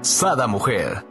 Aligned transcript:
Sada 0.00 0.46
Mujer. 0.46 1.04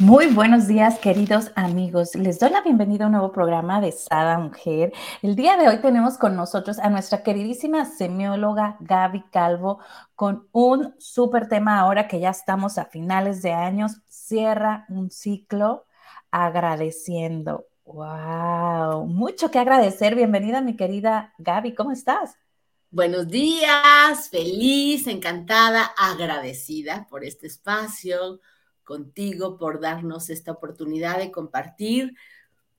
Muy 0.00 0.26
buenos 0.26 0.66
días, 0.66 0.98
queridos 0.98 1.52
amigos. 1.54 2.16
Les 2.16 2.40
doy 2.40 2.50
la 2.50 2.62
bienvenida 2.62 3.04
a 3.04 3.06
un 3.06 3.12
nuevo 3.12 3.30
programa 3.30 3.80
de 3.80 3.92
Sada 3.92 4.38
Mujer. 4.38 4.92
El 5.22 5.36
día 5.36 5.56
de 5.56 5.68
hoy 5.68 5.78
tenemos 5.80 6.18
con 6.18 6.34
nosotros 6.34 6.80
a 6.80 6.90
nuestra 6.90 7.22
queridísima 7.22 7.84
semióloga 7.84 8.76
Gaby 8.80 9.24
Calvo 9.30 9.78
con 10.16 10.48
un 10.52 10.94
súper 10.98 11.48
tema 11.48 11.78
ahora 11.78 12.08
que 12.08 12.18
ya 12.18 12.30
estamos 12.30 12.76
a 12.76 12.86
finales 12.86 13.40
de 13.42 13.52
años. 13.52 14.00
Cierra 14.08 14.84
un 14.88 15.10
ciclo 15.10 15.84
agradeciendo. 16.32 17.66
¡Wow! 17.84 19.06
Mucho 19.06 19.50
que 19.52 19.60
agradecer. 19.60 20.16
Bienvenida, 20.16 20.60
mi 20.60 20.74
querida 20.74 21.32
Gaby. 21.38 21.74
¿Cómo 21.74 21.92
estás? 21.92 22.36
Buenos 22.94 23.26
días, 23.26 24.28
feliz, 24.30 25.08
encantada, 25.08 25.82
agradecida 25.98 27.08
por 27.10 27.24
este 27.24 27.48
espacio, 27.48 28.38
contigo, 28.84 29.58
por 29.58 29.80
darnos 29.80 30.30
esta 30.30 30.52
oportunidad 30.52 31.18
de 31.18 31.32
compartir, 31.32 32.14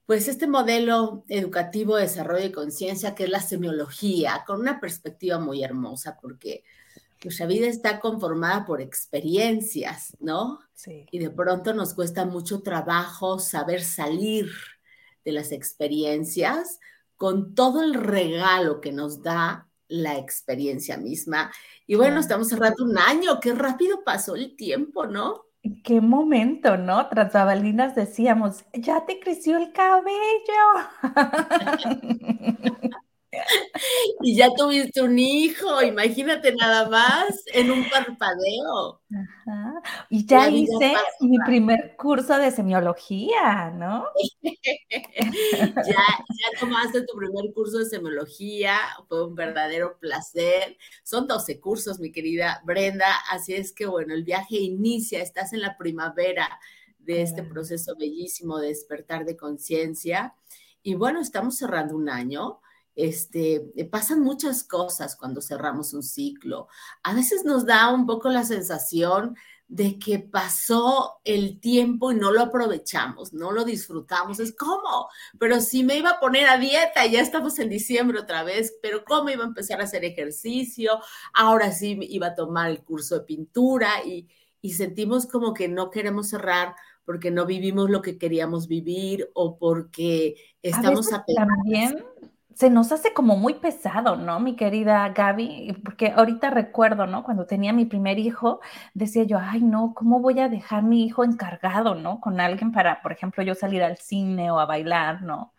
pues 0.05 0.29
este 0.29 0.47
modelo 0.47 1.25
educativo 1.27 1.97
de 1.97 2.03
desarrollo 2.03 2.43
de 2.43 2.53
conciencia 2.53 3.13
que 3.13 3.25
es 3.25 3.29
la 3.29 3.41
semiología, 3.41 4.45
con 4.47 4.61
una 4.61 4.79
perspectiva 4.79 5.37
muy 5.37 5.65
hermosa, 5.65 6.17
porque 6.21 6.63
nuestra 7.21 7.45
vida 7.45 7.67
está 7.67 7.99
conformada 7.99 8.65
por 8.65 8.79
experiencias, 8.79 10.15
¿no? 10.21 10.61
Sí. 10.73 11.07
Y 11.11 11.19
de 11.19 11.29
pronto 11.29 11.73
nos 11.73 11.93
cuesta 11.93 12.23
mucho 12.23 12.61
trabajo 12.61 13.37
saber 13.37 13.83
salir 13.83 14.49
de 15.25 15.33
las 15.33 15.51
experiencias 15.51 16.79
con 17.17 17.53
todo 17.53 17.83
el 17.83 17.93
regalo 17.93 18.79
que 18.79 18.93
nos 18.93 19.21
da 19.21 19.67
la 19.87 20.17
experiencia 20.17 20.97
misma. 20.97 21.51
Y 21.87 21.95
bueno, 21.95 22.19
estamos 22.19 22.49
cerrando 22.49 22.83
un 22.83 22.97
año, 22.97 23.39
qué 23.39 23.53
rápido 23.53 24.03
pasó 24.03 24.35
el 24.35 24.55
tiempo, 24.55 25.05
¿no? 25.05 25.45
Qué 25.83 25.99
momento, 25.99 26.77
¿no? 26.77 27.09
Tras 27.09 27.33
babalinas 27.33 27.95
decíamos, 27.95 28.65
ya 28.73 29.05
te 29.05 29.19
creció 29.19 29.57
el 29.57 29.73
cabello. 29.73 30.13
y 34.21 34.35
ya 34.35 34.49
tuviste 34.55 35.01
un 35.01 35.17
hijo, 35.17 35.81
imagínate 35.81 36.53
nada 36.55 36.89
más 36.89 37.43
en 37.53 37.71
un 37.71 37.89
parpadeo. 37.89 39.01
Ajá. 39.11 39.81
Y 40.09 40.25
ya 40.25 40.49
hice 40.49 40.93
mi 41.21 41.37
primer 41.45 41.95
curso 41.97 42.37
de 42.37 42.51
semiología, 42.51 43.71
¿no? 43.71 44.05
ya, 44.41 45.83
ya 45.85 46.59
tomaste 46.59 47.01
tu 47.01 47.17
primer 47.17 47.53
curso 47.53 47.79
de 47.79 47.85
semiología, 47.85 48.77
fue 49.07 49.27
un 49.27 49.35
verdadero 49.35 49.97
placer. 49.99 50.77
Son 51.03 51.27
12 51.27 51.59
cursos, 51.59 51.99
mi 51.99 52.11
querida 52.11 52.61
Brenda, 52.65 53.07
así 53.31 53.53
es 53.53 53.73
que 53.73 53.85
bueno, 53.85 54.13
el 54.13 54.23
viaje 54.23 54.57
inicia, 54.57 55.21
estás 55.21 55.53
en 55.53 55.61
la 55.61 55.77
primavera 55.77 56.59
de 57.05 57.21
este 57.21 57.43
proceso 57.43 57.95
bellísimo 57.95 58.59
de 58.59 58.69
despertar 58.69 59.25
de 59.25 59.37
conciencia. 59.37 60.35
Y 60.81 60.95
bueno, 60.95 61.21
estamos 61.21 61.57
cerrando 61.57 61.95
un 61.95 62.09
año 62.09 62.59
este, 62.95 63.71
eh, 63.75 63.85
pasan 63.85 64.21
muchas 64.21 64.63
cosas 64.63 65.15
cuando 65.15 65.41
cerramos 65.41 65.93
un 65.93 66.03
ciclo. 66.03 66.67
A 67.03 67.13
veces 67.13 67.43
nos 67.43 67.65
da 67.65 67.91
un 67.93 68.05
poco 68.05 68.29
la 68.29 68.43
sensación 68.43 69.35
de 69.67 69.97
que 69.97 70.19
pasó 70.19 71.19
el 71.23 71.59
tiempo 71.59 72.11
y 72.11 72.15
no 72.15 72.31
lo 72.31 72.41
aprovechamos, 72.41 73.33
no 73.33 73.51
lo 73.51 73.65
disfrutamos. 73.65 74.39
Es 74.39 74.55
como, 74.55 75.09
pero 75.39 75.59
si 75.59 75.83
me 75.83 75.97
iba 75.97 76.11
a 76.11 76.19
poner 76.19 76.47
a 76.47 76.57
dieta, 76.57 77.05
ya 77.07 77.19
estamos 77.19 77.57
en 77.59 77.69
diciembre 77.69 78.19
otra 78.19 78.43
vez, 78.43 78.77
pero 78.81 79.03
cómo 79.03 79.29
iba 79.29 79.43
a 79.43 79.47
empezar 79.47 79.81
a 79.81 79.85
hacer 79.85 80.05
ejercicio, 80.05 80.99
ahora 81.33 81.71
sí 81.71 81.97
iba 82.01 82.27
a 82.27 82.35
tomar 82.35 82.69
el 82.69 82.83
curso 82.83 83.15
de 83.15 83.25
pintura 83.25 84.03
y, 84.05 84.27
y 84.61 84.73
sentimos 84.73 85.25
como 85.25 85.53
que 85.53 85.67
no 85.67 85.89
queremos 85.89 86.29
cerrar 86.29 86.75
porque 87.05 87.31
no 87.31 87.45
vivimos 87.45 87.89
lo 87.89 88.01
que 88.01 88.17
queríamos 88.17 88.67
vivir 88.67 89.29
o 89.33 89.57
porque 89.57 90.35
estamos 90.61 91.13
a 91.13 91.23
también 91.23 92.03
se 92.55 92.69
nos 92.69 92.93
hace 92.93 93.13
como 93.13 93.35
muy 93.35 93.55
pesado, 93.55 94.15
¿no, 94.15 94.39
mi 94.39 94.55
querida 94.55 95.09
Gaby? 95.09 95.81
Porque 95.83 96.13
ahorita 96.15 96.49
recuerdo, 96.49 97.05
¿no? 97.05 97.23
Cuando 97.23 97.45
tenía 97.45 97.73
mi 97.73 97.83
primer 97.85 98.17
hijo, 98.17 98.61
decía 98.93 99.23
yo, 99.23 99.37
ay, 99.41 99.61
no, 99.61 99.93
¿cómo 99.93 100.21
voy 100.21 100.39
a 100.39 100.47
dejar 100.47 100.83
mi 100.83 101.03
hijo 101.05 101.25
encargado, 101.25 101.95
¿no? 101.95 102.21
Con 102.21 102.39
alguien 102.39 102.71
para, 102.71 103.01
por 103.01 103.11
ejemplo, 103.11 103.43
yo 103.43 103.55
salir 103.55 103.83
al 103.83 103.97
cine 103.97 104.51
o 104.51 104.59
a 104.59 104.65
bailar, 104.65 105.21
¿no? 105.21 105.53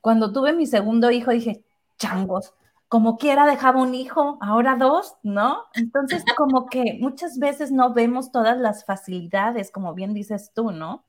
Cuando 0.00 0.32
tuve 0.32 0.52
mi 0.52 0.66
segundo 0.66 1.10
hijo, 1.10 1.32
dije, 1.32 1.64
changos, 1.98 2.54
como 2.86 3.18
quiera 3.18 3.44
dejaba 3.44 3.82
un 3.82 3.96
hijo, 3.96 4.38
ahora 4.40 4.76
dos, 4.76 5.16
¿no? 5.24 5.64
Entonces, 5.74 6.22
como 6.36 6.66
que 6.66 6.96
muchas 7.00 7.40
veces 7.40 7.72
no 7.72 7.92
vemos 7.92 8.30
todas 8.30 8.56
las 8.56 8.84
facilidades, 8.84 9.72
como 9.72 9.94
bien 9.94 10.14
dices 10.14 10.52
tú, 10.54 10.70
¿no? 10.70 11.04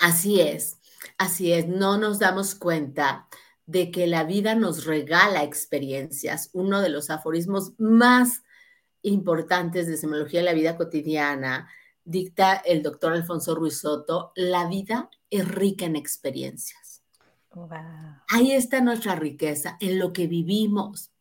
Así 0.00 0.40
es, 0.40 0.80
así 1.16 1.52
es, 1.52 1.68
no 1.68 1.96
nos 1.96 2.18
damos 2.18 2.56
cuenta 2.56 3.28
de 3.70 3.92
que 3.92 4.08
la 4.08 4.24
vida 4.24 4.56
nos 4.56 4.84
regala 4.84 5.44
experiencias. 5.44 6.50
Uno 6.52 6.80
de 6.80 6.88
los 6.88 7.08
aforismos 7.08 7.72
más 7.78 8.42
importantes 9.02 9.86
de 9.86 9.96
semiología 9.96 10.40
de 10.40 10.46
la 10.46 10.54
vida 10.54 10.76
cotidiana 10.76 11.68
dicta 12.04 12.54
el 12.56 12.82
doctor 12.82 13.12
Alfonso 13.12 13.54
Ruiz 13.54 13.78
Soto, 13.78 14.32
la 14.34 14.66
vida 14.66 15.08
es 15.30 15.46
rica 15.46 15.84
en 15.84 15.94
experiencias. 15.94 17.04
Ahí 18.28 18.50
está 18.50 18.80
nuestra 18.80 19.14
riqueza, 19.14 19.76
en 19.78 20.00
lo 20.00 20.12
que 20.12 20.26
vivimos. 20.26 21.12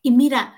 Y 0.00 0.12
mira, 0.12 0.54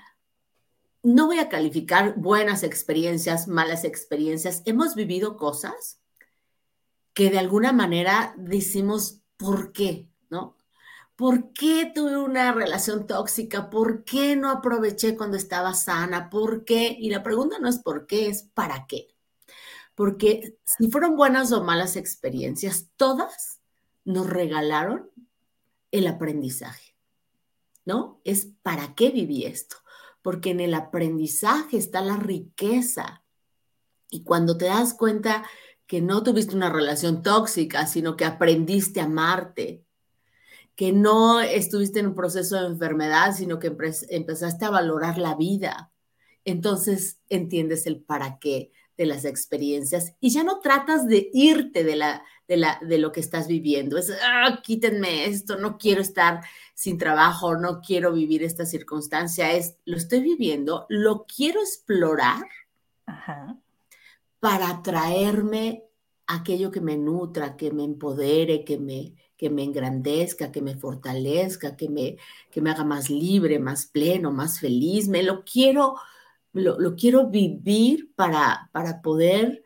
no 1.03 1.27
voy 1.27 1.39
a 1.39 1.49
calificar 1.49 2.15
buenas 2.15 2.63
experiencias, 2.63 3.49
malas 3.49 3.83
experiencias. 3.83 4.61
Hemos 4.65 4.95
vivido 4.95 5.35
cosas 5.35 5.99
que 7.13 7.29
de 7.29 7.39
alguna 7.39 7.73
manera 7.73 8.33
decimos, 8.37 9.19
¿por 9.35 9.73
qué? 9.73 10.07
¿No? 10.29 10.55
¿Por 11.15 11.53
qué 11.53 11.91
tuve 11.95 12.17
una 12.17 12.51
relación 12.51 13.07
tóxica? 13.07 13.69
¿Por 13.69 14.03
qué 14.03 14.35
no 14.35 14.49
aproveché 14.49 15.15
cuando 15.15 15.37
estaba 15.37 15.73
sana? 15.73 16.29
¿Por 16.29 16.65
qué? 16.65 16.95
Y 16.99 17.09
la 17.09 17.23
pregunta 17.23 17.57
no 17.59 17.69
es 17.69 17.79
por 17.79 18.05
qué, 18.05 18.27
es 18.27 18.43
para 18.53 18.85
qué. 18.85 19.15
Porque 19.95 20.57
si 20.65 20.91
fueron 20.91 21.15
buenas 21.15 21.53
o 21.53 21.63
malas 21.63 21.95
experiencias, 21.95 22.89
todas 22.97 23.61
nos 24.03 24.29
regalaron 24.29 25.09
el 25.91 26.07
aprendizaje, 26.07 26.97
¿no? 27.85 28.19
Es 28.25 28.49
para 28.61 28.93
qué 28.93 29.09
viví 29.09 29.45
esto. 29.45 29.77
Porque 30.21 30.49
en 30.49 30.59
el 30.59 30.73
aprendizaje 30.73 31.77
está 31.77 32.01
la 32.01 32.17
riqueza. 32.17 33.23
Y 34.09 34.23
cuando 34.23 34.57
te 34.57 34.65
das 34.65 34.93
cuenta 34.93 35.47
que 35.87 36.01
no 36.01 36.23
tuviste 36.23 36.55
una 36.55 36.69
relación 36.69 37.23
tóxica, 37.23 37.87
sino 37.87 38.17
que 38.17 38.25
aprendiste 38.25 38.99
a 38.99 39.05
amarte, 39.05 39.84
que 40.75 40.91
no 40.91 41.39
estuviste 41.39 41.99
en 41.99 42.07
un 42.07 42.15
proceso 42.15 42.59
de 42.59 42.67
enfermedad, 42.67 43.33
sino 43.33 43.59
que 43.59 43.75
empezaste 44.09 44.65
a 44.65 44.69
valorar 44.69 45.17
la 45.17 45.35
vida. 45.35 45.91
Entonces 46.43 47.21
entiendes 47.29 47.87
el 47.87 48.01
para 48.01 48.37
qué 48.39 48.71
de 48.97 49.05
las 49.05 49.25
experiencias 49.25 50.13
y 50.21 50.29
ya 50.29 50.43
no 50.43 50.59
tratas 50.59 51.05
de 51.05 51.29
irte 51.33 51.83
de, 51.83 51.95
la, 51.97 52.23
de, 52.47 52.57
la, 52.57 52.79
de 52.81 52.97
lo 52.97 53.11
que 53.11 53.19
estás 53.19 53.47
viviendo. 53.47 53.97
Es, 53.97 54.11
ah, 54.23 54.61
quítenme 54.63 55.25
esto, 55.25 55.57
no 55.57 55.77
quiero 55.77 56.01
estar 56.01 56.41
sin 56.73 56.97
trabajo, 56.97 57.57
no 57.57 57.81
quiero 57.81 58.13
vivir 58.13 58.43
esta 58.43 58.65
circunstancia. 58.65 59.51
Es, 59.51 59.77
lo 59.85 59.97
estoy 59.97 60.21
viviendo, 60.21 60.85
lo 60.89 61.25
quiero 61.25 61.61
explorar 61.61 62.45
para 64.39 64.81
traerme 64.81 65.83
aquello 66.27 66.71
que 66.71 66.81
me 66.81 66.97
nutra, 66.97 67.55
que 67.55 67.71
me 67.71 67.83
empodere, 67.83 68.63
que 68.63 68.77
me, 68.77 69.13
que 69.37 69.49
me 69.49 69.63
engrandezca, 69.63 70.51
que 70.51 70.61
me 70.61 70.75
fortalezca, 70.75 71.75
que 71.75 71.89
me, 71.89 72.17
que 72.51 72.61
me 72.61 72.71
haga 72.71 72.83
más 72.83 73.09
libre, 73.09 73.59
más 73.59 73.85
pleno, 73.85 74.31
más 74.31 74.59
feliz. 74.59 75.07
Me 75.07 75.23
lo 75.23 75.43
quiero, 75.43 75.95
lo, 76.53 76.95
quiero 76.95 77.27
vivir 77.27 78.11
para, 78.15 78.69
para 78.71 79.01
poder 79.01 79.63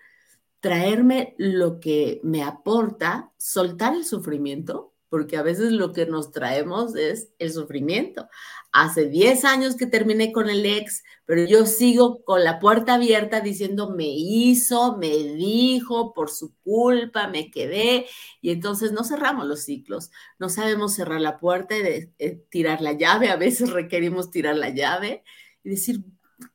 traerme 0.59 1.35
lo 1.37 1.79
que 1.79 2.19
me 2.23 2.43
aporta, 2.43 3.31
soltar 3.37 3.95
el 3.95 4.05
sufrimiento 4.05 4.93
porque 5.09 5.37
a 5.37 5.41
veces 5.41 5.71
lo 5.71 5.91
que 5.91 6.05
nos 6.05 6.31
traemos 6.31 6.95
es 6.95 7.33
el 7.39 7.51
sufrimiento. 7.51 8.29
Hace 8.71 9.07
10 9.07 9.45
años 9.45 9.75
que 9.75 9.87
terminé 9.87 10.31
con 10.31 10.49
el 10.49 10.65
ex, 10.65 11.03
pero 11.25 11.45
yo 11.45 11.65
sigo 11.65 12.23
con 12.23 12.43
la 12.43 12.59
puerta 12.59 12.95
abierta 12.95 13.41
diciendo, 13.41 13.89
me 13.89 14.07
hizo, 14.07 14.97
me 14.97 15.09
dijo, 15.09 16.13
por 16.13 16.29
su 16.29 16.55
culpa, 16.57 17.27
me 17.27 17.49
quedé. 17.49 18.05
Y 18.41 18.51
entonces 18.51 18.91
no 18.91 19.03
cerramos 19.03 19.47
los 19.47 19.63
ciclos, 19.63 20.11
no 20.37 20.49
sabemos 20.49 20.93
cerrar 20.93 21.21
la 21.21 21.39
puerta 21.39 21.75
y 21.75 21.81
de, 21.81 22.13
eh, 22.19 22.43
tirar 22.49 22.81
la 22.81 22.93
llave. 22.93 23.29
A 23.29 23.37
veces 23.37 23.71
requerimos 23.71 24.29
tirar 24.31 24.55
la 24.55 24.69
llave 24.69 25.23
y 25.63 25.69
decir, 25.69 26.03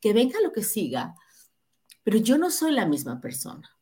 que 0.00 0.12
venga 0.12 0.40
lo 0.40 0.52
que 0.52 0.62
siga. 0.62 1.14
Pero 2.04 2.18
yo 2.18 2.38
no 2.38 2.50
soy 2.50 2.72
la 2.72 2.86
misma 2.86 3.20
persona 3.20 3.74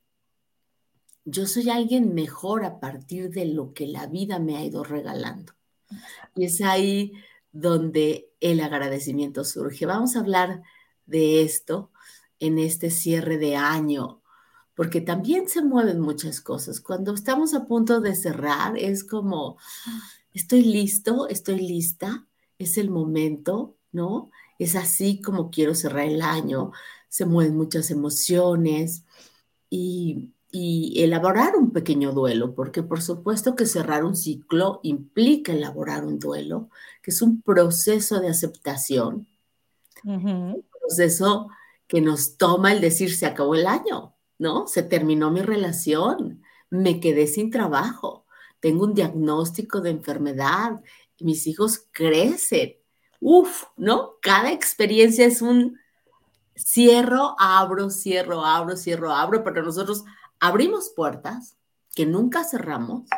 yo 1.24 1.46
soy 1.46 1.70
alguien 1.70 2.14
mejor 2.14 2.64
a 2.64 2.80
partir 2.80 3.30
de 3.30 3.46
lo 3.46 3.72
que 3.74 3.86
la 3.86 4.06
vida 4.06 4.38
me 4.38 4.56
ha 4.56 4.64
ido 4.64 4.82
regalando. 4.82 5.52
Y 6.34 6.44
es 6.44 6.60
ahí 6.62 7.12
donde 7.52 8.30
el 8.40 8.60
agradecimiento 8.60 9.44
surge. 9.44 9.86
Vamos 9.86 10.16
a 10.16 10.20
hablar 10.20 10.62
de 11.06 11.42
esto 11.42 11.90
en 12.40 12.58
este 12.58 12.90
cierre 12.90 13.38
de 13.38 13.56
año, 13.56 14.22
porque 14.74 15.00
también 15.00 15.48
se 15.48 15.62
mueven 15.62 16.00
muchas 16.00 16.40
cosas. 16.40 16.80
Cuando 16.80 17.14
estamos 17.14 17.54
a 17.54 17.66
punto 17.66 18.00
de 18.00 18.14
cerrar, 18.14 18.76
es 18.76 19.04
como, 19.04 19.58
estoy 20.32 20.64
listo, 20.64 21.28
estoy 21.28 21.60
lista, 21.60 22.26
es 22.58 22.78
el 22.78 22.90
momento, 22.90 23.76
¿no? 23.92 24.30
Es 24.58 24.74
así 24.74 25.20
como 25.20 25.50
quiero 25.50 25.74
cerrar 25.74 26.06
el 26.06 26.22
año, 26.22 26.72
se 27.08 27.26
mueven 27.26 27.56
muchas 27.56 27.90
emociones 27.90 29.04
y 29.68 30.32
y 30.54 31.02
elaborar 31.02 31.56
un 31.56 31.70
pequeño 31.70 32.12
duelo, 32.12 32.54
porque 32.54 32.82
por 32.82 33.00
supuesto 33.00 33.56
que 33.56 33.64
cerrar 33.64 34.04
un 34.04 34.14
ciclo 34.14 34.80
implica 34.82 35.52
elaborar 35.52 36.04
un 36.04 36.18
duelo, 36.18 36.68
que 37.02 37.10
es 37.10 37.22
un 37.22 37.40
proceso 37.40 38.20
de 38.20 38.28
aceptación, 38.28 39.26
un 40.04 40.62
proceso 40.78 41.48
que 41.86 42.02
nos 42.02 42.36
toma 42.36 42.72
el 42.72 42.82
decir 42.82 43.14
se 43.16 43.24
acabó 43.24 43.54
el 43.54 43.66
año, 43.66 44.14
¿no? 44.38 44.66
Se 44.66 44.82
terminó 44.82 45.30
mi 45.30 45.40
relación, 45.40 46.42
me 46.68 47.00
quedé 47.00 47.26
sin 47.26 47.50
trabajo, 47.50 48.26
tengo 48.60 48.84
un 48.84 48.92
diagnóstico 48.92 49.80
de 49.80 49.90
enfermedad, 49.90 50.82
mis 51.18 51.46
hijos 51.46 51.86
crecen, 51.92 52.76
uf, 53.20 53.64
¿no? 53.78 54.16
Cada 54.20 54.52
experiencia 54.52 55.24
es 55.24 55.40
un 55.40 55.78
cierro, 56.54 57.36
abro, 57.38 57.88
cierro, 57.88 58.44
abro, 58.44 58.76
cierro, 58.76 59.10
abro, 59.12 59.42
pero 59.42 59.62
nosotros 59.62 60.04
abrimos 60.42 60.90
puertas 60.90 61.56
que 61.94 62.04
nunca 62.04 62.42
cerramos 62.42 63.08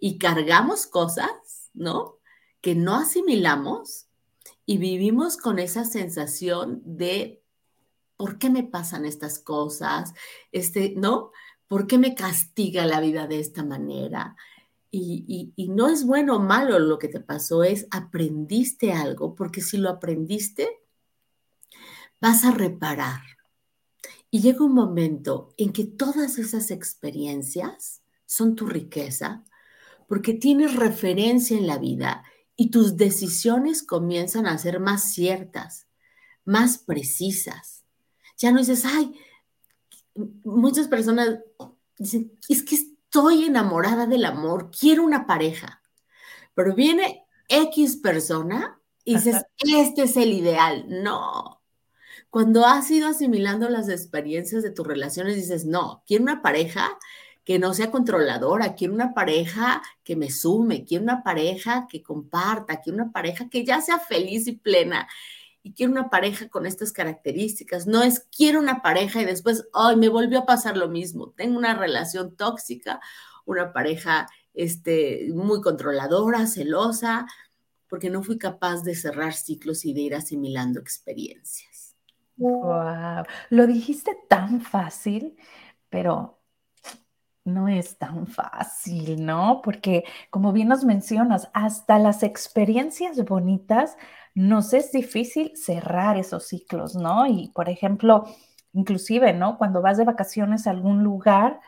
y 0.00 0.18
cargamos 0.18 0.88
cosas, 0.88 1.70
¿no? 1.72 2.16
Que 2.60 2.74
no 2.74 2.96
asimilamos 2.96 4.08
y 4.66 4.78
vivimos 4.78 5.36
con 5.36 5.60
esa 5.60 5.84
sensación 5.84 6.82
de 6.84 7.44
¿por 8.16 8.38
qué 8.38 8.50
me 8.50 8.64
pasan 8.64 9.04
estas 9.04 9.38
cosas? 9.38 10.14
Este, 10.50 10.94
¿no? 10.96 11.30
¿Por 11.68 11.86
qué 11.86 11.96
me 11.96 12.16
castiga 12.16 12.86
la 12.86 13.00
vida 13.00 13.28
de 13.28 13.38
esta 13.38 13.64
manera? 13.64 14.34
Y, 14.90 15.52
y, 15.54 15.68
no 15.68 15.86
es 15.86 16.04
bueno 16.04 16.36
o 16.36 16.40
malo 16.40 16.80
lo 16.80 16.98
que 16.98 17.08
te 17.08 17.20
pasó, 17.20 17.62
es 17.62 17.86
aprendiste 17.92 18.92
algo, 18.92 19.36
porque 19.36 19.60
si 19.60 19.76
lo 19.76 19.90
aprendiste, 19.90 20.80
vas 22.20 22.44
a 22.44 22.50
reparar, 22.50 23.20
y 24.30 24.40
llega 24.40 24.64
un 24.64 24.74
momento 24.74 25.54
en 25.56 25.72
que 25.72 25.84
todas 25.84 26.38
esas 26.38 26.70
experiencias 26.70 28.02
son 28.26 28.54
tu 28.54 28.66
riqueza, 28.66 29.44
porque 30.06 30.34
tienes 30.34 30.76
referencia 30.76 31.56
en 31.56 31.66
la 31.66 31.78
vida 31.78 32.24
y 32.56 32.70
tus 32.70 32.96
decisiones 32.96 33.82
comienzan 33.82 34.46
a 34.46 34.58
ser 34.58 34.80
más 34.80 35.12
ciertas, 35.12 35.86
más 36.44 36.78
precisas. 36.78 37.84
Ya 38.36 38.52
no 38.52 38.58
dices, 38.58 38.84
ay, 38.84 39.14
muchas 40.44 40.88
personas 40.88 41.38
dicen, 41.98 42.32
es 42.48 42.62
que 42.62 42.74
estoy 42.74 43.44
enamorada 43.44 44.06
del 44.06 44.24
amor, 44.24 44.70
quiero 44.70 45.04
una 45.04 45.26
pareja, 45.26 45.82
pero 46.54 46.74
viene 46.74 47.24
X 47.48 47.96
persona 47.96 48.80
y 49.04 49.14
dices, 49.14 49.42
este 49.58 50.02
es 50.02 50.16
el 50.16 50.32
ideal. 50.32 50.84
No, 50.88 51.57
cuando 52.30 52.66
has 52.66 52.90
ido 52.90 53.08
asimilando 53.08 53.68
las 53.68 53.88
experiencias 53.88 54.62
de 54.62 54.70
tus 54.70 54.86
relaciones, 54.86 55.36
dices, 55.36 55.64
no, 55.64 56.02
quiero 56.06 56.24
una 56.24 56.42
pareja 56.42 56.98
que 57.44 57.58
no 57.58 57.72
sea 57.72 57.90
controladora, 57.90 58.74
quiero 58.74 58.92
una 58.92 59.14
pareja 59.14 59.80
que 60.04 60.16
me 60.16 60.30
sume, 60.30 60.84
quiero 60.84 61.04
una 61.04 61.22
pareja 61.22 61.86
que 61.90 62.02
comparta, 62.02 62.82
quiero 62.82 63.02
una 63.02 63.10
pareja 63.10 63.48
que 63.48 63.64
ya 63.64 63.80
sea 63.80 63.98
feliz 63.98 64.46
y 64.46 64.52
plena. 64.52 65.08
Y 65.62 65.72
quiero 65.72 65.92
una 65.92 66.10
pareja 66.10 66.48
con 66.50 66.66
estas 66.66 66.92
características. 66.92 67.86
No 67.86 68.02
es 68.02 68.26
quiero 68.36 68.60
una 68.60 68.82
pareja 68.82 69.22
y 69.22 69.24
después, 69.24 69.66
ay, 69.72 69.96
me 69.96 70.10
volvió 70.10 70.40
a 70.40 70.46
pasar 70.46 70.76
lo 70.76 70.88
mismo. 70.88 71.30
Tengo 71.30 71.58
una 71.58 71.74
relación 71.74 72.36
tóxica, 72.36 73.00
una 73.46 73.72
pareja 73.72 74.28
este, 74.52 75.30
muy 75.32 75.62
controladora, 75.62 76.46
celosa, 76.46 77.26
porque 77.88 78.10
no 78.10 78.22
fui 78.22 78.36
capaz 78.36 78.82
de 78.82 78.94
cerrar 78.94 79.32
ciclos 79.32 79.86
y 79.86 79.94
de 79.94 80.02
ir 80.02 80.14
asimilando 80.14 80.80
experiencias. 80.80 81.77
Wow, 82.38 83.24
lo 83.50 83.66
dijiste 83.66 84.16
tan 84.28 84.60
fácil, 84.60 85.36
pero 85.90 86.38
no 87.44 87.68
es 87.68 87.96
tan 87.98 88.26
fácil, 88.26 89.24
¿no? 89.24 89.62
Porque 89.62 90.04
como 90.30 90.52
bien 90.52 90.68
nos 90.68 90.84
mencionas, 90.84 91.50
hasta 91.54 91.98
las 91.98 92.22
experiencias 92.22 93.24
bonitas 93.24 93.96
nos 94.34 94.72
es 94.74 94.92
difícil 94.92 95.52
cerrar 95.56 96.16
esos 96.18 96.46
ciclos, 96.48 96.94
¿no? 96.94 97.26
Y 97.26 97.50
por 97.54 97.68
ejemplo, 97.70 98.24
inclusive, 98.72 99.32
¿no? 99.32 99.56
Cuando 99.58 99.80
vas 99.82 99.96
de 99.98 100.04
vacaciones 100.04 100.66
a 100.66 100.70
algún 100.70 101.02
lugar, 101.04 101.60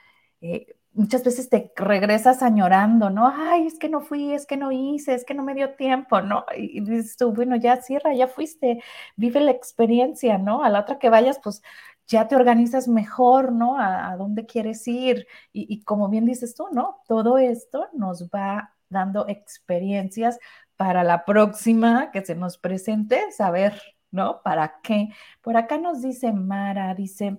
eh, 0.42 0.66
muchas 0.92 1.24
veces 1.24 1.48
te 1.48 1.72
regresas 1.76 2.42
añorando, 2.42 3.10
¿no? 3.10 3.32
Ay, 3.34 3.66
es 3.66 3.78
que 3.78 3.88
no 3.88 4.00
fui, 4.00 4.32
es 4.32 4.46
que 4.46 4.56
no 4.56 4.72
hice, 4.72 5.14
es 5.14 5.24
que 5.24 5.34
no 5.34 5.42
me 5.42 5.54
dio 5.54 5.74
tiempo, 5.74 6.20
¿no? 6.20 6.44
Y 6.56 6.80
dices 6.80 7.16
tú, 7.16 7.32
bueno, 7.32 7.56
ya 7.56 7.80
cierra, 7.82 8.14
ya 8.14 8.28
fuiste, 8.28 8.82
vive 9.16 9.40
la 9.40 9.52
experiencia, 9.52 10.38
¿no? 10.38 10.62
A 10.64 10.68
la 10.68 10.80
otra 10.80 10.98
que 10.98 11.10
vayas, 11.10 11.40
pues 11.42 11.62
ya 12.06 12.26
te 12.28 12.36
organizas 12.36 12.88
mejor, 12.88 13.52
¿no? 13.52 13.78
A, 13.78 14.16
dónde 14.16 14.46
quieres 14.46 14.86
ir. 14.88 15.26
Y, 15.52 15.72
y, 15.72 15.82
como 15.84 16.08
bien 16.08 16.26
dices 16.26 16.54
tú, 16.54 16.66
¿no? 16.72 17.00
Todo 17.06 17.38
esto 17.38 17.88
nos 17.92 18.28
va 18.28 18.74
dando 18.88 19.28
experiencias 19.28 20.38
para 20.76 21.04
la 21.04 21.24
próxima 21.24 22.10
que 22.10 22.24
se 22.24 22.34
nos 22.34 22.58
presente, 22.58 23.30
saber, 23.32 23.80
¿no? 24.10 24.42
¿Para 24.42 24.80
qué? 24.82 25.10
Por 25.40 25.56
acá 25.56 25.78
nos 25.78 26.02
dice 26.02 26.32
Mara, 26.32 26.94
dice, 26.94 27.38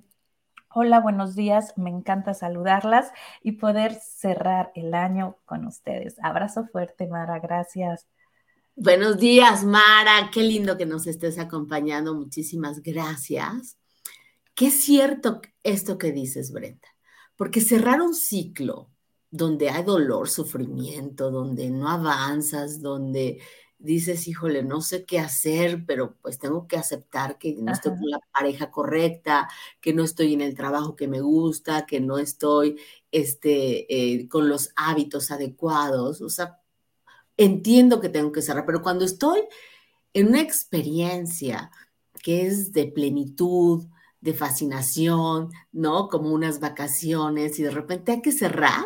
Hola, 0.73 1.01
buenos 1.01 1.35
días. 1.35 1.73
Me 1.77 1.89
encanta 1.89 2.33
saludarlas 2.33 3.11
y 3.43 3.53
poder 3.53 3.93
cerrar 3.93 4.71
el 4.73 4.93
año 4.93 5.35
con 5.43 5.65
ustedes. 5.65 6.15
Abrazo 6.23 6.65
fuerte, 6.71 7.07
Mara. 7.07 7.39
Gracias. 7.39 8.07
Buenos 8.77 9.17
días, 9.17 9.65
Mara. 9.65 10.31
Qué 10.33 10.41
lindo 10.43 10.77
que 10.77 10.85
nos 10.85 11.07
estés 11.07 11.39
acompañando. 11.39 12.15
Muchísimas 12.15 12.81
gracias. 12.81 13.77
Qué 14.55 14.71
cierto 14.71 15.41
esto 15.61 15.97
que 15.97 16.13
dices, 16.13 16.53
Brenda, 16.53 16.87
porque 17.35 17.59
cerrar 17.59 18.01
un 18.01 18.15
ciclo 18.15 18.89
donde 19.29 19.69
hay 19.69 19.83
dolor, 19.83 20.29
sufrimiento, 20.29 21.31
donde 21.31 21.69
no 21.69 21.89
avanzas, 21.89 22.81
donde 22.81 23.41
dices, 23.81 24.27
híjole, 24.27 24.63
no 24.63 24.81
sé 24.81 25.05
qué 25.05 25.19
hacer, 25.19 25.85
pero 25.85 26.15
pues 26.21 26.39
tengo 26.39 26.67
que 26.67 26.77
aceptar 26.77 27.37
que 27.37 27.55
no 27.55 27.71
estoy 27.71 27.93
con 27.93 28.09
la 28.09 28.19
pareja 28.33 28.71
correcta, 28.71 29.49
que 29.81 29.93
no 29.93 30.03
estoy 30.03 30.33
en 30.33 30.41
el 30.41 30.55
trabajo 30.55 30.95
que 30.95 31.07
me 31.07 31.21
gusta, 31.21 31.85
que 31.85 31.99
no 31.99 32.17
estoy 32.17 32.79
este, 33.11 33.93
eh, 33.93 34.29
con 34.29 34.49
los 34.49 34.71
hábitos 34.75 35.31
adecuados. 35.31 36.21
O 36.21 36.29
sea, 36.29 36.59
entiendo 37.37 37.99
que 38.01 38.09
tengo 38.09 38.31
que 38.31 38.41
cerrar, 38.41 38.65
pero 38.65 38.81
cuando 38.81 39.05
estoy 39.05 39.41
en 40.13 40.27
una 40.27 40.41
experiencia 40.41 41.71
que 42.23 42.45
es 42.45 42.71
de 42.71 42.87
plenitud, 42.87 43.87
de 44.21 44.33
fascinación, 44.33 45.51
¿no? 45.71 46.07
Como 46.07 46.29
unas 46.31 46.59
vacaciones 46.59 47.57
y 47.59 47.63
de 47.63 47.71
repente 47.71 48.11
hay 48.11 48.21
que 48.21 48.31
cerrar, 48.31 48.85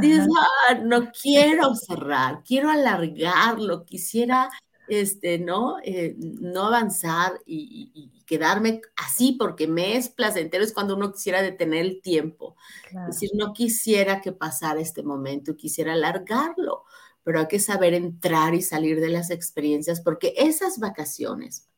dices, 0.00 0.26
ah, 0.68 0.74
no 0.74 1.10
quiero 1.10 1.74
cerrar, 1.74 2.42
quiero 2.44 2.70
alargarlo, 2.70 3.84
quisiera, 3.84 4.50
este, 4.88 5.38
¿no? 5.38 5.78
Eh, 5.82 6.16
no 6.18 6.66
avanzar 6.66 7.40
y, 7.46 8.12
quedarme 8.26 8.82
así 8.96 9.32
porque 9.32 9.66
me 9.66 9.96
es 9.96 10.10
placentero, 10.10 10.62
es 10.62 10.74
cuando 10.74 10.94
uno 10.94 11.12
quisiera 11.12 11.40
detener 11.40 11.86
el 11.86 12.02
tiempo. 12.02 12.56
Es 12.90 13.14
decir, 13.14 13.30
no 13.34 13.54
quisiera 13.54 14.20
que 14.20 14.32
pasara 14.32 14.80
este 14.80 15.02
momento, 15.02 15.56
quisiera 15.56 15.94
alargarlo, 15.94 16.84
pero 17.24 17.40
hay 17.40 17.48
que 17.48 17.58
saber 17.58 17.94
entrar 17.94 18.54
y 18.54 18.60
salir 18.60 19.00
de 19.00 19.08
las 19.08 19.30
experiencias 19.30 20.02
porque 20.02 20.34
esas 20.36 20.78
vacaciones, 20.78 21.68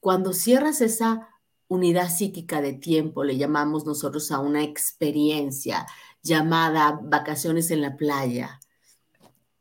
cuando 0.00 0.32
cierras 0.32 0.80
esa 0.80 1.28
unidad 1.68 2.10
psíquica 2.10 2.62
de 2.62 2.72
tiempo, 2.72 3.24
le 3.24 3.36
llamamos 3.36 3.84
nosotros 3.84 4.32
a 4.32 4.40
una 4.40 4.64
experiencia, 4.64 5.86
llamada 6.28 7.00
Vacaciones 7.02 7.70
en 7.70 7.82
la 7.82 7.96
Playa. 7.96 8.60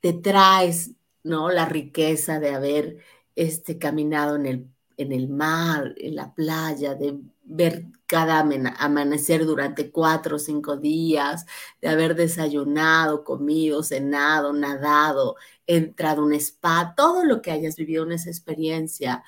te 0.01 0.13
traes, 0.13 0.91
¿no? 1.23 1.49
La 1.49 1.65
riqueza 1.65 2.39
de 2.39 2.53
haber 2.53 2.97
este, 3.35 3.77
caminado 3.77 4.35
en 4.35 4.45
el, 4.45 4.67
en 4.97 5.11
el 5.11 5.29
mar, 5.29 5.93
en 5.97 6.15
la 6.15 6.33
playa, 6.33 6.95
de 6.95 7.19
ver 7.43 7.85
cada 8.07 8.39
amanecer 8.79 9.45
durante 9.45 9.91
cuatro 9.91 10.37
o 10.37 10.39
cinco 10.39 10.77
días, 10.77 11.45
de 11.81 11.89
haber 11.89 12.15
desayunado, 12.15 13.23
comido, 13.23 13.83
cenado, 13.83 14.53
nadado, 14.53 15.35
entrado 15.65 16.21
a 16.21 16.25
un 16.25 16.33
spa, 16.33 16.93
todo 16.95 17.23
lo 17.25 17.41
que 17.41 17.51
hayas 17.51 17.75
vivido 17.75 18.03
en 18.05 18.13
esa 18.13 18.29
experiencia, 18.29 19.23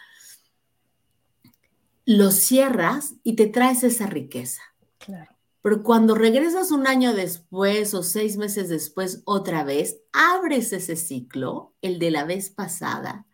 lo 2.05 2.31
cierras 2.31 3.15
y 3.23 3.35
te 3.35 3.47
traes 3.47 3.83
esa 3.83 4.07
riqueza. 4.07 4.61
Claro. 4.97 5.38
Pero 5.61 5.83
cuando 5.83 6.15
regresas 6.15 6.71
un 6.71 6.87
año 6.87 7.13
después 7.13 7.93
o 7.93 8.03
seis 8.03 8.37
meses 8.37 8.69
después 8.69 9.21
otra 9.25 9.63
vez, 9.63 9.99
abres 10.13 10.71
ese 10.73 10.95
ciclo, 10.95 11.73
el 11.81 11.99
de 11.99 12.11
la 12.11 12.23
vez 12.23 12.49
pasada, 12.49 13.25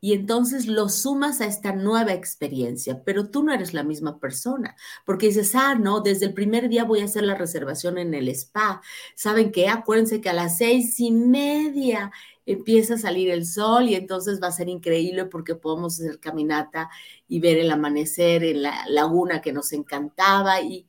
y 0.00 0.12
entonces 0.12 0.66
lo 0.66 0.88
sumas 0.88 1.40
a 1.40 1.46
esta 1.46 1.72
nueva 1.72 2.12
experiencia, 2.12 3.02
pero 3.04 3.30
tú 3.30 3.42
no 3.42 3.52
eres 3.52 3.74
la 3.74 3.82
misma 3.82 4.20
persona, 4.20 4.76
porque 5.04 5.26
dices, 5.26 5.54
ah, 5.54 5.74
no, 5.74 6.00
desde 6.00 6.26
el 6.26 6.34
primer 6.34 6.68
día 6.68 6.84
voy 6.84 7.00
a 7.00 7.04
hacer 7.04 7.24
la 7.24 7.34
reservación 7.34 7.98
en 7.98 8.14
el 8.14 8.28
spa. 8.28 8.80
¿Saben 9.16 9.50
qué? 9.50 9.68
Acuérdense 9.68 10.20
que 10.20 10.28
a 10.28 10.34
las 10.34 10.58
seis 10.58 10.98
y 11.00 11.10
media 11.10 12.12
empieza 12.52 12.94
a 12.94 12.98
salir 12.98 13.30
el 13.30 13.46
sol 13.46 13.88
y 13.88 13.94
entonces 13.94 14.40
va 14.42 14.48
a 14.48 14.52
ser 14.52 14.68
increíble 14.68 15.26
porque 15.26 15.54
podemos 15.54 16.00
hacer 16.00 16.18
caminata 16.18 16.88
y 17.26 17.40
ver 17.40 17.58
el 17.58 17.70
amanecer 17.70 18.42
en 18.42 18.62
la 18.62 18.84
laguna 18.88 19.40
que 19.40 19.52
nos 19.52 19.72
encantaba 19.72 20.60
y 20.60 20.86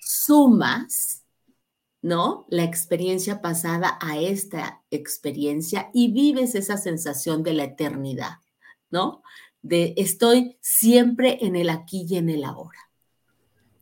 sumas 0.00 1.24
¿no? 2.00 2.46
La 2.48 2.64
experiencia 2.64 3.40
pasada 3.40 3.98
a 4.00 4.18
esta 4.18 4.82
experiencia 4.90 5.90
y 5.92 6.12
vives 6.12 6.54
esa 6.54 6.76
sensación 6.76 7.42
de 7.42 7.54
la 7.54 7.64
eternidad, 7.64 8.38
¿no? 8.90 9.22
De 9.62 9.94
estoy 9.96 10.56
siempre 10.60 11.38
en 11.44 11.56
el 11.56 11.68
aquí 11.68 12.06
y 12.08 12.16
en 12.16 12.30
el 12.30 12.44
ahora. 12.44 12.87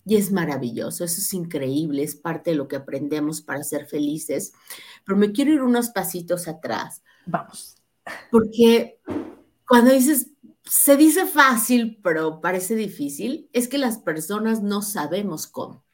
Y 0.09 0.17
es 0.17 0.31
maravilloso, 0.31 1.03
eso 1.03 1.21
es 1.21 1.35
increíble, 1.35 2.05
es 2.05 2.15
parte 2.15 2.51
de 2.51 2.57
lo 2.57 2.69
que 2.69 2.77
aprendemos 2.77 3.43
para 3.43 3.65
ser 3.65 3.87
felices. 3.87 4.53
Pero 5.05 5.19
me 5.19 5.33
quiero 5.33 5.53
ir 5.53 5.63
unos 5.63 5.91
pasitos 5.91 6.47
atrás. 6.47 7.03
Vamos. 7.27 7.77
Porque 8.31 9.01
cuando 9.67 9.93
dices, 9.93 10.31
se 10.65 10.97
dice 10.97 11.27
fácil, 11.27 11.99
pero 12.05 12.41
parece 12.41 12.77
difícil, 12.77 13.51
es 13.53 13.67
que 13.67 13.79
las 13.79 13.99
personas 13.99 14.63
no 14.63 14.81
sabemos 14.81 15.49
cómo. 15.49 15.85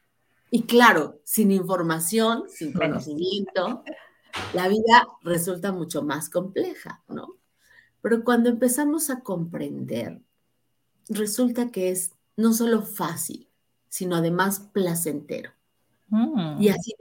Y 0.50 0.64
claro, 0.64 1.21
sin 1.25 1.50
información, 1.50 2.45
sin 2.49 2.75
conocimiento, 2.75 3.83
la 4.52 4.69
vida 4.69 5.09
resulta 5.23 5.73
mucho 5.73 6.02
más 6.02 6.28
compleja, 6.28 7.02
¿no? 7.09 7.37
Pero 8.02 8.25
cuando 8.25 8.50
empezamos 8.50 9.09
a 9.09 9.21
comprender, 9.21 10.21
resulta 11.09 11.71
que 11.71 11.90
es 11.90 12.12
no 12.37 12.52
solo 12.52 12.83
fácil, 12.83 13.49
sino 13.92 14.16
además 14.16 14.70
placentero. 14.72 15.50
Mm. 16.08 16.62
Y 16.62 16.70
así 16.70 16.94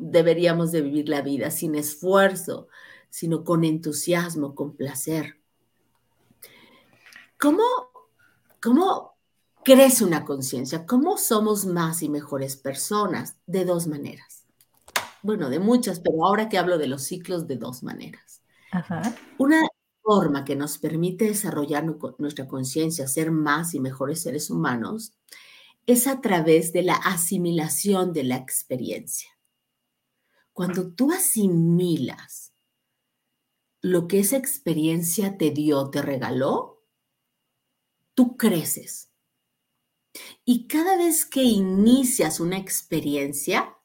deberíamos 0.00 0.70
de 0.70 0.80
vivir 0.80 1.08
la 1.08 1.22
vida, 1.22 1.50
sin 1.50 1.74
esfuerzo, 1.74 2.68
sino 3.08 3.42
con 3.42 3.64
entusiasmo, 3.64 4.54
con 4.54 4.76
placer. 4.76 5.40
¿Cómo, 7.36 7.64
cómo 8.62 9.16
crece 9.64 10.04
una 10.04 10.24
conciencia. 10.24 10.86
¿Cómo 10.86 11.18
somos 11.18 11.66
más 11.66 12.00
y 12.00 12.08
mejores 12.08 12.56
personas? 12.56 13.36
De 13.46 13.64
dos 13.64 13.88
maneras. 13.88 14.44
Bueno, 15.22 15.50
de 15.50 15.58
muchas, 15.58 15.98
pero 15.98 16.24
ahora 16.24 16.48
que 16.48 16.58
hablo 16.58 16.78
de 16.78 16.86
los 16.86 17.02
ciclos, 17.02 17.48
de 17.48 17.56
dos 17.56 17.82
maneras. 17.82 18.40
Una 19.36 19.66
forma 20.00 20.44
que 20.44 20.54
nos 20.54 20.78
permite 20.78 21.24
desarrollar 21.24 21.84
nuestra 22.18 22.46
conciencia, 22.46 23.08
ser 23.08 23.32
más 23.32 23.74
y 23.74 23.80
mejores 23.80 24.22
seres 24.22 24.48
humanos, 24.48 25.12
es 25.86 26.06
a 26.06 26.20
través 26.20 26.72
de 26.72 26.82
la 26.82 26.94
asimilación 26.94 28.12
de 28.12 28.24
la 28.24 28.36
experiencia. 28.36 29.30
Cuando 30.52 30.92
tú 30.92 31.12
asimilas 31.12 32.52
lo 33.80 34.08
que 34.08 34.20
esa 34.20 34.36
experiencia 34.36 35.38
te 35.38 35.50
dio, 35.50 35.90
te 35.90 36.02
regaló, 36.02 36.84
tú 38.14 38.36
creces 38.36 39.10
y 40.44 40.66
cada 40.66 40.96
vez 40.96 41.24
que 41.24 41.42
inicias 41.42 42.40
una 42.40 42.58
experiencia, 42.58 43.76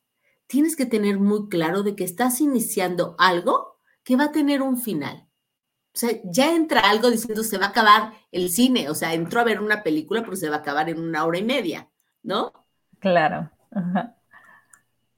tienes 0.48 0.76
que 0.76 0.86
tener 0.86 1.20
muy 1.20 1.50
claro 1.50 1.84
de 1.84 1.96
que 1.96 2.04
estás 2.04 2.42
iniciando 2.42 3.16
algo 3.18 3.80
que 4.04 4.16
va 4.16 4.26
a 4.26 4.32
tener 4.32 4.62
un 4.62 4.78
final. 4.78 5.25
O 5.96 5.98
sea, 5.98 6.12
ya 6.26 6.54
entra 6.54 6.82
algo 6.82 7.10
diciendo 7.10 7.42
se 7.42 7.58
va 7.58 7.68
a 7.68 7.70
acabar 7.70 8.14
el 8.34 8.50
cine, 8.50 8.90
o 8.90 8.96
sea, 8.96 9.14
entró 9.14 9.40
a 9.40 9.46
ver 9.46 9.62
una 9.62 9.82
película, 9.82 10.24
pero 10.24 10.36
se 10.36 10.50
va 10.50 10.58
a 10.58 10.60
acabar 10.60 10.90
en 10.90 11.00
una 11.00 11.24
hora 11.24 11.38
y 11.38 11.44
media, 11.44 11.90
¿no? 12.22 12.52
Claro. 13.00 13.50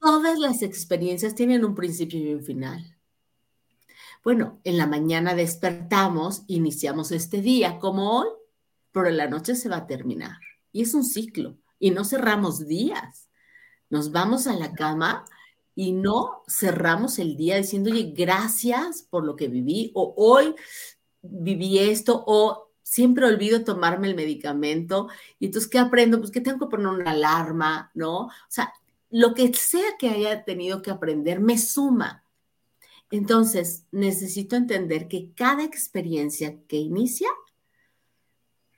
Todas 0.00 0.38
las 0.38 0.62
experiencias 0.62 1.34
tienen 1.34 1.64
un 1.64 1.74
principio 1.74 2.20
y 2.20 2.32
un 2.32 2.44
final. 2.44 2.96
Bueno, 4.22 4.60
en 4.62 4.78
la 4.78 4.86
mañana 4.86 5.34
despertamos, 5.34 6.44
iniciamos 6.46 7.10
este 7.10 7.40
día 7.40 7.80
como 7.80 8.20
hoy, 8.20 8.28
pero 8.92 9.08
en 9.08 9.16
la 9.16 9.26
noche 9.26 9.56
se 9.56 9.68
va 9.68 9.78
a 9.78 9.86
terminar. 9.88 10.38
Y 10.70 10.82
es 10.82 10.94
un 10.94 11.04
ciclo. 11.04 11.56
Y 11.80 11.90
no 11.90 12.04
cerramos 12.04 12.68
días. 12.68 13.28
Nos 13.90 14.12
vamos 14.12 14.46
a 14.46 14.54
la 14.54 14.72
cama 14.74 15.24
y 15.78 15.92
no 15.92 16.42
cerramos 16.48 17.20
el 17.20 17.36
día 17.36 17.56
diciendo, 17.56 17.92
oye, 17.92 18.12
gracias 18.12 19.02
por 19.08 19.24
lo 19.24 19.36
que 19.36 19.46
viví, 19.46 19.92
o 19.94 20.12
hoy 20.16 20.56
viví 21.22 21.78
esto, 21.78 22.24
o 22.26 22.72
siempre 22.82 23.26
olvido 23.26 23.62
tomarme 23.62 24.08
el 24.08 24.16
medicamento. 24.16 25.06
Y 25.38 25.46
entonces, 25.46 25.70
¿qué 25.70 25.78
aprendo? 25.78 26.18
Pues 26.18 26.32
que 26.32 26.40
tengo 26.40 26.58
que 26.58 26.66
poner 26.66 26.88
una 26.88 27.12
alarma, 27.12 27.92
¿no? 27.94 28.22
O 28.22 28.30
sea, 28.48 28.72
lo 29.08 29.34
que 29.34 29.54
sea 29.54 29.96
que 30.00 30.08
haya 30.08 30.42
tenido 30.42 30.82
que 30.82 30.90
aprender 30.90 31.38
me 31.38 31.56
suma. 31.56 32.24
Entonces, 33.12 33.84
necesito 33.92 34.56
entender 34.56 35.06
que 35.06 35.30
cada 35.36 35.62
experiencia 35.62 36.58
que 36.66 36.78
inicia 36.78 37.28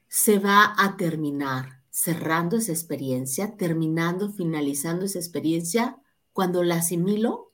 se 0.07 0.39
va 0.39 0.75
a 0.77 0.99
terminar 0.99 1.81
cerrando 1.89 2.59
esa 2.59 2.73
experiencia, 2.73 3.57
terminando, 3.57 4.31
finalizando 4.31 5.07
esa 5.07 5.19
experiencia 5.19 5.97
cuando 6.33 6.63
la 6.63 6.77
asimilo 6.77 7.53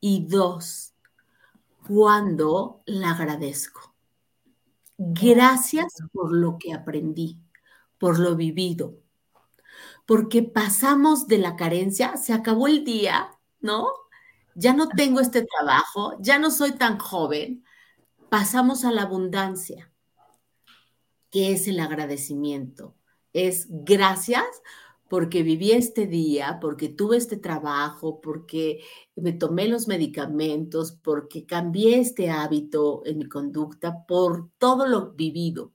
y 0.00 0.26
dos, 0.26 0.94
cuando 1.86 2.82
la 2.86 3.12
agradezco. 3.12 3.94
Gracias 4.98 5.86
por 6.12 6.32
lo 6.32 6.58
que 6.58 6.72
aprendí, 6.72 7.38
por 7.98 8.18
lo 8.18 8.36
vivido, 8.36 8.94
porque 10.06 10.42
pasamos 10.42 11.26
de 11.26 11.38
la 11.38 11.56
carencia, 11.56 12.16
se 12.16 12.32
acabó 12.32 12.66
el 12.66 12.84
día, 12.84 13.30
¿no? 13.60 13.88
Ya 14.54 14.72
no 14.72 14.88
tengo 14.88 15.20
este 15.20 15.44
trabajo, 15.44 16.16
ya 16.20 16.38
no 16.38 16.50
soy 16.50 16.72
tan 16.72 16.98
joven, 16.98 17.64
pasamos 18.30 18.84
a 18.84 18.92
la 18.92 19.02
abundancia, 19.02 19.92
que 21.30 21.52
es 21.52 21.68
el 21.68 21.80
agradecimiento 21.80 22.94
es 23.36 23.66
gracias 23.68 24.46
porque 25.08 25.42
viví 25.42 25.72
este 25.72 26.06
día, 26.06 26.58
porque 26.60 26.88
tuve 26.88 27.16
este 27.16 27.36
trabajo, 27.36 28.20
porque 28.20 28.80
me 29.14 29.32
tomé 29.32 29.68
los 29.68 29.88
medicamentos, 29.88 30.92
porque 31.02 31.46
cambié 31.46 32.00
este 32.00 32.30
hábito 32.30 33.02
en 33.06 33.18
mi 33.18 33.28
conducta, 33.28 34.04
por 34.06 34.50
todo 34.58 34.86
lo 34.86 35.12
vivido. 35.12 35.72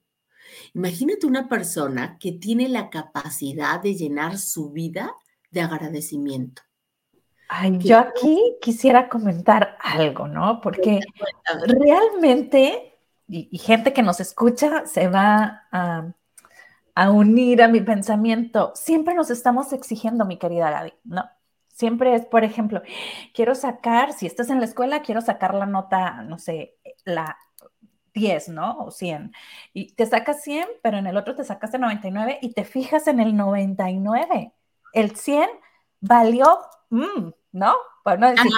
Imagínate 0.74 1.26
una 1.26 1.48
persona 1.48 2.18
que 2.20 2.34
tiene 2.34 2.68
la 2.68 2.90
capacidad 2.90 3.82
de 3.82 3.96
llenar 3.96 4.38
su 4.38 4.72
vida 4.72 5.16
de 5.50 5.62
agradecimiento. 5.62 6.62
Ay, 7.48 7.78
yo 7.80 8.00
aquí 8.00 8.58
quisiera 8.62 9.10
comentar 9.10 9.78
algo, 9.82 10.28
¿no? 10.28 10.62
Porque 10.62 11.02
realmente, 11.68 12.98
y, 13.28 13.58
gente 13.58 13.92
que 13.92 14.02
nos 14.02 14.22
escucha 14.22 14.86
se 14.86 15.10
va 15.10 15.64
a 15.72 16.14
a 16.96 17.12
unir 17.12 17.62
a 17.62 17.68
mi 17.68 17.82
pensamiento. 17.82 18.72
Siempre 18.76 19.14
nos 19.14 19.30
estamos 19.30 19.74
exigiendo, 19.74 20.26
mi 20.26 20.38
querida 20.38 20.70
Gaby, 20.72 20.94
¿no? 21.04 21.30
Siempre 21.68 22.16
es, 22.16 22.26
por 22.26 22.44
ejemplo, 22.44 22.82
quiero 23.34 23.56
sacar, 23.56 24.14
si 24.14 24.28
estás 24.28 24.50
en 24.50 24.60
la 24.60 24.66
escuela, 24.66 25.02
quiero 25.02 25.22
sacar 25.22 25.56
la 25.56 25.66
nota, 25.66 26.22
no 26.24 26.38
sé, 26.38 26.76
la 27.06 27.38
10, 28.14 28.50
¿no? 28.50 28.78
O 28.80 28.92
100. 28.92 29.34
Y 29.74 29.94
te 29.94 30.06
sacas 30.06 30.42
100, 30.44 30.68
pero 30.84 30.98
en 30.98 31.08
el 31.08 31.18
otro 31.18 31.36
te 31.36 31.44
sacaste 31.44 31.80
99 31.80 32.40
y 32.42 32.54
te 32.54 32.66
fijas 32.66 33.08
en 33.08 33.20
el 33.20 33.36
99. 33.36 34.54
El 34.94 35.16
100 35.16 35.50
valió, 36.02 36.60
mm, 36.90 37.30
¿no? 37.54 37.76
Pues 38.04 38.20
no 38.20 38.30
decir 38.30 38.52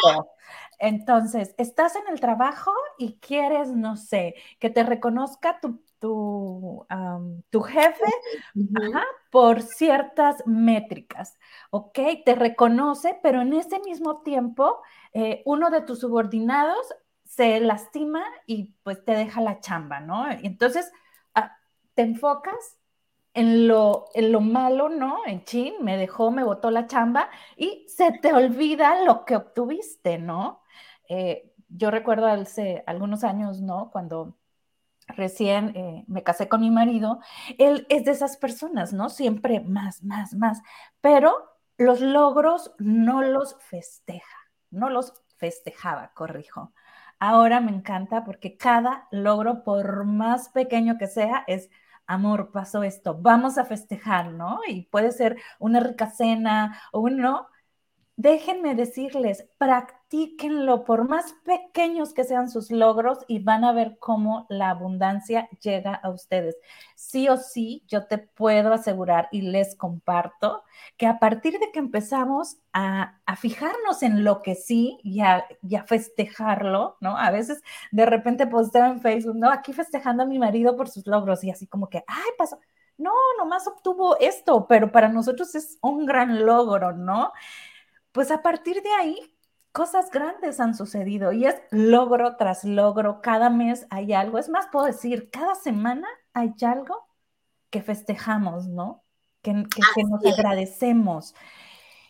entonces, 0.79 1.55
estás 1.57 1.95
en 1.95 2.11
el 2.11 2.19
trabajo 2.19 2.73
y 2.97 3.17
quieres, 3.19 3.69
no 3.69 3.95
sé, 3.95 4.35
que 4.59 4.69
te 4.69 4.83
reconozca 4.83 5.61
tu 5.61 5.81
tu, 6.03 6.85
tu 7.49 7.61
jefe 7.61 8.03
por 9.31 9.61
ciertas 9.61 10.45
métricas, 10.45 11.39
¿ok? 11.69 11.97
Te 12.25 12.35
reconoce, 12.35 13.17
pero 13.23 13.39
en 13.39 13.53
ese 13.53 13.79
mismo 13.79 14.21
tiempo 14.21 14.81
eh, 15.13 15.43
uno 15.45 15.69
de 15.69 15.79
tus 15.79 16.01
subordinados 16.01 16.93
se 17.23 17.61
lastima 17.61 18.21
y 18.45 18.73
pues 18.83 19.05
te 19.05 19.13
deja 19.13 19.39
la 19.39 19.61
chamba, 19.61 20.01
¿no? 20.01 20.29
Entonces, 20.29 20.91
ah, 21.35 21.57
te 21.93 22.01
enfocas 22.01 22.77
en 23.33 23.69
lo, 23.69 24.07
en 24.13 24.33
lo 24.33 24.41
malo, 24.41 24.89
¿no? 24.89 25.19
En 25.25 25.45
chin, 25.45 25.75
me 25.79 25.95
dejó, 25.95 26.31
me 26.31 26.43
botó 26.43 26.69
la 26.69 26.85
chamba 26.87 27.29
y 27.55 27.85
se 27.87 28.11
te 28.11 28.33
olvida 28.33 29.05
lo 29.05 29.23
que 29.23 29.37
obtuviste, 29.37 30.17
¿no? 30.17 30.61
Eh, 31.07 31.49
yo 31.69 31.91
recuerdo 31.91 32.27
hace 32.27 32.83
algunos 32.87 33.23
años, 33.23 33.61
¿no? 33.61 33.89
Cuando 33.89 34.35
recién 35.07 35.75
eh, 35.75 36.03
me 36.07 36.23
casé 36.23 36.47
con 36.47 36.61
mi 36.61 36.71
marido, 36.71 37.19
él 37.57 37.85
es 37.89 38.05
de 38.05 38.11
esas 38.11 38.37
personas, 38.37 38.93
¿no? 38.93 39.09
Siempre 39.09 39.59
más, 39.59 40.03
más, 40.03 40.33
más, 40.33 40.61
pero 41.01 41.33
los 41.77 42.01
logros 42.01 42.73
no 42.79 43.21
los 43.21 43.57
festeja, 43.61 44.37
no 44.69 44.89
los 44.89 45.13
festejaba, 45.37 46.11
corrijo. 46.13 46.73
Ahora 47.19 47.61
me 47.61 47.71
encanta 47.71 48.23
porque 48.23 48.57
cada 48.57 49.07
logro, 49.11 49.63
por 49.63 50.05
más 50.05 50.49
pequeño 50.49 50.97
que 50.97 51.07
sea, 51.07 51.43
es 51.47 51.69
amor, 52.05 52.51
pasó 52.51 52.83
esto, 52.83 53.17
vamos 53.19 53.57
a 53.57 53.65
festejar, 53.65 54.31
¿no? 54.31 54.59
Y 54.67 54.83
puede 54.87 55.11
ser 55.11 55.37
una 55.59 55.79
rica 55.79 56.09
cena 56.09 56.79
o 56.91 56.99
uno, 57.01 57.47
déjenme 58.15 58.75
decirles, 58.75 59.47
practíquenlo 59.57 60.83
por 60.83 61.07
más 61.07 61.33
pequeños 61.43 62.13
que 62.13 62.23
sean 62.23 62.49
sus 62.49 62.69
logros 62.69 63.19
y 63.27 63.39
van 63.39 63.63
a 63.63 63.73
ver 63.73 63.97
cómo 63.99 64.45
la 64.49 64.69
abundancia 64.69 65.49
llega 65.61 65.95
a 65.95 66.09
ustedes. 66.09 66.55
Sí 66.95 67.27
o 67.27 67.37
sí, 67.37 67.83
yo 67.87 68.05
te 68.05 68.19
puedo 68.19 68.71
asegurar 68.73 69.29
y 69.31 69.41
les 69.41 69.75
comparto 69.75 70.63
que 70.97 71.07
a 71.07 71.17
partir 71.19 71.59
de 71.59 71.71
que 71.71 71.79
empezamos 71.79 72.57
a, 72.71 73.19
fijarnos 73.37 74.03
en 74.03 74.23
lo 74.23 74.41
que 74.41 74.55
sí 74.55 74.99
y 75.03 75.21
a, 75.21 75.45
festejarlo, 75.87 76.97
¿no? 77.01 77.17
A 77.17 77.31
veces 77.31 77.61
de 77.91 78.05
repente 78.05 78.47
posteo 78.47 78.85
en 78.85 79.01
Facebook, 79.01 79.35
¿no? 79.35 79.49
Aquí 79.49 79.73
festejando 79.73 80.23
a 80.23 80.25
mi 80.27 80.39
marido 80.39 80.75
por 80.77 80.87
sus 80.89 81.07
logros 81.07 81.43
y 81.43 81.49
así 81.51 81.67
como 81.67 81.89
que, 81.89 82.03
ay, 82.07 82.29
pasó. 82.37 82.59
No, 82.97 83.11
nomás 83.39 83.67
obtuvo 83.67 84.17
esto, 84.19 84.67
pero 84.67 84.91
para 84.91 85.09
nosotros 85.09 85.55
es 85.55 85.79
un 85.81 86.05
gran 86.05 86.45
logro, 86.45 86.93
¿no? 86.93 87.31
Pues 88.13 88.31
a 88.31 88.41
partir 88.41 88.81
de 88.81 88.91
ahí, 88.91 89.17
cosas 89.73 90.11
grandes 90.11 90.59
han 90.59 90.75
sucedido 90.75 91.33
y 91.33 91.45
es 91.45 91.55
logro 91.71 92.37
tras 92.37 92.63
logro, 92.63 93.21
cada 93.21 93.49
mes 93.49 93.87
hay 93.89 94.13
algo, 94.13 94.37
es 94.37 94.47
más, 94.47 94.67
puedo 94.71 94.85
decir, 94.85 95.29
cada 95.31 95.55
semana 95.55 96.07
hay 96.31 96.53
algo 96.61 97.07
que 97.69 97.81
festejamos, 97.81 98.67
¿no? 98.67 99.03
Que, 99.41 99.53
nos 99.53 100.25
agradecemos. 100.25 101.33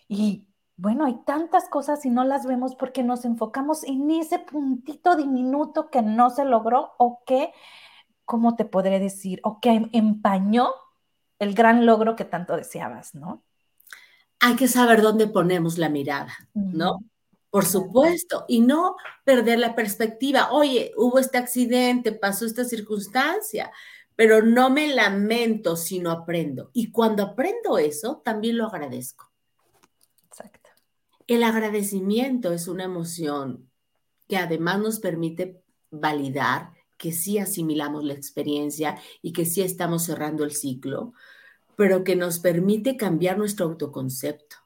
Y 0.10 0.46
bueno, 0.76 1.06
hay 1.06 1.16
tantas 1.26 1.70
cosas 1.70 2.06
y 2.06 2.10
no 2.10 2.26
las 2.26 2.46
vemos 2.46 2.76
porque 2.76 3.02
nos 3.02 3.24
enfocamos 3.24 3.86
en 3.86 4.12
ese 4.12 4.40
puntito 4.40 5.16
diminuto 5.16 5.90
que 5.90 6.02
no 6.02 6.30
se 6.30 6.44
logró 6.44 6.94
o 6.98 7.24
que, 7.26 7.54
¿cómo 8.26 8.56
te 8.58 8.66
podré 8.66 9.00
decir? 9.00 9.40
O 9.44 9.62
que 9.62 9.90
empañó 9.94 10.70
el 11.40 11.54
gran 11.54 11.86
logro 11.86 12.18
que 12.18 12.26
tanto 12.26 12.58
deseabas, 12.58 13.16
¿no? 13.16 13.42
Hay 14.46 14.58
que 14.58 14.68
saber 14.68 15.02
dónde 15.02 15.28
ponemos 15.28 15.78
la 15.78 15.88
mirada, 15.88 16.36
¿no? 16.54 17.00
Por 17.50 17.66
supuesto, 17.66 18.44
y 18.50 18.60
no 18.60 18.98
perder 19.24 19.58
la 19.58 19.74
perspectiva. 19.74 20.52
Oye, 20.52 20.92
hubo 20.98 21.18
este 21.18 21.38
accidente, 21.38 22.12
pasó 22.12 22.46
esta 22.46 22.66
circunstancia, 22.66 23.72
pero 24.18 24.42
no 24.42 24.70
me 24.70 24.94
lamento, 24.94 25.78
sino 25.78 26.12
aprendo. 26.12 26.72
Y 26.74 26.92
cuando 26.92 27.24
aprendo 27.24 27.78
eso, 27.78 28.22
también 28.26 28.58
lo 28.58 28.66
agradezco. 28.66 29.32
Exacto. 30.28 30.70
El 31.26 31.42
agradecimiento 31.44 32.52
es 32.52 32.68
una 32.68 32.84
emoción 32.84 33.70
que 34.28 34.36
además 34.36 34.80
nos 34.80 35.00
permite 35.00 35.64
validar 35.90 36.72
que 36.98 37.14
sí 37.14 37.38
asimilamos 37.38 38.04
la 38.04 38.14
experiencia 38.14 39.00
y 39.22 39.32
que 39.32 39.46
sí 39.46 39.62
estamos 39.62 40.04
cerrando 40.04 40.44
el 40.44 40.52
ciclo, 40.52 41.14
pero 41.76 42.04
que 42.04 42.16
nos 42.16 42.40
permite 42.40 42.98
cambiar 42.98 43.38
nuestro 43.38 43.66
autoconcepto. 43.66 44.58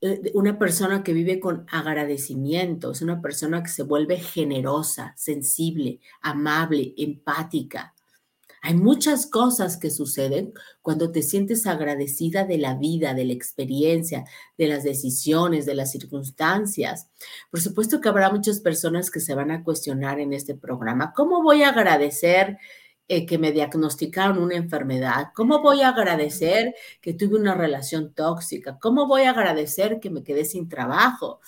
Eh, 0.00 0.30
una 0.34 0.58
persona 0.58 1.02
que 1.02 1.12
vive 1.12 1.40
con 1.40 1.66
agradecimiento 1.70 2.92
es 2.92 3.02
una 3.02 3.20
persona 3.20 3.62
que 3.62 3.70
se 3.70 3.82
vuelve 3.82 4.18
generosa, 4.18 5.12
sensible, 5.16 6.00
amable, 6.20 6.94
empática. 6.96 7.94
Hay 8.62 8.74
muchas 8.74 9.26
cosas 9.26 9.76
que 9.76 9.90
suceden 9.90 10.52
cuando 10.82 11.12
te 11.12 11.22
sientes 11.22 11.66
agradecida 11.66 12.44
de 12.44 12.58
la 12.58 12.74
vida, 12.74 13.14
de 13.14 13.24
la 13.24 13.32
experiencia, 13.32 14.24
de 14.56 14.66
las 14.66 14.82
decisiones, 14.82 15.64
de 15.64 15.74
las 15.74 15.92
circunstancias. 15.92 17.08
Por 17.50 17.60
supuesto 17.60 18.00
que 18.00 18.08
habrá 18.08 18.30
muchas 18.30 18.60
personas 18.60 19.10
que 19.10 19.20
se 19.20 19.34
van 19.34 19.50
a 19.50 19.62
cuestionar 19.62 20.18
en 20.20 20.32
este 20.32 20.54
programa, 20.54 21.12
¿cómo 21.14 21.42
voy 21.42 21.62
a 21.62 21.70
agradecer 21.70 22.58
eh, 23.08 23.26
que 23.26 23.38
me 23.38 23.52
diagnosticaron 23.52 24.38
una 24.38 24.56
enfermedad? 24.56 25.28
¿Cómo 25.34 25.60
voy 25.62 25.80
a 25.82 25.88
agradecer 25.88 26.74
que 27.00 27.14
tuve 27.14 27.36
una 27.36 27.54
relación 27.54 28.12
tóxica? 28.12 28.78
¿Cómo 28.78 29.06
voy 29.06 29.22
a 29.22 29.30
agradecer 29.30 29.98
que 30.00 30.10
me 30.10 30.22
quedé 30.22 30.44
sin 30.44 30.68
trabajo? 30.68 31.40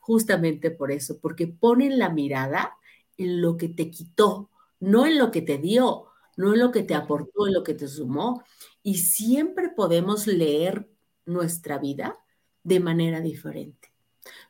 Justamente 0.00 0.70
por 0.70 0.92
eso, 0.92 1.18
porque 1.20 1.46
ponen 1.46 1.98
la 1.98 2.10
mirada 2.10 2.76
en 3.16 3.40
lo 3.40 3.56
que 3.56 3.68
te 3.68 3.90
quitó, 3.90 4.50
no 4.80 5.06
en 5.06 5.18
lo 5.18 5.30
que 5.30 5.42
te 5.42 5.58
dio, 5.58 6.06
no 6.36 6.54
en 6.54 6.60
lo 6.60 6.70
que 6.72 6.82
te 6.82 6.94
aportó, 6.94 7.46
en 7.46 7.54
lo 7.54 7.62
que 7.62 7.74
te 7.74 7.88
sumó. 7.88 8.42
Y 8.82 8.96
siempre 8.96 9.68
podemos 9.68 10.26
leer 10.26 10.88
nuestra 11.24 11.78
vida 11.78 12.18
de 12.64 12.80
manera 12.80 13.20
diferente. 13.20 13.91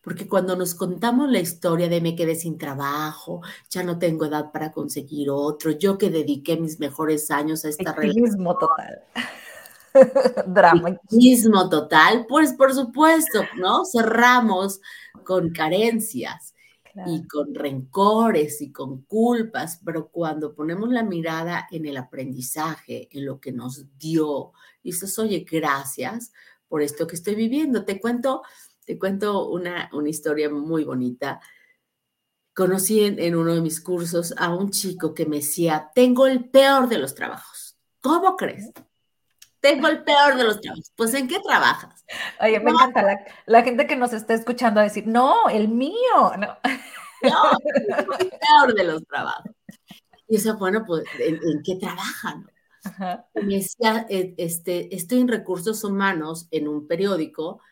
Porque 0.03 0.29
cuando 0.29 0.57
nos 0.57 0.75
contamos 0.75 1.31
la 1.31 1.41
historia 1.41 1.89
de 1.89 2.01
me 2.01 2.17
quedé 2.17 2.35
sin 2.35 2.59
trabajo, 2.59 3.41
ya 3.71 3.83
no 3.83 3.99
tengo 3.99 4.27
edad 4.27 4.53
para 4.53 4.73
conseguir 4.73 5.31
otro, 5.31 5.71
yo 5.71 5.97
que 5.99 6.11
dediqué 6.11 6.57
mis 6.57 6.79
mejores 6.79 7.31
años 7.31 7.65
a 7.65 7.69
esta 7.69 7.93
relación. 7.93 8.45
total. 8.59 9.05
Drama. 10.47 10.99
Mismo 11.11 11.69
total, 11.69 12.27
pues 12.29 12.55
por 12.55 12.75
supuesto, 12.75 13.45
¿no? 13.59 13.85
Cerramos 13.85 14.81
con 15.25 15.51
carencias 15.51 16.55
y 17.07 17.27
con 17.27 17.55
rencores 17.55 18.61
y 18.61 18.71
con 18.71 19.03
culpas, 19.03 19.81
pero 19.85 20.09
cuando 20.09 20.55
ponemos 20.55 20.91
la 20.91 21.03
mirada 21.03 21.67
en 21.71 21.87
el 21.87 21.97
aprendizaje, 21.97 23.09
en 23.11 23.25
lo 23.25 23.41
que 23.41 23.53
nos 23.53 23.87
dio, 23.99 24.53
y 24.83 24.91
dices, 24.91 25.19
oye, 25.19 25.47
gracias 25.51 26.33
por 26.69 26.83
esto 26.83 27.07
que 27.07 27.17
estoy 27.17 27.35
viviendo. 27.35 27.85
Te 27.85 28.01
cuento, 28.01 28.43
te 28.93 28.99
cuento 28.99 29.49
una, 29.49 29.89
una 29.95 30.11
historia 30.11 30.51
muy 30.51 30.85
bonita. 30.85 31.41
Conocí 32.55 33.03
en, 33.03 33.35
uno 33.35 33.55
de 33.55 33.63
mis 33.63 33.81
cursos 33.81 34.35
a 34.37 34.55
un 34.55 34.71
chico 34.71 35.15
que 35.15 35.25
me 35.25 35.37
decía, 35.37 35.91
tengo 35.95 36.27
el 36.27 36.51
peor 36.51 36.91
de 36.91 36.99
los 36.99 37.15
trabajos. 37.15 37.79
¿Cómo 38.03 38.37
crees? 38.37 38.71
Tengo 39.61 39.89
el 39.89 40.05
peor 40.05 40.37
de 40.37 40.45
los 40.45 40.61
trabajos. 40.61 40.93
Pues, 40.95 41.15
¿en 41.15 41.27
qué 41.27 41.39
trabajas? 41.41 42.05
Oye, 42.39 42.61
me 42.61 42.73
encanta 42.73 43.03
la, 43.03 43.19
la, 43.47 43.63
gente 43.63 43.87
que 43.87 43.97
nos 43.97 44.13
está 44.13 44.35
escuchando 44.35 44.81
a 44.81 44.83
decir, 44.83 45.07
no, 45.07 45.49
el 45.49 45.69
mío, 45.69 45.97
no. 46.39 46.59
No, 47.23 47.51
el 48.19 48.29
peor 48.29 48.75
de 48.75 48.85
los 48.85 49.07
trabajos. 49.07 49.53
Y 50.29 50.37
eso, 50.37 50.59
bueno, 50.59 50.85
pues, 50.87 51.05
¿en, 51.19 51.63
qué 51.65 51.77
trabajan? 51.77 52.47
Me 53.33 53.55
decía, 53.55 54.05
e, 54.11 54.35
este, 54.37 54.95
estoy 54.95 55.21
en 55.21 55.29
recursos 55.29 55.83
humanos 55.83 56.47
en 56.51 56.69
un 56.69 56.87
periódico 56.87 57.63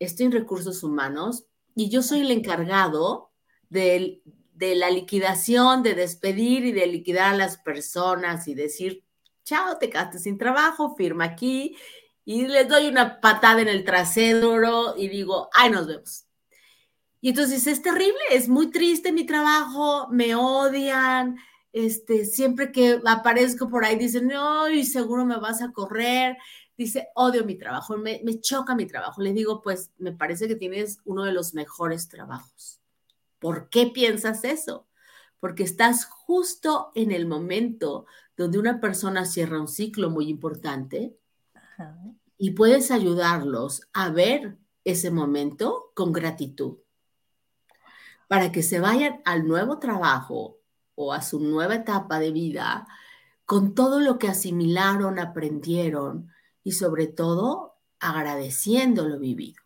estoy 0.00 0.26
en 0.26 0.32
recursos 0.32 0.82
humanos 0.82 1.44
y 1.76 1.88
yo 1.88 2.02
soy 2.02 2.22
el 2.22 2.32
encargado 2.32 3.30
de, 3.68 4.22
de 4.54 4.74
la 4.74 4.90
liquidación, 4.90 5.84
de 5.84 5.94
despedir 5.94 6.64
y 6.64 6.72
de 6.72 6.86
liquidar 6.88 7.34
a 7.34 7.36
las 7.36 7.58
personas 7.58 8.48
y 8.48 8.54
decir, 8.54 9.04
chao, 9.44 9.78
te 9.78 9.88
quedaste 9.88 10.18
sin 10.18 10.38
trabajo, 10.38 10.96
firma 10.96 11.24
aquí 11.24 11.76
y 12.24 12.46
les 12.46 12.68
doy 12.68 12.88
una 12.88 13.20
patada 13.20 13.62
en 13.62 13.68
el 13.68 13.84
trasero 13.84 14.96
y 14.96 15.08
digo, 15.08 15.48
ay, 15.52 15.70
nos 15.70 15.86
vemos. 15.86 16.26
Y 17.20 17.30
entonces 17.30 17.66
es 17.66 17.82
terrible, 17.82 18.18
es 18.30 18.48
muy 18.48 18.70
triste 18.70 19.12
mi 19.12 19.24
trabajo, 19.24 20.08
me 20.10 20.34
odian, 20.34 21.36
este, 21.72 22.24
siempre 22.24 22.72
que 22.72 23.00
aparezco 23.04 23.68
por 23.68 23.84
ahí 23.84 23.96
dicen, 23.96 24.28
no, 24.28 24.66
seguro 24.84 25.24
me 25.24 25.38
vas 25.38 25.62
a 25.62 25.72
correr 25.72 26.36
dice, 26.84 27.08
odio 27.14 27.44
mi 27.44 27.56
trabajo, 27.56 27.98
me, 27.98 28.22
choca 28.40 28.74
mi 28.74 28.86
trabajo. 28.86 29.20
Le 29.20 29.34
digo, 29.34 29.60
pues 29.60 29.90
me 29.98 30.12
parece 30.12 30.48
que 30.48 30.56
tienes 30.56 30.98
uno 31.04 31.24
de 31.24 31.32
los 31.32 31.52
mejores 31.52 32.08
trabajos. 32.08 32.80
¿Por 33.38 33.68
qué 33.68 33.86
piensas 33.88 34.44
eso? 34.44 34.86
Porque 35.40 35.62
estás 35.62 36.06
justo 36.06 36.90
en 36.94 37.12
el 37.12 37.26
momento 37.26 38.06
donde 38.34 38.58
una 38.58 38.80
persona 38.80 39.26
cierra 39.26 39.60
un 39.60 39.68
ciclo 39.68 40.08
muy 40.08 40.28
importante 40.28 41.16
y 42.38 42.52
puedes 42.52 42.90
ayudarlos 42.90 43.82
a 43.92 44.08
ver 44.08 44.56
ese 44.84 45.10
momento 45.10 45.92
con 45.94 46.12
gratitud 46.12 46.78
para 48.26 48.52
que 48.52 48.62
se 48.62 48.80
vayan 48.80 49.20
al 49.26 49.46
nuevo 49.46 49.78
trabajo 49.78 50.60
o 50.94 51.12
a 51.12 51.20
su 51.20 51.40
nueva 51.40 51.74
etapa 51.74 52.18
de 52.18 52.30
vida 52.30 52.86
con 53.44 53.74
todo 53.74 54.00
lo 54.00 54.18
que 54.18 54.28
asimilaron, 54.28 55.18
aprendieron 55.18 56.30
y 56.64 56.72
sobre 56.72 57.06
todo 57.06 57.76
agradeciendo 57.98 59.08
lo 59.08 59.18
vivido. 59.18 59.62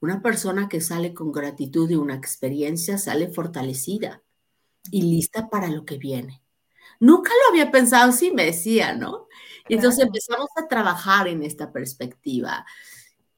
Una 0.00 0.20
persona 0.20 0.68
que 0.68 0.80
sale 0.80 1.14
con 1.14 1.32
gratitud 1.32 1.88
de 1.88 1.96
una 1.96 2.14
experiencia 2.14 2.98
sale 2.98 3.28
fortalecida 3.28 4.22
y 4.90 5.02
lista 5.02 5.48
para 5.48 5.68
lo 5.68 5.84
que 5.84 5.98
viene. 5.98 6.42
Nunca 6.98 7.30
lo 7.30 7.50
había 7.50 7.70
pensado 7.70 8.10
así, 8.10 8.32
me 8.32 8.44
decía, 8.44 8.94
¿no? 8.94 9.28
Y 9.68 9.74
entonces 9.74 10.04
empezamos 10.04 10.48
a 10.56 10.66
trabajar 10.68 11.28
en 11.28 11.42
esta 11.42 11.72
perspectiva. 11.72 12.66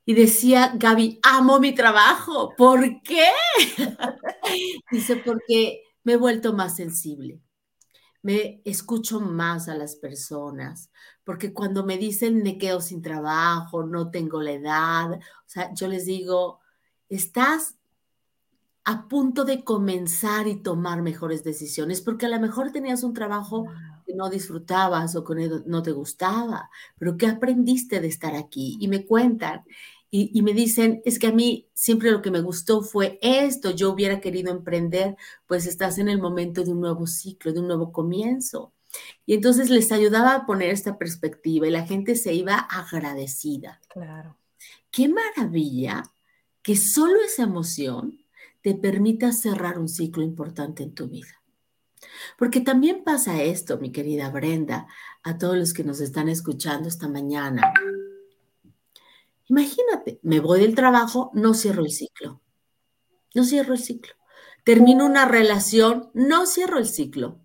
Y 0.07 0.15
decía, 0.15 0.73
Gaby, 0.75 1.21
amo 1.23 1.61
mi 1.61 1.75
trabajo. 1.75 2.55
¿Por 2.57 3.03
qué? 3.03 3.29
Dice, 4.91 5.17
porque 5.17 5.83
me 6.03 6.15
he 6.15 6.17
vuelto 6.17 6.53
más 6.53 6.77
sensible. 6.77 7.41
Me 8.25 8.63
escucho 8.65 9.21
más 9.21 9.69
a 9.69 9.75
las 9.75 9.97
personas, 9.97 10.91
porque 11.25 11.53
cuando 11.53 11.85
me 11.85 11.99
dicen 11.99 12.43
me 12.43 12.57
quedo 12.57 12.81
sin 12.81 13.03
trabajo, 13.03 13.85
no 13.85 14.11
tengo 14.11 14.41
la 14.41 14.53
edad, 14.53 15.13
o 15.13 15.21
sea, 15.45 15.75
yo 15.75 15.89
les 15.89 16.07
digo, 16.07 16.61
estás 17.11 17.77
a 18.85 19.09
punto 19.09 19.45
de 19.45 19.63
comenzar 19.63 20.49
y 20.49 20.63
tomar 20.63 21.03
mejores 21.03 21.45
decisiones, 21.45 22.01
porque 22.01 22.25
a 22.25 22.31
lo 22.31 22.41
mejor 22.41 22.73
tenías 22.73 23.03
un 23.03 23.13
trabajo 23.13 23.67
que 24.07 24.15
no 24.15 24.31
disfrutabas 24.31 25.17
o 25.17 25.25
que 25.25 25.63
no 25.67 25.83
te 25.83 25.93
gustaba, 25.93 26.71
pero 26.99 27.19
¿qué 27.19 27.27
aprendiste 27.27 28.01
de 28.01 28.09
estar 28.09 28.35
aquí? 28.35 28.79
Y 28.81 28.89
me 28.89 29.05
cuentan 29.05 29.65
y, 30.11 30.43
me 30.43 30.53
dicen, 30.53 31.03
es 31.05 31.19
que 31.19 31.27
a 31.27 31.33
mí 31.33 31.69
siempre 31.75 32.13
lo 32.13 32.23
que 32.23 32.31
me 32.31 32.41
gustó 32.41 32.83
fue 32.83 33.19
esto, 33.21 33.73
yo 33.73 33.91
hubiera 33.91 34.21
querido 34.21 34.53
emprender, 34.53 35.17
pues 35.49 35.67
estás 35.67 35.99
en 35.99 36.09
el 36.09 36.21
momento 36.21 36.63
de 36.63 36.71
un 36.71 36.81
nuevo 36.81 37.09
ciclo, 37.09 37.53
de 37.53 37.59
un 37.59 37.67
nuevo 37.67 37.91
comienzo. 37.91 38.73
Y 39.27 39.35
entonces 39.35 39.71
les 39.71 39.91
ayudaba 39.91 40.35
a 40.35 40.47
poner 40.47 40.71
esta 40.71 40.99
perspectiva 40.99 41.67
y 41.67 41.73
la 41.73 41.85
gente 41.85 42.15
se 42.15 42.33
iba 42.33 42.55
agradecida. 42.55 43.81
Claro. 43.89 44.39
Qué 44.93 45.09
maravilla 45.09 46.05
que 46.63 46.77
solo 46.77 47.17
esa 47.21 47.43
emoción 47.43 48.21
te 48.63 48.75
permita 48.75 49.33
cerrar 49.33 49.81
un 49.81 49.89
ciclo 49.89 50.23
importante 50.23 50.85
en 50.85 50.95
tu 50.95 51.09
vida. 51.09 51.43
Porque 52.39 52.61
también 52.61 53.05
pasa 53.05 53.43
esto, 53.43 53.79
mi 53.79 53.93
querida 53.93 54.31
Brenda, 54.31 54.87
a 55.23 55.39
todos 55.39 55.57
los 55.57 55.75
que 55.75 55.85
nos 55.85 56.01
están 56.01 56.29
escuchando 56.29 56.89
esta 56.89 57.09
mañana. 57.09 57.73
Imagínate, 59.49 60.21
me 60.23 60.41
voy 60.41 60.61
del 60.61 60.75
trabajo, 60.75 61.31
no 61.35 61.55
cierro 61.55 61.83
el 61.83 61.91
ciclo. 61.91 62.41
No 63.35 63.45
cierro 63.45 63.75
el 63.75 63.81
ciclo. 63.81 64.15
Termino 64.65 65.05
una 65.05 65.27
relación, 65.27 66.11
no 66.15 66.47
cierro 66.47 66.79
el 66.79 66.87
ciclo, 66.87 67.41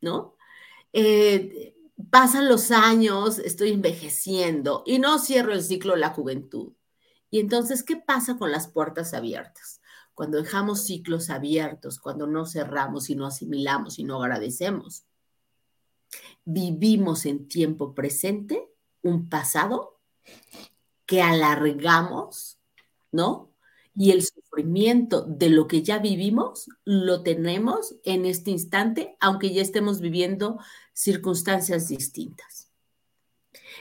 ¿no? 0.00 0.36
Eh, 0.92 1.76
pasan 2.10 2.48
los 2.48 2.70
años, 2.70 3.38
estoy 3.38 3.70
envejeciendo 3.70 4.82
y 4.86 4.98
no 4.98 5.18
cierro 5.18 5.52
el 5.52 5.62
ciclo 5.62 5.94
de 5.94 6.00
la 6.00 6.10
juventud. 6.10 6.72
Y 7.30 7.40
entonces, 7.40 7.82
¿qué 7.82 7.96
pasa 7.96 8.36
con 8.36 8.50
las 8.50 8.68
puertas 8.68 9.14
abiertas? 9.14 9.80
Cuando 10.14 10.38
dejamos 10.38 10.84
ciclos 10.84 11.30
abiertos, 11.30 11.98
cuando 11.98 12.26
no 12.26 12.46
cerramos 12.46 13.10
y 13.10 13.16
no 13.16 13.26
asimilamos 13.26 13.98
y 13.98 14.04
no 14.04 14.22
agradecemos, 14.22 15.04
vivimos 16.44 17.26
en 17.26 17.48
tiempo 17.48 17.94
presente 17.94 18.68
un 19.02 19.28
pasado 19.28 20.00
que 21.06 21.22
alargamos, 21.22 22.58
¿no? 23.12 23.50
Y 23.96 24.10
el 24.10 24.22
sufrimiento 24.22 25.22
de 25.22 25.50
lo 25.50 25.68
que 25.68 25.82
ya 25.82 25.98
vivimos 25.98 26.68
lo 26.84 27.22
tenemos 27.22 27.94
en 28.02 28.24
este 28.26 28.50
instante, 28.50 29.16
aunque 29.20 29.52
ya 29.52 29.62
estemos 29.62 30.00
viviendo 30.00 30.58
circunstancias 30.92 31.88
distintas. 31.88 32.70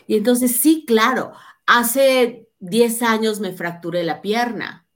Y 0.08 0.16
entonces, 0.16 0.58
sí, 0.58 0.86
claro, 0.86 1.34
hace 1.66 2.50
10 2.60 3.02
años 3.02 3.40
me 3.40 3.54
fracturé 3.54 4.04
la 4.04 4.22
pierna, 4.22 4.88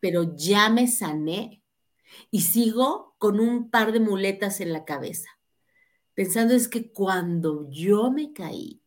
pero 0.00 0.34
ya 0.34 0.68
me 0.68 0.88
sané 0.88 1.62
y 2.30 2.42
sigo 2.42 3.14
con 3.18 3.40
un 3.40 3.70
par 3.70 3.92
de 3.92 4.00
muletas 4.00 4.60
en 4.60 4.72
la 4.72 4.84
cabeza, 4.84 5.28
pensando 6.14 6.54
es 6.54 6.68
que 6.68 6.92
cuando 6.92 7.68
yo 7.70 8.10
me 8.10 8.32
caí, 8.32 8.81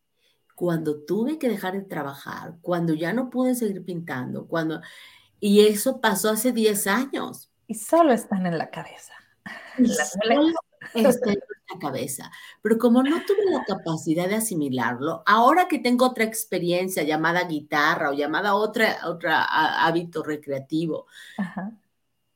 cuando 0.55 1.03
tuve 1.03 1.37
que 1.37 1.49
dejar 1.49 1.73
de 1.73 1.81
trabajar, 1.81 2.55
cuando 2.61 2.93
ya 2.93 3.13
no 3.13 3.29
pude 3.29 3.55
seguir 3.55 3.83
pintando, 3.83 4.47
cuando... 4.47 4.81
Y 5.39 5.65
eso 5.67 5.99
pasó 6.01 6.29
hace 6.29 6.53
10 6.53 6.87
años. 6.87 7.51
Y 7.67 7.75
solo 7.75 8.13
están 8.13 8.45
en 8.45 8.57
la 8.57 8.69
cabeza. 8.71 9.13
Y 9.77 9.87
solo 9.87 10.53
está 10.93 11.31
en 11.31 11.39
la 11.73 11.79
cabeza. 11.79 12.31
Pero 12.61 12.77
como 12.77 13.03
no 13.03 13.21
tuve 13.25 13.51
la 13.51 13.63
capacidad 13.65 14.27
de 14.29 14.35
asimilarlo, 14.35 15.23
ahora 15.25 15.67
que 15.67 15.79
tengo 15.79 16.05
otra 16.05 16.23
experiencia 16.23 17.03
llamada 17.03 17.43
guitarra 17.43 18.09
o 18.09 18.13
llamada 18.13 18.55
otra, 18.55 18.99
otra 19.05 19.43
hábito 19.85 20.23
recreativo, 20.23 21.07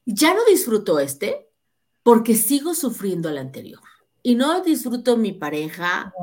ya 0.05 0.33
no 0.33 0.43
disfruto 0.45 0.99
este 0.99 1.49
porque 2.03 2.35
sigo 2.35 2.73
sufriendo 2.73 3.29
el 3.29 3.37
anterior. 3.37 3.81
Y 4.21 4.35
no 4.35 4.61
disfruto 4.61 5.17
mi 5.17 5.31
pareja 5.31 6.13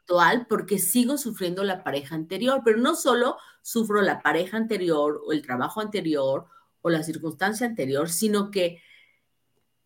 actual 0.00 0.46
porque 0.48 0.78
sigo 0.78 1.18
sufriendo 1.18 1.64
la 1.64 1.82
pareja 1.82 2.14
anterior, 2.14 2.62
pero 2.64 2.78
no 2.78 2.94
solo 2.94 3.36
sufro 3.62 4.00
la 4.02 4.22
pareja 4.22 4.56
anterior 4.56 5.20
o 5.26 5.32
el 5.32 5.42
trabajo 5.42 5.80
anterior 5.80 6.46
o 6.82 6.90
la 6.90 7.02
circunstancia 7.02 7.66
anterior, 7.66 8.08
sino 8.10 8.50
que 8.50 8.80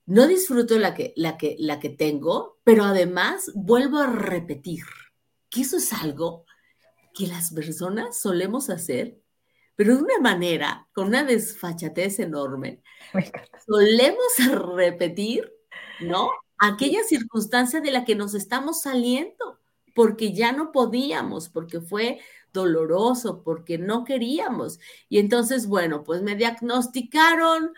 no 0.07 0.27
disfruto 0.27 0.79
la 0.79 0.95
que, 0.95 1.13
la 1.17 1.37
que, 1.37 1.57
la 1.59 1.81
que 1.81 1.91
tengo, 1.91 2.59
pero 2.65 2.85
además 2.85 3.51
vuelvo 3.55 3.99
a 3.99 4.07
repetir, 4.07 4.85
que 5.51 5.63
eso 5.63 5.79
es 5.79 5.93
algo 5.93 6.45
que 7.13 7.27
las 7.27 7.53
personas 7.53 8.21
solemos 8.21 8.71
hacer, 8.71 9.19
pero 9.75 9.97
de 9.97 10.03
una 10.03 10.19
manera, 10.21 10.89
con 10.93 11.09
una 11.09 11.25
desfachatez 11.25 12.19
enorme. 12.19 12.83
Solemos 13.67 14.75
repetir, 14.75 15.53
¿no? 16.01 16.31
Aquella 16.59 17.03
circunstancia 17.05 17.81
de 17.81 17.91
la 17.91 18.05
que 18.05 18.15
nos 18.15 18.35
estamos 18.35 18.83
saliendo, 18.83 19.61
porque 19.95 20.33
ya 20.33 20.53
no 20.53 20.73
podíamos, 20.73 21.49
porque 21.49 21.81
fue 21.81 22.21
doloroso, 22.53 23.43
porque 23.43 23.79
no 23.79 24.05
queríamos. 24.05 24.81
Y 25.09 25.19
entonces, 25.19 25.67
bueno, 25.67 26.05
pues 26.05 26.23
me 26.23 26.37
diagnosticaron 26.37 27.73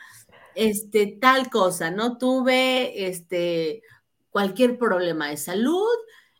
este 0.55 1.07
tal 1.21 1.51
cosa, 1.51 1.91
no 1.91 2.19
tuve 2.19 3.09
este 3.09 3.83
cualquier 4.31 4.79
problema 4.79 5.29
de 5.29 5.37
salud 5.37 5.97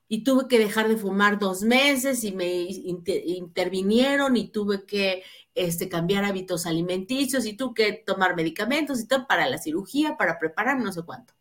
y 0.09 0.25
tuve 0.25 0.49
que 0.49 0.59
dejar 0.59 0.89
de 0.89 0.97
fumar 0.97 1.39
dos 1.39 1.63
meses 1.63 2.25
y 2.25 2.33
me 2.33 2.63
intervinieron 2.63 4.37
y 4.37 4.49
tuve 4.49 4.85
que 4.87 5.23
este, 5.55 5.89
cambiar 5.89 6.25
hábitos 6.25 6.67
alimenticios 6.67 7.45
y 7.47 7.55
tuve 7.57 7.75
que 7.75 7.93
tomar 7.93 8.35
medicamentos 8.37 9.01
y 9.01 9.07
todo 9.09 9.27
para 9.27 9.49
la 9.49 9.59
cirugía, 9.59 10.17
para 10.17 10.39
preparar 10.39 10.79
no 10.79 10.93
sé 10.93 11.03
cuánto. 11.03 11.38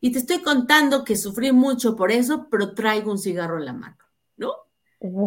Y 0.00 0.12
te 0.12 0.18
estoy 0.18 0.42
contando 0.42 1.04
que 1.04 1.16
sufrí 1.16 1.52
mucho 1.52 1.96
por 1.96 2.12
eso, 2.12 2.48
pero 2.50 2.74
traigo 2.74 3.10
un 3.10 3.18
cigarro 3.18 3.58
en 3.58 3.64
la 3.64 3.72
mano, 3.72 3.96
¿no? 4.36 4.52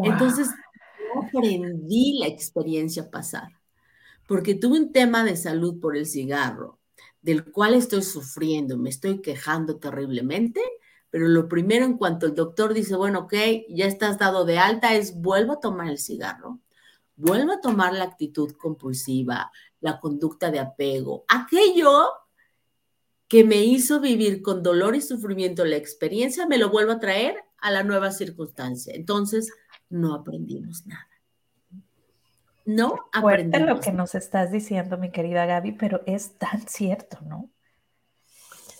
Entonces, 0.03 0.49
aprendí 1.15 2.19
la 2.19 2.27
experiencia 2.27 3.09
pasada, 3.09 3.51
porque 4.27 4.55
tuve 4.55 4.79
un 4.79 4.91
tema 4.91 5.23
de 5.23 5.35
salud 5.35 5.79
por 5.79 5.97
el 5.97 6.05
cigarro, 6.05 6.79
del 7.21 7.51
cual 7.51 7.73
estoy 7.73 8.03
sufriendo, 8.03 8.77
me 8.77 8.89
estoy 8.89 9.21
quejando 9.21 9.77
terriblemente, 9.77 10.61
pero 11.09 11.27
lo 11.27 11.47
primero 11.47 11.85
en 11.85 11.97
cuanto 11.97 12.27
el 12.27 12.35
doctor 12.35 12.73
dice, 12.73 12.95
bueno, 12.95 13.21
ok, 13.21 13.33
ya 13.69 13.85
estás 13.85 14.19
dado 14.19 14.45
de 14.45 14.59
alta, 14.59 14.93
es 14.93 15.19
vuelvo 15.19 15.53
a 15.53 15.59
tomar 15.59 15.87
el 15.89 15.97
cigarro, 15.97 16.59
vuelvo 17.15 17.53
a 17.53 17.61
tomar 17.61 17.93
la 17.93 18.05
actitud 18.05 18.51
compulsiva, 18.53 19.51
la 19.81 19.99
conducta 19.99 20.51
de 20.51 20.59
apego, 20.59 21.25
aquello 21.27 22.09
que 23.29 23.43
me 23.43 23.63
hizo 23.63 24.01
vivir 24.01 24.41
con 24.41 24.63
dolor 24.63 24.95
y 24.95 25.01
sufrimiento 25.01 25.63
la 25.63 25.77
experiencia, 25.77 26.47
me 26.47 26.57
lo 26.57 26.69
vuelvo 26.69 26.93
a 26.93 26.99
traer 26.99 27.35
a 27.59 27.69
la 27.69 27.83
nueva 27.83 28.11
circunstancia. 28.11 28.93
Entonces, 28.95 29.53
no 29.87 30.15
aprendimos 30.15 30.85
nada. 30.87 31.07
No 32.65 32.95
aprendimos. 33.13 33.21
Fuerte 33.21 33.59
lo 33.59 33.79
que 33.79 33.91
nos 33.91 34.15
estás 34.15 34.51
diciendo, 34.51 34.97
mi 34.97 35.11
querida 35.11 35.45
Gaby, 35.45 35.73
pero 35.73 36.01
es 36.07 36.37
tan 36.37 36.67
cierto, 36.67 37.19
¿no? 37.21 37.49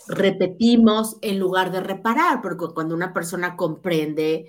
Repetimos 0.08 1.18
en 1.22 1.38
lugar 1.38 1.70
de 1.70 1.80
reparar, 1.80 2.42
porque 2.42 2.66
cuando 2.74 2.96
una 2.96 3.12
persona 3.12 3.56
comprende 3.56 4.46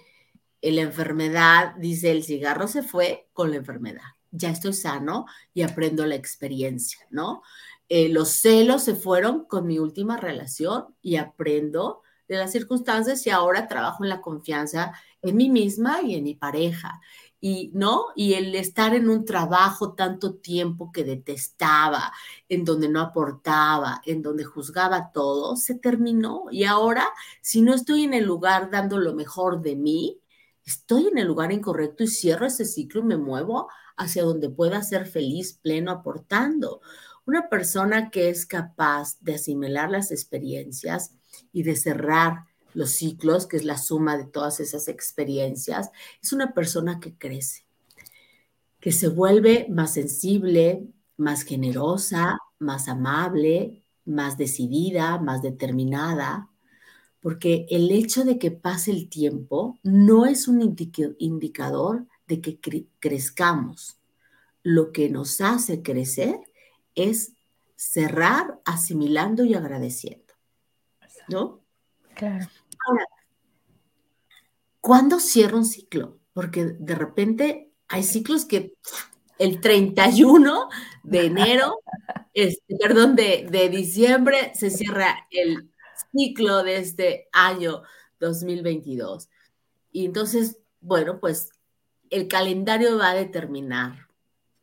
la 0.64 0.82
enfermedad, 0.82 1.76
dice, 1.76 2.10
el 2.10 2.24
cigarro 2.24 2.68
se 2.68 2.82
fue 2.82 3.30
con 3.34 3.52
la 3.52 3.58
enfermedad. 3.58 4.02
Ya 4.32 4.50
estoy 4.50 4.74
sano 4.74 5.26
y 5.54 5.62
aprendo 5.62 6.06
la 6.08 6.16
experiencia, 6.16 7.06
¿no? 7.12 7.44
Eh, 7.94 8.08
los 8.10 8.30
celos 8.30 8.84
se 8.84 8.96
fueron 8.96 9.44
con 9.46 9.68
mi 9.68 9.78
última 9.78 10.16
relación 10.16 10.96
y 11.02 11.18
aprendo 11.18 12.02
de 12.28 12.38
las 12.38 12.52
circunstancias 12.54 13.28
y 13.28 13.32
ahora 13.32 13.68
trabajo 13.68 14.04
en 14.06 14.10
la 14.10 14.22
confianza 14.22 14.94
en 15.22 15.36
mí 15.36 15.50
misma 15.50 16.02
y 16.02 16.16
en 16.16 16.24
mi 16.24 16.36
pareja. 16.36 17.02
y 17.42 17.72
no, 17.74 18.06
y 18.16 18.34
el 18.36 18.56
estar 18.56 18.94
en 18.96 19.10
un 19.10 19.26
trabajo 19.26 19.94
tanto 19.94 20.36
tiempo 20.36 20.92
que 20.92 21.04
detestaba, 21.04 22.14
en 22.50 22.64
donde 22.66 22.88
no 22.88 23.02
aportaba, 23.02 24.02
en 24.06 24.22
donde 24.22 24.44
juzgaba 24.46 25.12
todo, 25.12 25.56
se 25.58 25.76
terminó. 25.76 26.46
Y 26.52 26.64
ahora, 26.66 27.08
si 27.42 27.62
no 27.62 27.74
estoy 27.74 28.04
en 28.04 28.14
el 28.14 28.26
lugar 28.26 28.70
dando 28.72 29.00
lo 29.00 29.16
mejor 29.16 29.62
de 29.62 29.76
mí, 29.76 30.22
estoy 30.66 31.08
en 31.08 31.18
el 31.18 31.28
lugar 31.28 31.52
incorrecto 31.52 32.04
y 32.04 32.08
cierro 32.08 32.46
ese 32.46 32.66
ciclo 32.66 33.02
y 33.02 33.04
me 33.06 33.18
muevo 33.18 33.70
hacia 33.98 34.24
donde 34.24 34.50
pueda 34.50 34.82
ser 34.84 35.06
feliz, 35.08 35.60
pleno, 35.62 35.92
aportando. 35.92 36.82
Una 37.26 37.50
persona 37.50 38.10
que 38.10 38.30
es 38.30 38.46
capaz 38.46 39.20
de 39.22 39.36
asimilar 39.36 39.92
las 39.92 40.12
experiencias 40.12 41.14
y 41.54 41.64
de 41.64 41.76
cerrar 41.76 42.46
los 42.74 42.92
ciclos, 42.92 43.48
que 43.48 43.58
es 43.58 43.64
la 43.64 43.78
suma 43.78 44.18
de 44.18 44.26
todas 44.26 44.60
esas 44.60 44.88
experiencias, 44.88 45.92
es 46.22 46.34
una 46.34 46.54
persona 46.54 47.00
que 47.00 47.16
crece, 47.16 47.66
que 48.80 48.92
se 48.92 49.08
vuelve 49.08 49.68
más 49.70 49.94
sensible, 49.94 50.88
más 51.18 51.44
generosa, 51.44 52.40
más 52.60 52.88
amable, 52.88 53.84
más 54.06 54.38
decidida, 54.38 55.20
más 55.20 55.42
determinada, 55.42 56.50
porque 57.22 57.68
el 57.70 57.92
hecho 57.92 58.26
de 58.26 58.40
que 58.40 58.50
pase 58.50 58.92
el 58.92 59.08
tiempo 59.10 59.78
no 59.84 60.26
es 60.26 60.48
un 60.48 60.62
indicador 61.20 62.08
de 62.28 62.42
que 62.42 62.60
crezcamos. 63.00 64.00
Lo 64.64 64.92
que 64.92 65.10
nos 65.10 65.40
hace 65.42 65.84
crecer 65.84 66.40
es 66.96 67.34
cerrar 67.76 68.60
asimilando 68.66 69.44
y 69.44 69.54
agradeciendo. 69.56 70.34
¿No? 71.28 71.62
Claro. 72.16 72.48
Ahora, 72.88 73.06
¿cuándo 74.80 75.20
cierra 75.20 75.58
un 75.58 75.66
ciclo? 75.66 76.20
Porque 76.34 76.66
de 76.66 76.96
repente 76.96 77.72
hay 77.88 78.04
ciclos 78.04 78.46
que 78.46 78.76
el 79.38 79.62
31 79.62 80.70
de 81.04 81.26
enero, 81.26 81.80
este, 82.34 82.76
perdón, 82.78 83.16
de, 83.16 83.48
de 83.50 83.70
diciembre 83.70 84.52
se 84.56 84.70
cierra 84.70 85.28
el 85.32 85.72
ciclo 86.12 86.64
de 86.64 86.78
este 86.78 87.30
año 87.32 87.84
2022. 88.20 89.30
Y 89.92 90.06
entonces, 90.06 90.58
bueno, 90.80 91.20
pues 91.20 91.50
el 92.10 92.28
calendario 92.28 92.98
va 92.98 93.12
a 93.12 93.16
determinar. 93.16 94.08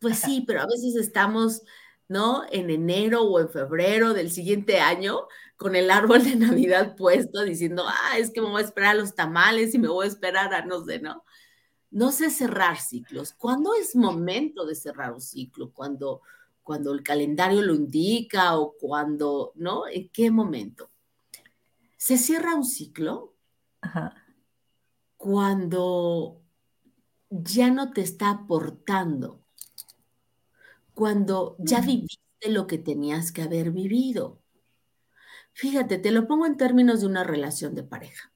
Pues 0.00 0.18
sí, 0.18 0.44
pero 0.46 0.60
a 0.60 0.66
veces 0.66 0.94
estamos, 0.96 1.62
¿no? 2.08 2.44
En 2.50 2.70
enero 2.70 3.22
o 3.22 3.38
en 3.38 3.50
febrero 3.50 4.14
del 4.14 4.30
siguiente 4.30 4.80
año 4.80 5.26
con 5.56 5.76
el 5.76 5.90
árbol 5.90 6.24
de 6.24 6.36
Navidad 6.36 6.96
puesto 6.96 7.42
diciendo, 7.42 7.84
ah, 7.86 8.18
es 8.18 8.30
que 8.30 8.40
me 8.40 8.48
voy 8.48 8.62
a 8.62 8.64
esperar 8.64 8.92
a 8.92 8.98
los 8.98 9.14
tamales 9.14 9.74
y 9.74 9.78
me 9.78 9.88
voy 9.88 10.06
a 10.06 10.08
esperar 10.08 10.52
a 10.54 10.64
no 10.64 10.84
sé, 10.84 11.00
¿no? 11.00 11.24
No 11.90 12.12
sé 12.12 12.30
cerrar 12.30 12.78
ciclos. 12.78 13.32
¿Cuándo 13.32 13.74
es 13.74 13.96
momento 13.96 14.66
de 14.66 14.74
cerrar 14.74 15.12
un 15.12 15.20
ciclo? 15.20 15.72
Cuando, 15.72 16.22
cuando 16.62 16.92
el 16.92 17.02
calendario 17.02 17.62
lo 17.62 17.74
indica 17.74 18.58
o 18.58 18.74
cuando, 18.78 19.52
¿no? 19.54 19.88
¿En 19.88 20.08
qué 20.10 20.30
momento? 20.30 20.90
Se 21.96 22.18
cierra 22.18 22.54
un 22.54 22.64
ciclo 22.64 23.34
cuando 25.16 26.40
ya 27.30 27.70
no 27.70 27.92
te 27.92 28.02
está 28.02 28.30
aportando, 28.30 29.42
cuando 30.98 31.54
ya 31.60 31.80
viviste 31.80 32.18
lo 32.48 32.66
que 32.66 32.76
tenías 32.78 33.30
que 33.30 33.42
haber 33.42 33.70
vivido. 33.70 34.42
Fíjate, 35.52 35.98
te 35.98 36.10
lo 36.10 36.26
pongo 36.26 36.44
en 36.46 36.56
términos 36.56 37.00
de 37.00 37.06
una 37.06 37.22
relación 37.22 37.76
de 37.76 37.84
pareja. 37.84 38.32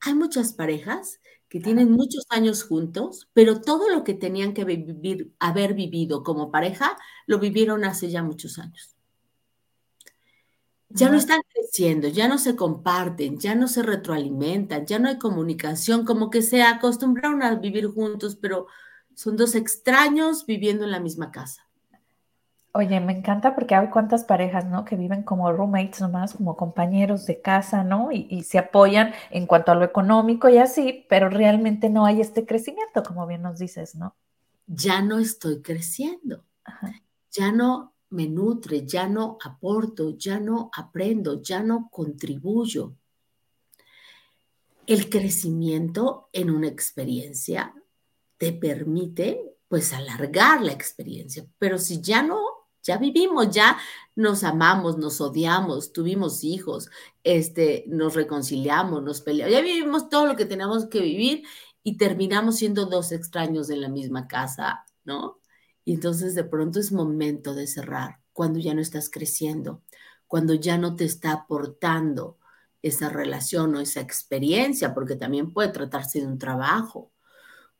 Hay 0.00 0.14
muchas 0.14 0.54
parejas 0.54 1.20
que 1.50 1.60
tienen 1.60 1.92
muchos 1.92 2.24
años 2.30 2.64
juntos, 2.64 3.28
pero 3.34 3.60
todo 3.60 3.90
lo 3.90 4.04
que 4.04 4.14
tenían 4.14 4.54
que 4.54 4.64
vivir, 4.64 5.34
haber 5.38 5.74
vivido 5.74 6.22
como 6.22 6.50
pareja, 6.50 6.96
lo 7.26 7.38
vivieron 7.38 7.84
hace 7.84 8.10
ya 8.10 8.22
muchos 8.22 8.58
años 8.58 8.98
ya 10.90 11.10
no 11.10 11.16
están 11.18 11.40
creciendo, 11.52 12.08
ya 12.08 12.28
no 12.28 12.38
se 12.38 12.56
comparten, 12.56 13.38
ya 13.38 13.54
no 13.54 13.68
se 13.68 13.82
retroalimentan, 13.82 14.86
ya 14.86 14.98
no 14.98 15.08
hay 15.08 15.18
comunicación, 15.18 16.04
como 16.04 16.30
que 16.30 16.42
se 16.42 16.62
acostumbraron 16.62 17.42
a 17.42 17.54
vivir 17.56 17.86
juntos, 17.88 18.36
pero 18.36 18.66
son 19.14 19.36
dos 19.36 19.54
extraños 19.54 20.46
viviendo 20.46 20.84
en 20.84 20.92
la 20.92 21.00
misma 21.00 21.30
casa. 21.30 21.67
Oye, 22.72 23.00
me 23.00 23.12
encanta 23.12 23.54
porque 23.54 23.74
hay 23.74 23.88
cuántas 23.88 24.24
parejas, 24.24 24.66
¿no? 24.66 24.84
Que 24.84 24.94
viven 24.94 25.22
como 25.22 25.50
roommates 25.50 26.00
nomás, 26.00 26.34
como 26.34 26.56
compañeros 26.56 27.26
de 27.26 27.40
casa, 27.40 27.82
¿no? 27.82 28.12
Y, 28.12 28.42
se 28.42 28.58
apoyan 28.58 29.14
en 29.30 29.46
cuanto 29.46 29.72
a 29.72 29.74
lo 29.74 29.84
económico 29.84 30.48
y 30.48 30.58
así, 30.58 31.06
pero 31.08 31.28
realmente 31.30 31.88
no 31.88 32.04
hay 32.04 32.20
este 32.20 32.44
crecimiento, 32.44 33.02
como 33.02 33.26
bien 33.26 33.42
nos 33.42 33.58
dices, 33.58 33.94
¿no? 33.94 34.14
Ya 34.66 35.00
no 35.00 35.18
estoy 35.18 35.62
creciendo. 35.62 36.44
Ya 37.32 37.52
no 37.52 37.94
me 38.10 38.28
nutre, 38.28 38.86
ya 38.86 39.08
no 39.08 39.38
aporto, 39.42 40.16
ya 40.16 40.38
no 40.38 40.70
aprendo, 40.74 41.42
ya 41.42 41.62
no 41.62 41.88
contribuyo. 41.90 42.94
El 44.86 45.08
crecimiento 45.08 46.28
en 46.32 46.50
una 46.50 46.68
experiencia 46.68 47.74
te 48.36 48.52
permite 48.52 49.56
pues 49.68 49.92
alargar 49.92 50.62
la 50.62 50.72
experiencia, 50.72 51.46
pero 51.58 51.78
si 51.78 52.00
ya 52.00 52.22
no, 52.22 52.40
ya 52.88 52.96
vivimos, 52.98 53.50
ya 53.50 53.78
nos 54.16 54.42
amamos, 54.44 54.98
nos 54.98 55.20
odiamos, 55.20 55.92
tuvimos 55.92 56.42
hijos, 56.42 56.90
este, 57.22 57.84
nos 57.86 58.14
reconciliamos, 58.14 59.02
nos 59.02 59.20
peleamos, 59.20 59.52
ya 59.52 59.60
vivimos 59.60 60.08
todo 60.08 60.26
lo 60.26 60.36
que 60.36 60.46
tenemos 60.46 60.86
que 60.86 61.00
vivir 61.00 61.44
y 61.82 61.98
terminamos 61.98 62.56
siendo 62.56 62.86
dos 62.86 63.12
extraños 63.12 63.70
en 63.70 63.82
la 63.82 63.88
misma 63.88 64.26
casa, 64.26 64.86
¿no? 65.04 65.38
Y 65.84 65.94
entonces 65.94 66.34
de 66.34 66.44
pronto 66.44 66.80
es 66.80 66.92
momento 66.92 67.54
de 67.54 67.66
cerrar, 67.66 68.20
cuando 68.32 68.58
ya 68.58 68.74
no 68.74 68.80
estás 68.80 69.10
creciendo, 69.10 69.82
cuando 70.26 70.54
ya 70.54 70.78
no 70.78 70.96
te 70.96 71.04
está 71.04 71.32
aportando 71.32 72.38
esa 72.82 73.08
relación 73.10 73.74
o 73.74 73.80
esa 73.80 74.00
experiencia, 74.00 74.94
porque 74.94 75.16
también 75.16 75.52
puede 75.52 75.68
tratarse 75.68 76.20
de 76.20 76.26
un 76.26 76.38
trabajo. 76.38 77.12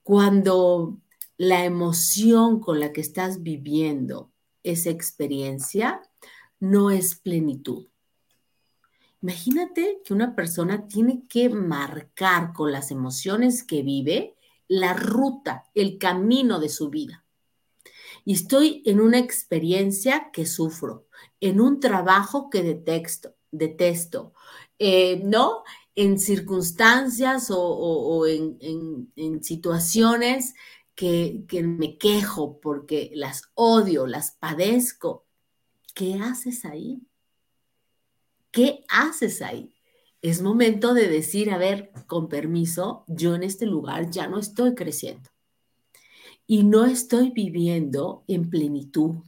Cuando 0.03 0.99
la 1.39 1.65
emoción 1.65 2.61
con 2.61 2.81
la 2.81 2.93
que 2.93 3.01
estás 3.01 3.43
viviendo 3.43 4.33
esa 4.73 4.91
experiencia 4.91 6.03
no 6.61 6.91
es 6.91 7.15
plenitud. 7.15 7.87
Imagínate 9.21 10.01
que 10.05 10.15
una 10.15 10.35
persona 10.35 10.87
tiene 10.87 11.25
que 11.29 11.49
marcar 11.49 12.53
con 12.53 12.71
las 12.73 12.91
emociones 12.91 13.65
que 13.65 13.83
vive 13.83 14.37
la 14.69 14.93
ruta, 14.95 15.65
el 15.75 15.99
camino 15.99 16.61
de 16.61 16.69
su 16.69 16.91
vida 16.91 17.25
y 18.29 18.35
estoy 18.35 18.83
en 18.85 19.01
una 19.01 19.19
experiencia 19.19 20.31
que 20.33 20.45
sufro, 20.45 21.07
en 21.41 21.63
un 21.63 21.81
trabajo 21.81 22.51
que 22.51 22.63
detesto, 22.63 23.35
detesto, 23.51 24.35
eh, 24.79 25.23
¿no? 25.25 25.63
En 25.95 26.19
circunstancias 26.19 27.49
o, 27.51 28.27
en, 28.27 29.09
situaciones 29.43 30.55
que, 30.99 31.45
que 31.47 31.63
me 31.63 31.97
quejo 31.97 32.59
porque 32.59 33.13
las 33.15 33.43
odio, 33.55 34.09
las 34.09 34.33
padezco. 34.33 35.25
¿Qué 35.95 36.15
haces 36.21 36.65
ahí? 36.65 37.07
¿Qué 38.51 38.85
haces 38.89 39.41
ahí? 39.41 39.73
Es 40.23 40.43
momento 40.43 40.95
de 40.95 41.07
decir, 41.07 41.53
a 41.53 41.57
ver, 41.57 41.93
con 42.09 42.29
permiso, 42.29 43.05
yo 43.07 43.37
en 43.37 43.45
este 43.45 43.65
lugar 43.65 44.11
ya 44.11 44.27
no 44.27 44.41
estoy 44.41 44.75
creciendo 44.75 45.31
y 46.49 46.65
no 46.65 46.85
estoy 46.85 47.31
viviendo 47.31 48.25
en 48.27 48.51
plenitud, 48.51 49.23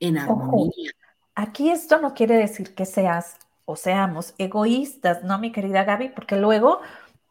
en 0.00 0.18
armonía. 0.18 0.90
aquí 1.36 1.70
esto 1.70 2.00
no 2.00 2.12
quiere 2.12 2.38
decir 2.38 2.74
que 2.74 2.86
seas 2.86 3.36
o 3.66 3.76
seamos 3.76 4.34
egoístas, 4.36 5.22
¿no, 5.22 5.38
mi 5.38 5.52
querida 5.52 5.84
Gaby? 5.84 6.08
Porque 6.08 6.36
luego 6.36 6.80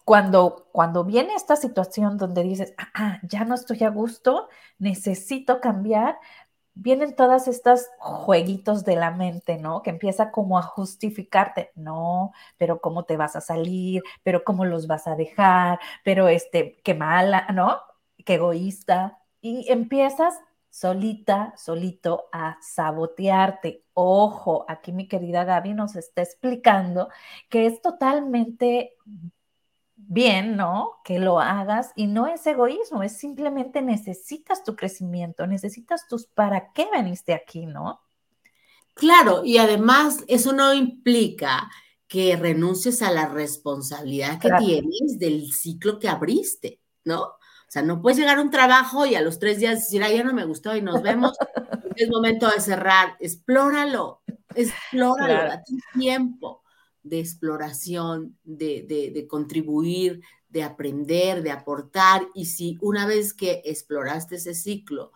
cuando, 0.05 0.69
cuando 0.71 1.03
viene 1.03 1.35
esta 1.35 1.55
situación 1.57 2.17
donde 2.17 2.43
dices, 2.43 2.73
ah, 2.77 2.89
ah, 2.93 3.19
ya 3.23 3.43
no 3.45 3.55
estoy 3.55 3.83
a 3.83 3.89
gusto, 3.89 4.49
necesito 4.79 5.59
cambiar, 5.61 6.19
vienen 6.75 7.15
todas 7.15 7.47
estas 7.47 7.89
jueguitos 7.97 8.85
de 8.85 8.95
la 8.95 9.11
mente, 9.11 9.57
¿no? 9.57 9.81
Que 9.81 9.89
empieza 9.91 10.31
como 10.31 10.57
a 10.59 10.61
justificarte, 10.61 11.71
no, 11.75 12.31
pero 12.57 12.81
cómo 12.81 13.03
te 13.05 13.17
vas 13.17 13.35
a 13.35 13.41
salir, 13.41 14.03
pero 14.23 14.43
cómo 14.43 14.65
los 14.65 14.87
vas 14.87 15.07
a 15.07 15.15
dejar, 15.15 15.79
pero 16.03 16.27
este, 16.29 16.81
qué 16.83 16.93
mala, 16.93 17.47
¿no? 17.53 17.79
qué 18.25 18.35
egoísta, 18.35 19.19
y 19.41 19.71
empiezas 19.71 20.33
solita, 20.69 21.53
solito 21.55 22.25
a 22.33 22.57
sabotearte. 22.61 23.83
Ojo, 23.93 24.65
aquí 24.67 24.91
mi 24.91 25.07
querida 25.07 25.45
Gaby 25.45 25.73
nos 25.73 25.95
está 25.95 26.23
explicando 26.23 27.09
que 27.49 27.67
es 27.67 27.81
totalmente 27.81 28.93
bien, 29.95 30.55
¿no? 30.55 30.93
Que 31.03 31.19
lo 31.19 31.39
hagas 31.39 31.91
y 31.95 32.07
no 32.07 32.27
es 32.27 32.45
egoísmo, 32.45 33.03
es 33.03 33.17
simplemente 33.17 33.81
necesitas 33.81 34.63
tu 34.63 34.75
crecimiento, 34.75 35.47
necesitas 35.47 36.07
tus 36.07 36.27
para 36.27 36.71
qué 36.73 36.87
veniste 36.91 37.33
aquí, 37.33 37.65
¿no? 37.65 38.01
Claro, 38.93 39.43
y 39.43 39.57
además 39.57 40.23
eso 40.27 40.53
no 40.53 40.73
implica 40.73 41.69
que 42.07 42.35
renuncies 42.35 43.01
a 43.01 43.11
la 43.11 43.27
responsabilidad 43.27 44.39
que 44.39 44.51
tienes 44.59 45.19
del 45.19 45.51
ciclo 45.51 45.99
que 45.99 46.07
abriste, 46.07 46.79
¿no? 47.03 47.35
sea, 47.75 47.81
no 47.81 48.01
puedes 48.01 48.17
llegar 48.17 48.37
a 48.37 48.41
un 48.41 48.51
trabajo 48.51 49.05
y 49.05 49.15
a 49.15 49.21
los 49.21 49.37
tres 49.37 49.59
días 49.59 49.81
decir, 49.81 50.01
ay, 50.01 50.17
ya 50.17 50.23
no 50.23 50.33
me 50.33 50.45
gustó 50.45 50.75
y 50.75 50.81
nos 50.81 51.01
vemos. 51.01 51.33
es 51.95 52.09
momento 52.09 52.49
de 52.49 52.61
cerrar. 52.61 53.17
Explóralo, 53.19 54.21
explóralo, 54.55 55.49
date 55.49 55.73
tiempo 55.93 56.63
de 57.05 57.19
exploración, 57.19 58.37
de, 58.43 58.83
de 59.13 59.27
contribuir, 59.27 60.21
de 60.49 60.63
aprender, 60.63 61.43
de 61.43 61.51
aportar. 61.51 62.27
Y 62.33 62.45
si 62.45 62.77
una 62.81 63.05
vez 63.05 63.33
que 63.33 63.61
exploraste 63.63 64.35
ese 64.35 64.53
ciclo, 64.53 65.11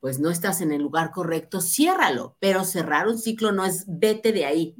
pues 0.00 0.18
no 0.18 0.30
estás 0.30 0.60
en 0.60 0.72
el 0.72 0.82
lugar 0.82 1.12
correcto, 1.12 1.60
ciérralo. 1.60 2.36
Pero 2.40 2.64
cerrar 2.64 3.08
un 3.08 3.18
ciclo 3.18 3.52
no 3.52 3.64
es 3.64 3.84
vete 3.86 4.32
de 4.32 4.44
ahí. 4.44 4.76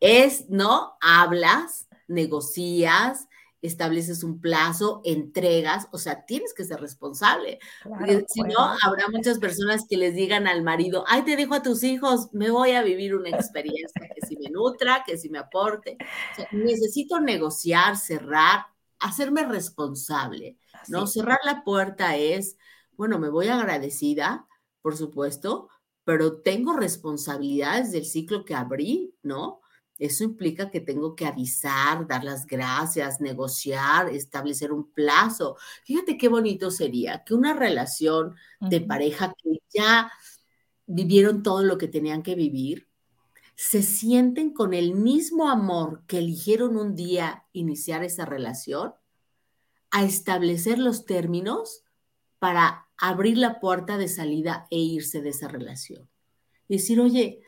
Es, 0.00 0.48
¿no? 0.48 0.96
Hablas, 1.00 1.88
negocias, 2.08 3.28
estableces 3.62 4.22
un 4.22 4.40
plazo, 4.40 5.00
entregas, 5.04 5.88
o 5.92 5.98
sea, 5.98 6.24
tienes 6.24 6.54
que 6.54 6.64
ser 6.64 6.80
responsable. 6.80 7.58
si 8.28 8.42
no, 8.42 8.58
habrá 8.82 9.08
muchas 9.12 9.38
personas 9.38 9.86
que 9.88 9.96
les 9.96 10.14
digan 10.14 10.46
al 10.46 10.62
marido, 10.62 11.04
ay, 11.06 11.22
te 11.22 11.36
dejo 11.36 11.54
a 11.54 11.62
tus 11.62 11.82
hijos, 11.82 12.28
me 12.32 12.50
voy 12.50 12.72
a 12.72 12.82
vivir 12.82 13.14
una 13.14 13.30
experiencia 13.30 14.08
que 14.14 14.26
si 14.26 14.36
me 14.36 14.50
nutra, 14.50 15.02
que 15.06 15.18
si 15.18 15.28
me 15.28 15.38
aporte. 15.38 15.96
necesito 16.52 17.20
negociar, 17.20 17.96
cerrar, 17.96 18.66
hacerme 18.98 19.44
responsable, 19.44 20.58
¿no? 20.88 21.06
Cerrar 21.06 21.38
la 21.44 21.64
puerta 21.64 22.16
es, 22.16 22.56
bueno, 22.92 23.18
me 23.18 23.28
voy 23.28 23.48
agradecida, 23.48 24.46
por 24.82 24.96
supuesto, 24.96 25.68
pero 26.04 26.40
tengo 26.40 26.74
responsabilidades 26.74 27.90
del 27.90 28.06
ciclo 28.06 28.44
que 28.44 28.54
abrí, 28.54 29.14
¿no? 29.22 29.60
Eso 29.98 30.24
implica 30.24 30.70
que 30.70 30.80
tengo 30.80 31.14
que 31.16 31.26
avisar, 31.26 32.06
dar 32.06 32.22
las 32.22 32.46
gracias, 32.46 33.20
negociar, 33.20 34.08
establecer 34.10 34.72
un 34.72 34.90
plazo. 34.90 35.56
Fíjate 35.84 36.18
qué 36.18 36.28
bonito 36.28 36.70
sería 36.70 37.24
que 37.24 37.34
una 37.34 37.54
relación 37.54 38.34
de 38.60 38.80
pareja 38.82 39.34
que 39.42 39.60
ya 39.72 40.10
vivieron 40.86 41.42
todo 41.42 41.62
lo 41.62 41.78
que 41.78 41.88
tenían 41.88 42.22
que 42.22 42.34
vivir, 42.34 42.86
se 43.54 43.82
sienten 43.82 44.52
con 44.52 44.74
el 44.74 44.94
mismo 44.94 45.48
amor 45.48 46.02
que 46.06 46.18
eligieron 46.18 46.76
un 46.76 46.94
día 46.94 47.44
iniciar 47.52 48.04
esa 48.04 48.26
relación, 48.26 48.94
a 49.90 50.04
establecer 50.04 50.78
los 50.78 51.06
términos 51.06 51.82
para 52.38 52.86
abrir 52.98 53.38
la 53.38 53.60
puerta 53.60 53.96
de 53.96 54.08
salida 54.08 54.66
e 54.70 54.78
irse 54.78 55.22
de 55.22 55.30
esa 55.30 55.48
relación. 55.48 56.08
Decir, 56.68 57.00
oye, 57.00 57.40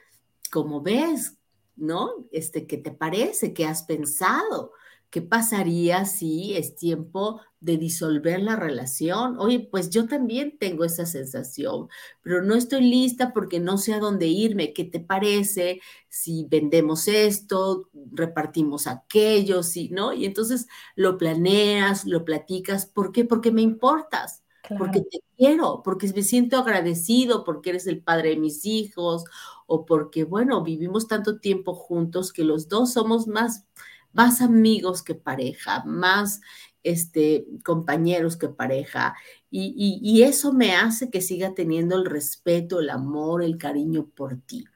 como 0.50 0.80
ves, 0.80 1.37
¿no? 1.78 2.26
Este, 2.32 2.66
¿qué 2.66 2.76
te 2.76 2.90
parece? 2.90 3.54
¿Qué 3.54 3.66
has 3.66 3.84
pensado? 3.84 4.72
¿Qué 5.10 5.22
pasaría 5.22 6.04
si 6.04 6.54
es 6.54 6.76
tiempo 6.76 7.40
de 7.60 7.78
disolver 7.78 8.40
la 8.40 8.56
relación? 8.56 9.38
Oye, 9.38 9.60
pues 9.70 9.88
yo 9.88 10.06
también 10.06 10.58
tengo 10.58 10.84
esa 10.84 11.06
sensación, 11.06 11.88
pero 12.20 12.42
no 12.42 12.54
estoy 12.54 12.82
lista 12.82 13.32
porque 13.32 13.58
no 13.58 13.78
sé 13.78 13.94
a 13.94 14.00
dónde 14.00 14.26
irme. 14.26 14.74
¿Qué 14.74 14.84
te 14.84 15.00
parece 15.00 15.80
si 16.08 16.46
vendemos 16.50 17.08
esto, 17.08 17.88
repartimos 18.12 18.86
aquello, 18.86 19.62
si, 19.62 19.88
¿no? 19.88 20.12
Y 20.12 20.26
entonces 20.26 20.66
lo 20.94 21.16
planeas, 21.16 22.04
lo 22.04 22.24
platicas. 22.26 22.84
¿Por 22.84 23.10
qué? 23.12 23.24
Porque 23.24 23.50
me 23.50 23.62
importas. 23.62 24.42
Porque 24.76 25.00
te 25.00 25.20
quiero, 25.38 25.82
porque 25.82 26.12
me 26.14 26.22
siento 26.22 26.58
agradecido, 26.58 27.42
porque 27.42 27.70
eres 27.70 27.86
el 27.86 28.02
padre 28.02 28.30
de 28.30 28.36
mis 28.36 28.66
hijos, 28.66 29.24
o 29.68 29.86
porque, 29.86 30.24
bueno, 30.24 30.64
vivimos 30.64 31.06
tanto 31.06 31.38
tiempo 31.38 31.74
juntos 31.74 32.32
que 32.32 32.42
los 32.42 32.68
dos 32.68 32.94
somos 32.94 33.28
más 33.28 33.66
más 34.12 34.40
amigos 34.40 35.02
que 35.02 35.14
pareja, 35.14 35.84
más 35.84 36.40
este, 36.82 37.46
compañeros 37.64 38.36
que 38.36 38.48
pareja. 38.48 39.14
Y, 39.50 40.22
eso 40.22 40.52
me 40.52 40.74
hace 40.74 41.10
que 41.10 41.20
siga 41.20 41.54
teniendo 41.54 41.96
el 41.96 42.04
respeto, 42.04 42.80
el 42.80 42.90
amor, 42.90 43.42
el 43.42 43.56
cariño 43.58 44.06
por 44.06 44.40
ti. 44.40 44.66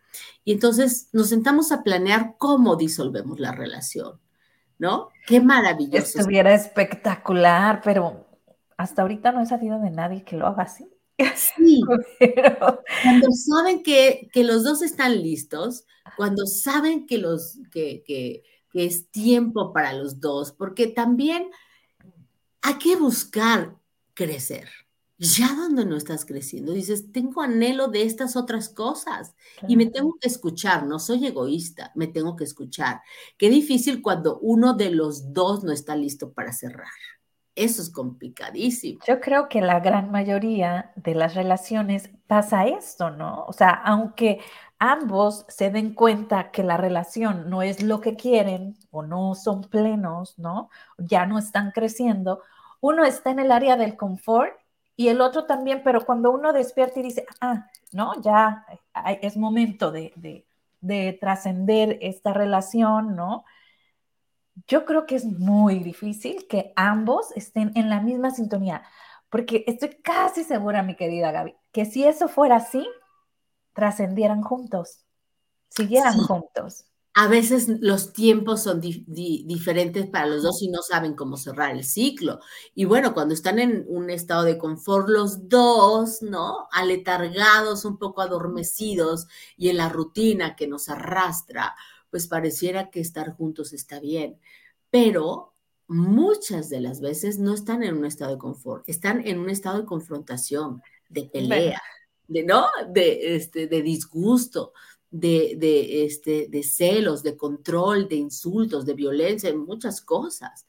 Y 0.44 0.52
entonces 0.52 1.08
nos 1.12 1.28
sentamos 1.28 1.72
a 1.72 1.82
planear 1.82 2.36
cómo 2.38 2.76
disolvemos 2.76 3.40
la 3.40 3.52
relación, 3.52 4.20
¿no? 4.78 5.08
Qué 5.26 5.40
maravilloso. 5.40 6.18
Estuviera 6.18 6.54
espectacular, 6.54 7.80
pero 7.82 8.26
hasta 8.76 9.02
ahorita 9.02 9.32
no 9.32 9.40
he 9.40 9.46
sabido 9.46 9.80
de 9.80 9.90
nadie 9.90 10.22
que 10.24 10.36
lo 10.36 10.46
haga 10.46 10.64
así. 10.64 10.91
Sí, 11.36 11.82
cuando 13.02 13.28
saben 13.30 13.82
que, 13.82 14.28
los 14.34 14.64
dos 14.64 14.82
están 14.82 15.22
listos, 15.22 15.84
cuando 16.16 16.46
saben 16.46 17.06
que 17.06 17.18
los 17.18 17.58
que, 17.70 18.02
que, 18.04 18.42
que 18.72 18.86
es 18.86 19.08
tiempo 19.10 19.72
para 19.72 19.92
los 19.92 20.20
dos, 20.20 20.52
porque 20.52 20.88
también 20.88 21.50
hay 22.62 22.74
que 22.78 22.96
buscar 22.96 23.76
crecer. 24.14 24.68
Ya 25.18 25.54
donde 25.54 25.84
no 25.84 25.96
estás 25.96 26.24
creciendo, 26.24 26.72
dices, 26.72 27.12
tengo 27.12 27.42
anhelo 27.42 27.86
de 27.86 28.02
estas 28.02 28.34
otras 28.34 28.68
cosas 28.68 29.36
y 29.68 29.76
me 29.76 29.86
tengo 29.86 30.16
que 30.20 30.26
escuchar, 30.26 30.84
no 30.84 30.98
soy 30.98 31.26
egoísta, 31.26 31.92
me 31.94 32.08
tengo 32.08 32.34
que 32.34 32.42
escuchar. 32.42 33.02
Qué 33.38 33.48
difícil 33.48 34.02
cuando 34.02 34.40
uno 34.40 34.74
de 34.74 34.90
los 34.90 35.32
dos 35.32 35.62
no 35.62 35.70
está 35.70 35.94
listo 35.94 36.32
para 36.32 36.52
cerrar. 36.52 36.88
Eso 37.54 37.82
es 37.82 37.90
complicadísimo. 37.90 39.00
Yo 39.06 39.20
creo 39.20 39.48
que 39.48 39.60
la 39.60 39.80
gran 39.80 40.10
mayoría 40.10 40.92
de 40.96 41.14
las 41.14 41.34
relaciones 41.34 42.08
pasa 42.26 42.66
esto, 42.66 43.10
¿no? 43.10 43.44
O 43.46 43.52
sea, 43.52 43.70
aunque 43.70 44.40
ambos 44.78 45.44
se 45.48 45.70
den 45.70 45.94
cuenta 45.94 46.50
que 46.50 46.62
la 46.62 46.78
relación 46.78 47.50
no 47.50 47.60
es 47.62 47.82
lo 47.82 48.00
que 48.00 48.16
quieren 48.16 48.74
o 48.90 49.02
no 49.02 49.34
son 49.34 49.62
plenos, 49.62 50.38
¿no? 50.38 50.70
Ya 50.96 51.26
no 51.26 51.38
están 51.38 51.72
creciendo. 51.72 52.40
Uno 52.80 53.04
está 53.04 53.30
en 53.30 53.40
el 53.40 53.52
área 53.52 53.76
del 53.76 53.96
confort 53.96 54.52
y 54.96 55.08
el 55.08 55.20
otro 55.20 55.44
también, 55.44 55.82
pero 55.84 56.04
cuando 56.06 56.30
uno 56.30 56.52
despierta 56.54 57.00
y 57.00 57.02
dice, 57.02 57.26
ah, 57.40 57.66
no, 57.92 58.20
ya 58.22 58.64
es 59.20 59.36
momento 59.36 59.92
de, 59.92 60.12
de, 60.16 60.46
de 60.80 61.18
trascender 61.20 61.98
esta 62.00 62.32
relación, 62.32 63.14
¿no? 63.14 63.44
Yo 64.66 64.84
creo 64.84 65.06
que 65.06 65.16
es 65.16 65.24
muy 65.24 65.78
difícil 65.78 66.46
que 66.48 66.72
ambos 66.76 67.32
estén 67.36 67.72
en 67.74 67.88
la 67.88 68.00
misma 68.00 68.30
sintonía, 68.30 68.82
porque 69.30 69.64
estoy 69.66 69.90
casi 70.02 70.44
segura, 70.44 70.82
mi 70.82 70.94
querida 70.94 71.32
Gaby, 71.32 71.54
que 71.72 71.86
si 71.86 72.04
eso 72.04 72.28
fuera 72.28 72.56
así, 72.56 72.86
trascendieran 73.72 74.42
juntos, 74.42 75.04
siguieran 75.70 76.18
juntos. 76.18 76.84
A 77.14 77.28
veces 77.28 77.68
los 77.68 78.14
tiempos 78.14 78.62
son 78.62 78.80
diferentes 78.80 80.06
para 80.06 80.26
los 80.26 80.42
dos 80.42 80.62
y 80.62 80.70
no 80.70 80.80
saben 80.80 81.14
cómo 81.14 81.36
cerrar 81.36 81.72
el 81.72 81.84
ciclo. 81.84 82.40
Y 82.74 82.86
bueno, 82.86 83.12
cuando 83.12 83.34
están 83.34 83.58
en 83.58 83.84
un 83.86 84.08
estado 84.08 84.44
de 84.44 84.56
confort, 84.56 85.10
los 85.10 85.46
dos, 85.46 86.22
¿no? 86.22 86.68
Aletargados, 86.72 87.84
un 87.84 87.98
poco 87.98 88.22
adormecidos 88.22 89.26
y 89.58 89.68
en 89.68 89.76
la 89.76 89.90
rutina 89.90 90.56
que 90.56 90.66
nos 90.66 90.88
arrastra, 90.88 91.74
pues 92.12 92.28
pareciera 92.28 92.90
que 92.90 93.00
estar 93.00 93.32
juntos 93.32 93.72
está 93.72 93.98
bien. 93.98 94.38
Pero 94.90 95.54
muchas 95.88 96.70
de 96.70 96.80
las 96.80 97.00
veces 97.00 97.40
no 97.40 97.52
están 97.52 97.82
en 97.82 97.96
un 97.96 98.04
estado 98.04 98.30
de 98.30 98.38
confort, 98.38 98.88
están 98.88 99.26
en 99.26 99.40
un 99.40 99.50
estado 99.50 99.80
de 99.80 99.86
confrontación, 99.86 100.80
de 101.08 101.24
pelea 101.24 101.82
de, 102.28 102.44
¿no? 102.44 102.66
De, 102.88 103.36
este, 103.36 103.66
de 103.66 103.82
disgusto, 103.82 104.72
de, 105.10 105.54
de, 105.58 106.04
este, 106.04 106.48
de 106.48 106.62
celos, 106.62 107.22
de 107.22 107.36
control, 107.36 108.08
de 108.08 108.16
insultos, 108.16 108.86
de 108.86 108.94
violencia, 108.94 109.54
muchas 109.54 110.00
cosas. 110.00 110.66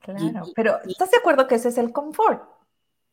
Claro, 0.00 0.46
pero 0.54 0.78
¿estás 0.84 1.10
de 1.10 1.18
acuerdo 1.18 1.46
que 1.46 1.56
ese 1.56 1.68
es 1.68 1.78
el 1.78 1.92
confort? 1.92 2.42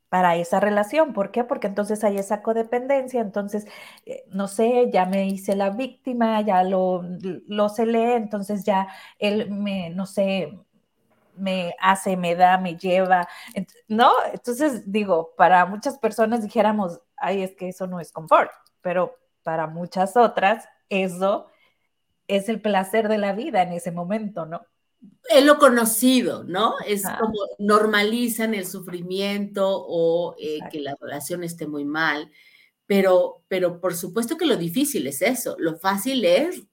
Para 0.09 0.35
esa 0.35 0.59
relación. 0.59 1.13
¿Por 1.13 1.31
qué? 1.31 1.43
Porque 1.43 1.67
entonces 1.67 2.03
hay 2.03 2.17
esa 2.17 2.41
codependencia, 2.41 3.21
entonces, 3.21 3.65
eh, 4.05 4.23
no 4.31 4.47
sé, 4.47 4.89
ya 4.91 5.05
me 5.05 5.27
hice 5.27 5.55
la 5.55 5.69
víctima, 5.71 6.41
ya 6.41 6.63
lo, 6.63 7.03
lo 7.47 7.69
celé, 7.69 8.15
entonces 8.15 8.63
ya 8.65 8.87
él 9.19 9.49
me, 9.51 9.89
no 9.91 10.05
sé, 10.05 10.59
me 11.35 11.73
hace, 11.79 12.17
me 12.17 12.35
da, 12.35 12.57
me 12.57 12.75
lleva, 12.77 13.27
¿no? 13.87 14.11
Entonces, 14.33 14.91
digo, 14.91 15.33
para 15.37 15.65
muchas 15.65 15.97
personas 15.97 16.43
dijéramos, 16.43 16.99
ay, 17.17 17.43
es 17.43 17.55
que 17.55 17.69
eso 17.69 17.87
no 17.87 17.99
es 17.99 18.11
confort, 18.11 18.51
pero 18.81 19.15
para 19.43 19.67
muchas 19.67 20.17
otras 20.17 20.67
eso 20.89 21.47
es 22.27 22.49
el 22.49 22.61
placer 22.61 23.09
de 23.09 23.17
la 23.19 23.33
vida 23.33 23.61
en 23.63 23.73
ese 23.73 23.91
momento, 23.91 24.45
¿no? 24.45 24.61
Es 25.29 25.45
lo 25.45 25.57
conocido, 25.57 26.43
¿no? 26.43 26.75
Es 26.85 27.03
como 27.03 27.37
normalizan 27.59 28.53
el 28.53 28.65
sufrimiento 28.65 29.67
o 29.69 30.35
eh, 30.39 30.59
que 30.71 30.79
la 30.79 30.95
relación 30.99 31.43
esté 31.43 31.67
muy 31.67 31.85
mal, 31.85 32.31
pero, 32.85 33.43
pero 33.47 33.79
por 33.79 33.95
supuesto 33.95 34.37
que 34.37 34.45
lo 34.45 34.57
difícil 34.57 35.05
es 35.07 35.21
eso, 35.21 35.55
lo 35.59 35.77
fácil 35.77 36.25
es 36.25 36.63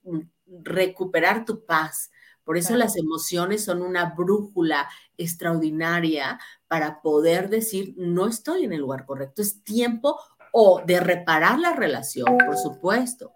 recuperar 0.63 1.45
tu 1.45 1.65
paz. 1.65 2.09
Por 2.43 2.57
eso 2.57 2.75
las 2.77 2.95
emociones 2.95 3.65
son 3.65 3.81
una 3.81 4.15
brújula 4.15 4.87
extraordinaria 5.17 6.39
para 6.67 7.01
poder 7.01 7.49
decir, 7.49 7.93
no 7.97 8.27
estoy 8.27 8.63
en 8.63 8.73
el 8.73 8.79
lugar 8.79 9.05
correcto, 9.05 9.41
es 9.41 9.63
tiempo 9.63 10.17
o 10.53 10.81
de 10.85 10.99
reparar 10.99 11.59
la 11.59 11.73
relación, 11.73 12.37
por 12.37 12.57
supuesto, 12.57 13.33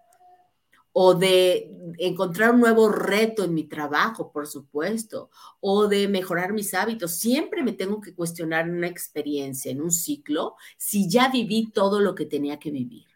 o 0.92 1.14
de 1.14 1.70
encontrar 1.98 2.52
un 2.52 2.60
nuevo 2.60 2.88
reto 2.88 3.44
en 3.44 3.54
mi 3.54 3.64
trabajo, 3.64 4.30
por 4.30 4.46
supuesto, 4.46 5.30
o 5.60 5.88
de 5.88 6.08
mejorar 6.08 6.52
mis 6.52 6.74
hábitos. 6.74 7.16
Siempre 7.16 7.62
me 7.62 7.72
tengo 7.72 8.00
que 8.00 8.14
cuestionar 8.14 8.68
en 8.68 8.76
una 8.76 8.88
experiencia, 8.88 9.70
en 9.72 9.80
un 9.80 9.90
ciclo, 9.90 10.56
si 10.76 11.08
ya 11.08 11.28
viví 11.28 11.70
todo 11.72 12.00
lo 12.00 12.14
que 12.14 12.26
tenía 12.26 12.58
que 12.58 12.70
vivir, 12.70 13.06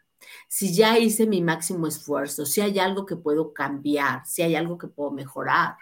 si 0.47 0.73
ya 0.73 0.97
hice 0.97 1.27
mi 1.27 1.41
máximo 1.41 1.87
esfuerzo, 1.87 2.45
si 2.45 2.61
hay 2.61 2.79
algo 2.79 3.05
que 3.05 3.15
puedo 3.15 3.53
cambiar, 3.53 4.25
si 4.25 4.41
hay 4.41 4.55
algo 4.55 4.77
que 4.77 4.87
puedo 4.87 5.11
mejorar 5.11 5.75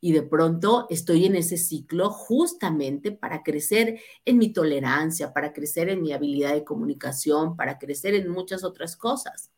y 0.00 0.12
de 0.12 0.22
pronto 0.22 0.86
estoy 0.90 1.24
en 1.24 1.36
ese 1.36 1.56
ciclo 1.56 2.10
justamente 2.10 3.12
para 3.12 3.42
crecer 3.42 4.00
en 4.24 4.38
mi 4.38 4.52
tolerancia, 4.52 5.32
para 5.32 5.52
crecer 5.52 5.88
en 5.88 6.02
mi 6.02 6.12
habilidad 6.12 6.52
de 6.52 6.64
comunicación, 6.64 7.56
para 7.56 7.78
crecer 7.78 8.14
en 8.14 8.28
muchas 8.28 8.64
otras 8.64 8.96
cosas. 8.96 9.50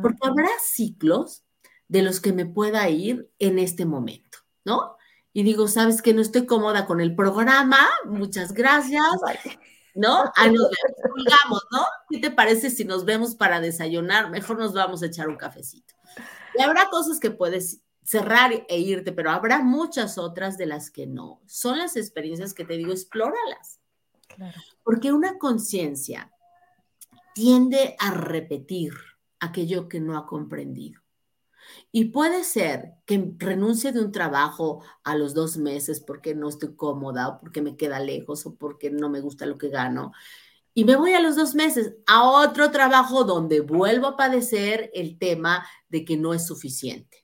Porque 0.00 0.26
habrá 0.26 0.48
ciclos 0.62 1.44
de 1.88 2.02
los 2.02 2.20
que 2.20 2.32
me 2.32 2.46
pueda 2.46 2.88
ir 2.88 3.30
en 3.38 3.58
este 3.58 3.84
momento, 3.84 4.38
¿no? 4.64 4.96
Y 5.34 5.42
digo, 5.44 5.68
sabes 5.68 6.02
que 6.02 6.14
no 6.14 6.20
estoy 6.20 6.46
cómoda 6.46 6.86
con 6.86 7.00
el 7.00 7.14
programa, 7.14 7.88
muchas 8.06 8.52
gracias. 8.52 9.02
¿No? 9.94 10.24
Ah, 10.36 10.46
nos 10.46 10.70
vemos, 11.26 11.66
¿no? 11.70 11.84
¿Qué 12.08 12.18
te 12.18 12.30
parece 12.30 12.70
si 12.70 12.86
nos 12.86 13.04
vemos 13.04 13.34
para 13.34 13.60
desayunar? 13.60 14.30
Mejor 14.30 14.58
nos 14.58 14.72
vamos 14.72 15.02
a 15.02 15.06
echar 15.06 15.28
un 15.28 15.36
cafecito. 15.36 15.94
Y 16.58 16.62
habrá 16.62 16.88
cosas 16.88 17.20
que 17.20 17.30
puedes 17.30 17.82
cerrar 18.04 18.52
e 18.68 18.78
irte, 18.78 19.12
pero 19.12 19.30
habrá 19.30 19.62
muchas 19.62 20.18
otras 20.18 20.58
de 20.58 20.66
las 20.66 20.90
que 20.90 21.06
no. 21.06 21.40
Son 21.46 21.78
las 21.78 21.96
experiencias 21.96 22.54
que 22.54 22.64
te 22.64 22.76
digo, 22.76 22.92
explóralas. 22.92 23.80
Porque 24.82 25.12
una 25.12 25.38
conciencia 25.38 26.32
tiende 27.34 27.96
a 27.98 28.10
repetir 28.12 28.92
aquello 29.40 29.88
que 29.88 30.00
no 30.00 30.16
ha 30.16 30.26
comprendido. 30.26 31.00
Y 31.92 32.06
puede 32.06 32.44
ser 32.44 32.94
que 33.06 33.34
renuncie 33.38 33.92
de 33.92 34.00
un 34.00 34.10
trabajo 34.10 34.82
a 35.04 35.16
los 35.16 35.32
dos 35.32 35.56
meses 35.56 36.00
porque 36.00 36.34
no 36.34 36.48
estoy 36.48 36.74
cómoda 36.74 37.28
o 37.28 37.40
porque 37.40 37.62
me 37.62 37.76
queda 37.76 38.00
lejos 38.00 38.46
o 38.46 38.56
porque 38.56 38.90
no 38.90 39.08
me 39.08 39.20
gusta 39.20 39.46
lo 39.46 39.58
que 39.58 39.68
gano. 39.68 40.12
Y 40.74 40.84
me 40.84 40.96
voy 40.96 41.12
a 41.12 41.20
los 41.20 41.36
dos 41.36 41.54
meses 41.54 41.94
a 42.06 42.24
otro 42.24 42.70
trabajo 42.70 43.24
donde 43.24 43.60
vuelvo 43.60 44.08
a 44.08 44.16
padecer 44.16 44.90
el 44.94 45.18
tema 45.18 45.66
de 45.88 46.04
que 46.04 46.16
no 46.16 46.34
es 46.34 46.46
suficiente 46.46 47.21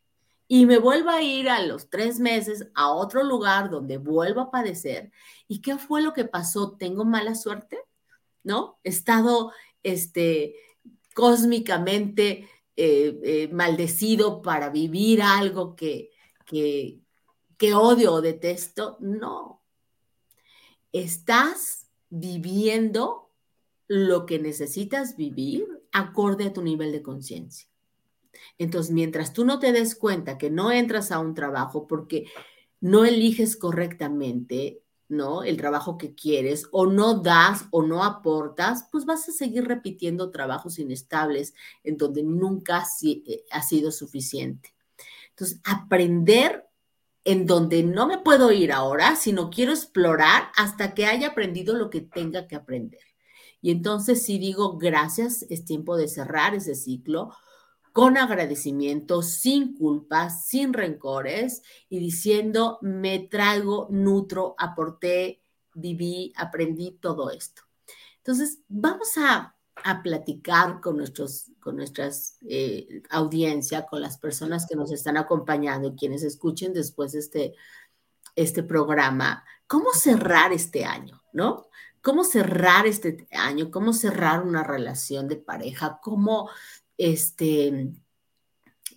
y 0.49 0.64
me 0.64 0.78
vuelvo 0.78 1.11
a 1.11 1.22
ir 1.22 1.51
a 1.51 1.62
los 1.62 1.90
tres 1.90 2.18
meses 2.18 2.66
a 2.74 2.90
otro 2.90 3.22
lugar 3.22 3.68
donde 3.68 3.99
vuelvo 3.99 4.40
a 4.40 4.51
padecer. 4.51 5.12
¿Y 5.46 5.61
qué 5.61 5.76
fue 5.76 6.01
lo 6.01 6.14
que 6.14 6.24
pasó? 6.24 6.72
¿Tengo 6.72 7.05
mala 7.05 7.34
suerte? 7.34 7.78
¿No? 8.42 8.80
He 8.82 8.88
estado 8.88 9.53
este, 9.82 10.57
cósmicamente 11.14 12.49
eh, 12.76 13.20
eh, 13.22 13.49
maldecido 13.53 14.40
para 14.40 14.70
vivir 14.70 15.20
algo 15.20 15.76
que, 15.76 16.11
que, 16.46 17.01
que 17.59 17.74
odio 17.74 18.14
o 18.14 18.22
detesto. 18.22 18.96
No. 19.01 19.62
Estás 20.92 21.88
viviendo 22.09 23.30
lo 23.86 24.24
que 24.24 24.38
necesitas 24.38 25.14
vivir 25.16 25.66
acorde 25.92 26.46
a 26.46 26.53
tu 26.55 26.62
nivel 26.62 26.90
de 26.92 27.03
conciencia. 27.03 27.68
Entonces, 28.59 28.93
mientras 28.93 29.33
tú 29.33 29.45
no 29.45 29.59
te 29.59 29.72
des 29.72 29.95
cuenta 29.95 30.39
que 30.39 30.51
no 30.51 30.70
entras 30.72 31.12
a 31.12 31.18
un 31.18 31.35
trabajo 31.35 31.87
porque 31.87 32.26
no 32.81 33.05
eliges 33.05 33.57
correctamente, 33.57 34.83
¿no? 35.09 35.43
El 35.43 35.57
trabajo 35.57 35.97
que 35.97 36.14
quieres, 36.14 36.66
o 36.70 36.87
no 36.87 37.20
das 37.20 37.66
o 37.70 37.83
no 37.83 38.05
aportas, 38.05 38.89
pues 38.93 39.05
vas 39.05 39.29
a 39.29 39.33
seguir 39.33 39.66
repitiendo 39.66 40.31
trabajos 40.31 40.79
inestables 40.79 41.55
en 41.83 41.97
donde 41.97 42.22
nunca 42.22 42.85
eh, 43.03 43.45
ha 43.51 43.62
sido 43.62 43.91
suficiente. 43.91 44.74
Entonces, 45.31 45.61
aprender 45.64 46.66
en 47.24 47.47
donde 47.47 47.83
no 47.83 48.07
me 48.07 48.18
puedo 48.18 48.53
ir 48.53 48.72
ahora, 48.72 49.16
sino 49.16 49.51
quiero 49.51 49.72
explorar 49.72 50.51
hasta 50.57 50.95
que 50.95 51.07
haya 51.07 51.29
aprendido 51.29 51.74
lo 51.74 51.91
que 51.91 52.01
tenga 52.01 52.47
que 52.47 52.57
aprender. 52.57 53.01
Y 53.61 53.70
entonces, 53.70 54.22
si 54.22 54.39
digo 54.39 54.79
gracias, 54.79 55.45
es 55.51 55.64
tiempo 55.64 55.97
de 55.97 56.09
cerrar 56.09 56.55
ese 56.55 56.74
ciclo 56.74 57.33
con 57.93 58.16
agradecimiento, 58.16 59.22
sin 59.22 59.76
culpas, 59.76 60.47
sin 60.47 60.72
rencores 60.72 61.62
y 61.89 61.99
diciendo, 61.99 62.78
me 62.82 63.18
traigo, 63.20 63.89
nutro, 63.91 64.55
aporté, 64.59 65.43
viví, 65.74 66.32
aprendí 66.36 66.99
todo 67.01 67.30
esto. 67.30 67.62
Entonces, 68.18 68.61
vamos 68.68 69.16
a, 69.16 69.55
platicar 70.03 70.80
con, 70.80 70.97
nuestros, 70.97 71.53
con 71.61 71.76
nuestras 71.76 72.36
eh, 72.49 73.01
audiencia, 73.11 73.86
con 73.86 74.01
las 74.01 74.18
personas 74.18 74.66
que 74.68 74.74
nos 74.74 74.91
están 74.91 75.16
acompañando, 75.16 75.95
quienes 75.95 76.24
escuchen 76.24 76.72
después 76.72 77.14
este, 77.14 77.55
este 78.34 78.64
programa, 78.64 79.45
cómo 79.68 79.93
cerrar 79.93 80.53
este 80.53 80.84
año, 80.84 81.22
¿no? 81.32 81.68
¿Cómo 82.03 82.24
cerrar 82.24 82.86
este 82.86 83.28
año? 83.32 83.70
¿Cómo 83.70 83.93
cerrar 83.93 84.43
una 84.43 84.64
relación 84.64 85.28
de 85.28 85.36
pareja? 85.36 86.01
¿Cómo 86.03 86.49
este, 86.99 87.92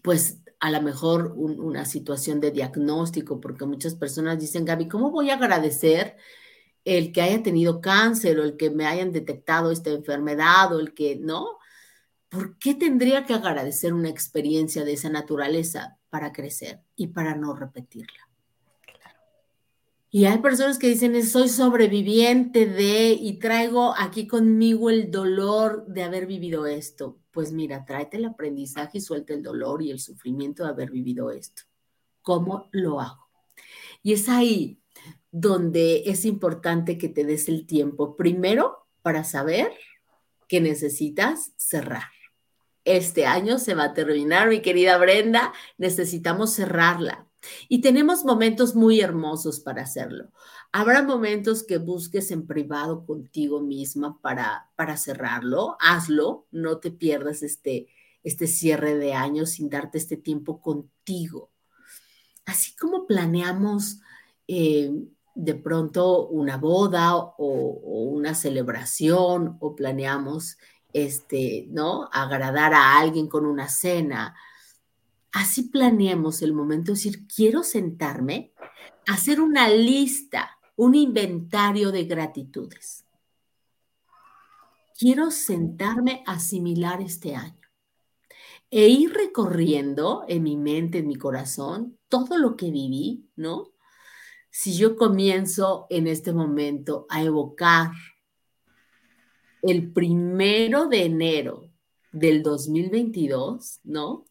pues 0.04 0.40
a 0.60 0.70
lo 0.70 0.82
mejor 0.82 1.34
una 1.38 1.86
situación 1.86 2.40
de 2.40 2.52
diagnóstico, 2.52 3.40
porque 3.40 3.66
muchas 3.66 3.96
personas 3.96 4.40
dicen, 4.40 4.66
Gaby, 4.66 4.88
¿cómo 4.88 5.10
voy 5.10 5.32
a 5.32 5.36
agradecer 5.36 6.18
el 6.86 7.12
que 7.12 7.22
haya 7.22 7.42
tenido 7.44 7.82
cáncer 7.82 8.40
o 8.40 8.44
el 8.44 8.58
que 8.58 8.70
me 8.70 8.86
hayan 8.86 9.12
detectado 9.12 9.72
esta 9.72 9.90
enfermedad 9.92 10.74
o 10.76 10.80
el 10.80 10.94
que, 10.94 11.16
¿no? 11.16 11.58
¿Por 12.30 12.58
qué 12.58 12.76
tendría 12.76 13.26
que 13.26 13.34
agradecer 13.34 13.94
una 13.94 14.10
experiencia 14.10 14.84
de 14.84 14.94
esa 14.94 15.10
naturaleza 15.10 15.98
para 16.10 16.32
crecer 16.32 16.82
y 16.96 17.08
para 17.08 17.36
no 17.36 17.56
repetirla? 17.56 18.31
Y 20.14 20.26
hay 20.26 20.40
personas 20.40 20.78
que 20.78 20.90
dicen, 20.90 21.26
soy 21.26 21.48
sobreviviente 21.48 22.66
de 22.66 23.12
y 23.14 23.40
traigo 23.40 23.94
aquí 23.98 24.28
conmigo 24.28 24.90
el 24.90 25.10
dolor 25.10 25.86
de 25.88 26.04
haber 26.04 26.28
vivido 26.28 26.68
esto. 26.68 27.18
Pues 27.32 27.54
mira, 27.54 27.86
tráete 27.86 28.18
el 28.18 28.26
aprendizaje 28.26 28.98
y 28.98 29.02
suelta 29.02 29.34
el 29.34 29.42
dolor 29.42 29.82
y 29.82 29.90
el 29.90 30.00
sufrimiento 30.00 30.66
de 30.66 30.70
haber 30.70 30.92
vivido 30.92 31.32
esto. 31.32 31.64
¿Cómo 32.22 32.68
lo 32.74 33.00
hago? 33.00 33.30
Y 34.04 34.12
es 34.12 34.28
ahí 34.28 34.82
donde 35.32 36.04
es 36.06 36.26
importante 36.26 36.98
que 36.98 37.08
te 37.08 37.24
des 37.24 37.48
el 37.48 37.66
tiempo, 37.66 38.18
primero, 38.18 38.86
para 39.02 39.24
saber 39.24 39.72
que 40.50 40.60
necesitas 40.60 41.54
cerrar. 41.56 42.12
Este 42.84 43.26
año 43.26 43.60
se 43.60 43.76
va 43.76 43.86
a 43.86 43.94
terminar, 43.94 44.50
mi 44.50 44.62
querida 44.62 44.98
Brenda, 44.98 45.54
necesitamos 45.78 46.54
cerrarla 46.54 47.31
y 47.68 47.82
tenemos 47.82 48.24
momentos 48.24 48.76
muy 48.76 49.02
hermosos 49.02 49.60
para 49.60 49.84
hacerlo. 49.84 50.30
Habrá 50.72 51.04
momentos 51.04 51.64
que 51.64 51.78
busques 51.78 52.32
en 52.32 52.48
privado 52.48 53.06
contigo 53.06 53.62
misma 53.62 54.20
para, 54.22 54.70
para 54.76 54.98
cerrarlo. 54.98 55.78
Hazlo, 55.80 56.48
no 56.52 56.78
te 56.78 56.92
pierdas 56.92 57.44
este, 57.44 57.88
este 58.24 58.48
cierre 58.48 58.96
de 58.96 59.14
año 59.14 59.46
sin 59.46 59.70
darte 59.70 59.98
este 59.98 60.18
tiempo 60.18 60.62
contigo. 60.62 61.52
Así 62.46 62.76
como 62.76 63.06
planeamos 63.06 64.00
eh, 64.48 64.92
de 65.36 65.56
pronto 65.56 66.28
una 66.28 66.58
boda 66.58 67.16
o, 67.16 67.32
o, 67.38 68.04
una 68.04 68.36
celebración 68.36 69.58
o 69.60 69.76
planeamos 69.76 70.58
este, 70.94 71.68
¿no? 71.70 72.10
Agradar 72.12 72.74
a 72.74 73.00
alguien 73.00 73.28
con 73.28 73.46
una 73.46 73.68
cena 73.70 74.36
así 75.32 75.64
planeemos 75.64 76.42
el 76.42 76.54
momento, 76.54 76.92
decir, 76.92 77.28
quiero 77.28 77.64
sentarme, 77.64 78.54
hacer 79.08 79.42
una 79.42 79.70
lista, 79.70 80.58
un 80.76 80.96
inventario 80.96 81.92
de 81.92 82.06
gratitudes. 82.06 83.06
Quiero 84.98 85.32
sentarme 85.32 86.24
a 86.28 86.34
asimilar 86.34 87.02
este 87.02 87.36
año 87.36 87.60
e 88.70 88.88
ir 88.88 89.14
recorriendo 89.14 90.24
en 90.28 90.44
mi 90.44 90.56
mente, 90.56 91.00
en 91.00 91.08
mi 91.08 91.16
corazón, 91.16 91.98
todo 92.08 92.38
lo 92.38 92.56
que 92.56 92.72
viví, 92.72 93.30
¿no? 93.36 93.74
Si 94.50 94.76
yo 94.78 94.96
comienzo 94.96 95.88
en 95.90 96.08
este 96.08 96.34
momento 96.34 97.06
a 97.10 97.22
evocar 97.22 97.92
el 99.62 99.92
primero 99.92 100.88
de 100.88 101.06
enero 101.06 101.70
del 102.12 102.44
2022, 102.44 103.80
¿no? 103.84 104.26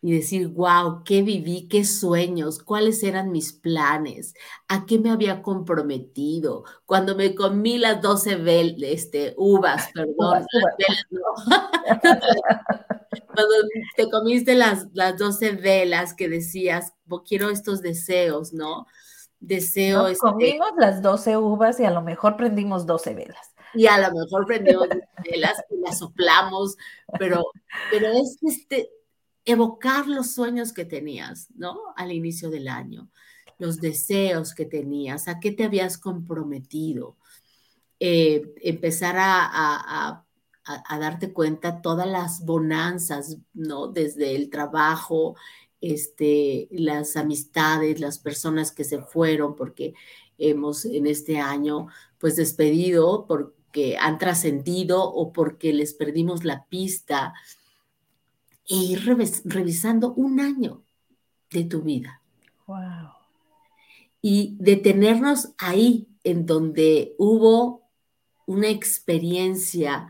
Y 0.00 0.12
decir, 0.12 0.48
wow, 0.48 1.02
qué 1.04 1.22
viví, 1.22 1.66
qué 1.68 1.84
sueños, 1.84 2.62
cuáles 2.62 3.02
eran 3.02 3.32
mis 3.32 3.52
planes, 3.52 4.34
a 4.68 4.86
qué 4.86 4.98
me 4.98 5.10
había 5.10 5.42
comprometido, 5.42 6.64
cuando 6.86 7.16
me 7.16 7.34
comí 7.34 7.78
las 7.78 8.00
12 8.00 8.38
este, 8.82 9.34
uvas, 9.36 9.90
perdón, 9.94 10.46
cuando 13.26 13.54
te 13.96 14.10
comiste 14.10 14.54
las, 14.54 14.86
las 14.92 15.16
12 15.18 15.52
velas 15.52 16.14
que 16.14 16.28
decías, 16.28 16.94
quiero 17.26 17.50
estos 17.50 17.82
deseos, 17.82 18.52
¿no? 18.52 18.86
Deseo. 19.40 20.02
Nos 20.02 20.12
este 20.12 20.26
comimos 20.26 20.70
las 20.78 21.02
12 21.02 21.36
uvas 21.36 21.80
y 21.80 21.84
a 21.84 21.90
lo 21.90 22.02
mejor 22.02 22.36
prendimos 22.36 22.86
12 22.86 23.14
velas. 23.14 23.54
Y 23.74 23.86
a 23.86 23.98
lo 23.98 24.16
mejor 24.16 24.46
prendimos 24.46 24.88
12 24.88 25.00
velas 25.30 25.62
y 25.70 25.80
las 25.80 25.98
soplamos, 25.98 26.76
pero, 27.18 27.44
pero 27.90 28.08
es 28.08 28.38
este 28.42 28.90
evocar 29.44 30.06
los 30.06 30.32
sueños 30.32 30.72
que 30.72 30.84
tenías, 30.84 31.48
¿no? 31.54 31.78
Al 31.96 32.12
inicio 32.12 32.50
del 32.50 32.68
año, 32.68 33.10
los 33.58 33.80
deseos 33.80 34.54
que 34.54 34.66
tenías, 34.66 35.28
a 35.28 35.40
qué 35.40 35.52
te 35.52 35.64
habías 35.64 35.98
comprometido, 35.98 37.16
eh, 38.00 38.54
empezar 38.62 39.16
a, 39.18 40.24
a, 40.64 40.98
darte 40.98 41.32
cuenta 41.32 41.80
todas 41.80 42.06
las 42.06 42.44
bonanzas, 42.44 43.38
¿no? 43.54 43.88
Desde 43.88 44.36
el 44.36 44.50
trabajo, 44.50 45.34
este, 45.80 46.68
las 46.70 47.16
amistades, 47.16 48.00
las 48.00 48.18
personas 48.18 48.70
que 48.70 48.84
se 48.84 49.00
fueron, 49.00 49.56
porque 49.56 49.94
hemos 50.36 50.84
en 50.84 51.06
este 51.06 51.38
año, 51.38 51.88
pues 52.18 52.36
despedido 52.36 53.26
porque 53.26 53.96
han 53.98 54.18
trascendido 54.18 55.02
o 55.02 55.32
porque 55.32 55.72
les 55.72 55.94
perdimos 55.94 56.44
la 56.44 56.66
pista, 56.66 57.34
e 58.68 58.76
ir 58.76 59.04
revisando 59.44 60.12
un 60.14 60.40
año 60.40 60.82
de 61.50 61.64
tu 61.64 61.82
vida. 61.82 62.20
Wow. 62.66 63.12
Y 64.20 64.56
detenernos 64.58 65.50
ahí, 65.58 66.08
en 66.24 66.44
donde 66.44 67.14
hubo 67.18 67.88
una 68.46 68.68
experiencia 68.68 70.08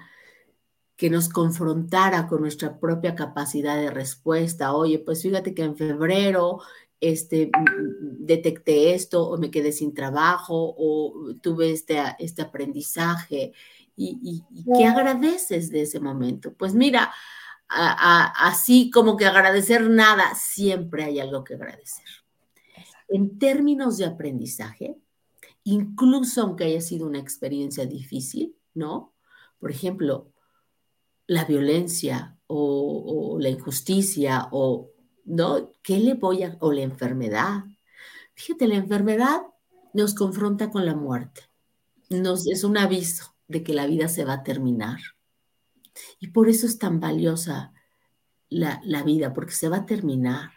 que 0.97 1.11
nos 1.11 1.29
confrontara 1.29 2.27
con 2.27 2.41
nuestra 2.41 2.81
propia 2.81 3.15
capacidad 3.15 3.77
de 3.77 3.91
respuesta. 3.91 4.75
Oye, 4.75 4.99
pues 4.99 5.23
fíjate 5.23 5.55
que 5.55 5.63
en 5.63 5.77
febrero 5.77 6.61
este, 7.01 7.53
detecté 8.01 8.95
esto 8.95 9.29
o 9.29 9.39
me 9.39 9.51
quedé 9.53 9.71
sin 9.71 9.95
trabajo 9.95 10.75
o 10.77 11.35
tuve 11.41 11.71
este, 11.71 12.01
este 12.19 12.43
aprendizaje. 12.43 13.53
¿Y, 13.97 14.43
y, 14.51 14.65
qué 14.77 14.85
agradeces 14.87 15.71
de 15.71 15.83
ese 15.83 16.01
momento? 16.01 16.53
Pues 16.55 16.75
mira, 16.75 17.13
así 17.69 18.91
como 18.91 19.17
que 19.17 19.27
agradecer 19.27 19.89
nada, 19.91 20.35
siempre 20.35 21.05
hay 21.05 21.21
algo 21.21 21.45
que 21.45 21.55
agradecer. 21.55 22.07
En 23.09 23.39
términos 23.39 23.97
de 23.99 24.07
aprendizaje, 24.07 24.97
incluso 25.65 26.43
aunque 26.43 26.65
haya 26.65 26.81
sido 26.81 27.07
una 27.07 27.19
experiencia 27.19 27.87
difícil, 27.87 28.57
¿no? 28.75 29.15
Por 29.59 29.71
ejemplo, 29.71 30.33
la 31.27 31.45
violencia 31.45 32.39
o, 32.47 33.37
la 33.41 33.51
injusticia 33.51 34.49
o, 34.51 34.91
¿no? 35.25 35.73
¿Qué 35.83 35.99
le 35.99 36.15
voy 36.15 36.43
a, 36.43 36.57
o 36.61 36.73
la 36.73 36.83
enfermedad? 36.83 37.65
Fíjate, 38.35 38.67
la 38.67 38.77
enfermedad 38.77 39.43
nos 39.93 40.15
confronta 40.15 40.71
con 40.71 40.87
la 40.87 40.95
muerte. 40.95 41.43
Nos, 42.09 42.47
es 42.47 42.65
un 42.65 42.79
aviso 42.79 43.35
de 43.47 43.63
que 43.63 43.75
la 43.75 43.87
vida 43.87 44.09
se 44.09 44.25
va 44.25 44.35
a 44.35 44.43
terminar. 44.43 44.99
Y 46.19 46.29
por 46.29 46.49
eso 46.49 46.67
es 46.67 46.79
tan 46.79 47.01
valiosa 47.01 47.73
la, 48.49 48.81
la 48.85 49.03
vida, 49.03 49.33
porque 49.33 49.53
se 49.53 49.69
va 49.69 49.79
a 49.79 49.87
terminar. 49.87 50.51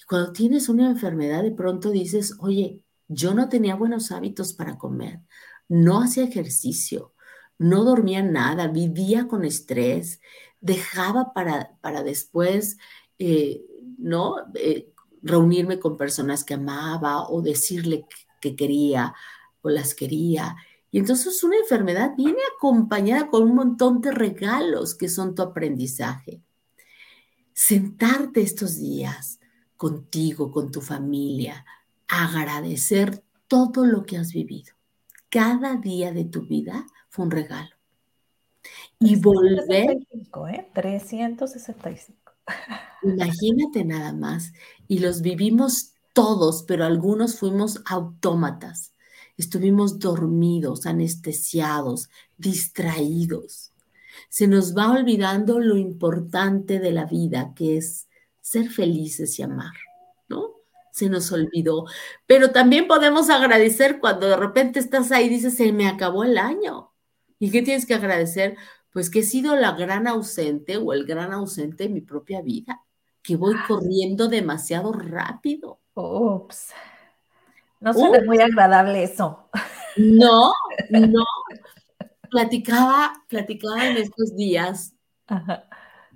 Y 0.00 0.04
cuando 0.04 0.32
tienes 0.32 0.68
una 0.68 0.88
enfermedad, 0.88 1.42
de 1.42 1.52
pronto 1.52 1.90
dices, 1.90 2.36
oye, 2.40 2.82
yo 3.08 3.34
no 3.34 3.48
tenía 3.48 3.74
buenos 3.74 4.12
hábitos 4.12 4.52
para 4.52 4.76
comer, 4.76 5.20
no 5.68 6.02
hacía 6.02 6.24
ejercicio, 6.24 7.14
no 7.58 7.84
dormía 7.84 8.22
nada, 8.22 8.68
vivía 8.68 9.26
con 9.26 9.44
estrés, 9.44 10.20
dejaba 10.60 11.32
para, 11.32 11.76
para 11.80 12.02
después, 12.02 12.78
eh, 13.18 13.64
¿no? 13.98 14.36
Eh, 14.54 14.92
reunirme 15.22 15.80
con 15.80 15.96
personas 15.96 16.44
que 16.44 16.54
amaba 16.54 17.28
o 17.28 17.42
decirle 17.42 18.06
que 18.40 18.54
quería 18.54 19.14
o 19.62 19.70
las 19.70 19.94
quería. 19.94 20.56
Y 20.90 20.98
entonces 20.98 21.42
una 21.44 21.56
enfermedad 21.56 22.12
viene 22.16 22.40
acompañada 22.56 23.28
con 23.28 23.42
un 23.42 23.54
montón 23.54 24.00
de 24.00 24.10
regalos 24.10 24.94
que 24.94 25.08
son 25.08 25.34
tu 25.34 25.42
aprendizaje. 25.42 26.42
Sentarte 27.52 28.40
estos 28.40 28.78
días 28.78 29.38
contigo, 29.76 30.50
con 30.50 30.70
tu 30.70 30.80
familia, 30.80 31.64
agradecer 32.08 33.22
todo 33.46 33.84
lo 33.84 34.04
que 34.04 34.16
has 34.16 34.32
vivido. 34.32 34.74
Cada 35.28 35.76
día 35.76 36.12
de 36.12 36.24
tu 36.24 36.42
vida 36.42 36.86
fue 37.08 37.26
un 37.26 37.30
regalo. 37.30 37.70
Y 38.98 39.16
volver... 39.16 39.98
365. 40.74 42.32
¿eh? 42.32 42.32
Imagínate 43.02 43.84
nada 43.84 44.12
más. 44.12 44.52
Y 44.88 44.98
los 45.00 45.22
vivimos 45.22 45.92
todos, 46.14 46.64
pero 46.66 46.84
algunos 46.84 47.38
fuimos 47.38 47.80
autómatas. 47.86 48.94
Estuvimos 49.38 50.00
dormidos, 50.00 50.84
anestesiados, 50.84 52.10
distraídos. 52.36 53.72
Se 54.28 54.48
nos 54.48 54.76
va 54.76 54.90
olvidando 54.90 55.60
lo 55.60 55.76
importante 55.76 56.80
de 56.80 56.90
la 56.90 57.04
vida, 57.04 57.52
que 57.54 57.76
es 57.76 58.08
ser 58.40 58.68
felices 58.68 59.38
y 59.38 59.44
amar, 59.44 59.74
¿no? 60.28 60.54
Se 60.90 61.08
nos 61.08 61.30
olvidó. 61.30 61.84
Pero 62.26 62.50
también 62.50 62.88
podemos 62.88 63.30
agradecer 63.30 64.00
cuando 64.00 64.26
de 64.26 64.36
repente 64.36 64.80
estás 64.80 65.12
ahí 65.12 65.26
y 65.26 65.30
dices, 65.30 65.56
se 65.56 65.72
me 65.72 65.86
acabó 65.86 66.24
el 66.24 66.36
año. 66.36 66.90
¿Y 67.38 67.52
qué 67.52 67.62
tienes 67.62 67.86
que 67.86 67.94
agradecer? 67.94 68.56
Pues 68.92 69.08
que 69.08 69.20
he 69.20 69.22
sido 69.22 69.54
la 69.54 69.72
gran 69.72 70.08
ausente 70.08 70.78
o 70.78 70.92
el 70.92 71.06
gran 71.06 71.32
ausente 71.32 71.84
de 71.84 71.90
mi 71.90 72.00
propia 72.00 72.42
vida, 72.42 72.84
que 73.22 73.36
voy 73.36 73.54
ah. 73.56 73.64
corriendo 73.68 74.26
demasiado 74.26 74.92
rápido. 74.92 75.78
Ups. 75.94 76.72
No 77.80 77.92
suena 77.92 78.20
muy 78.24 78.40
agradable 78.40 79.02
eso. 79.02 79.48
No, 79.96 80.52
no. 80.90 81.24
Platicaba, 82.30 83.24
platicaba 83.28 83.88
en 83.88 83.96
estos 83.98 84.36
días 84.36 84.94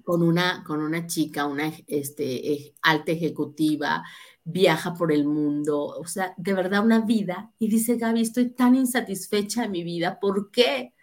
con 0.05 0.23
una, 0.23 0.65
con 0.65 0.81
una 0.81 1.07
chica, 1.07 1.47
una 1.47 1.73
este, 1.87 2.75
alta 2.83 3.13
ejecutiva, 3.13 4.03
viaja 4.45 4.95
por 4.95 5.13
el 5.13 5.25
mundo, 5.25 5.87
o 5.87 6.07
sea, 6.07 6.35
de 6.37 6.53
verdad 6.55 6.85
una 6.85 7.01
vida. 7.01 7.53
Y 7.59 7.69
dice, 7.69 7.97
Gaby, 7.97 8.23
estoy 8.23 8.51
tan 8.51 8.75
insatisfecha 8.75 9.65
en 9.65 9.71
mi 9.71 9.85
vida. 9.85 10.19
¿Por 10.21 10.51
qué? 10.51 10.95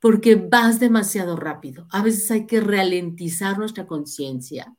Porque 0.00 0.34
vas 0.36 0.80
demasiado 0.80 1.36
rápido. 1.36 1.86
A 1.90 2.02
veces 2.02 2.30
hay 2.30 2.46
que 2.46 2.60
ralentizar 2.60 3.58
nuestra 3.58 3.86
conciencia. 3.86 4.74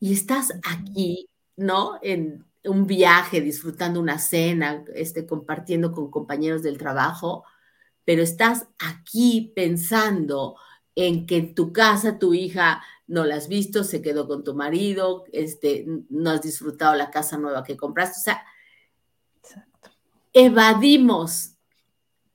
Y 0.00 0.12
estás 0.12 0.52
aquí, 0.68 1.28
¿no? 1.56 1.98
En, 2.02 2.44
un 2.64 2.86
viaje, 2.86 3.40
disfrutando 3.40 4.00
una 4.00 4.18
cena, 4.18 4.84
este, 4.94 5.26
compartiendo 5.26 5.92
con 5.92 6.10
compañeros 6.10 6.62
del 6.62 6.78
trabajo, 6.78 7.44
pero 8.04 8.22
estás 8.22 8.66
aquí 8.78 9.52
pensando 9.54 10.56
en 10.94 11.26
que 11.26 11.36
en 11.36 11.54
tu 11.54 11.72
casa 11.72 12.18
tu 12.18 12.34
hija 12.34 12.82
no 13.06 13.24
la 13.24 13.36
has 13.36 13.48
visto, 13.48 13.84
se 13.84 14.02
quedó 14.02 14.26
con 14.26 14.44
tu 14.44 14.54
marido, 14.54 15.24
este, 15.32 15.86
no 16.08 16.30
has 16.30 16.42
disfrutado 16.42 16.94
la 16.94 17.10
casa 17.10 17.36
nueva 17.36 17.64
que 17.64 17.76
compraste. 17.76 18.18
O 18.18 18.22
sea, 18.22 18.44
evadimos 20.32 21.56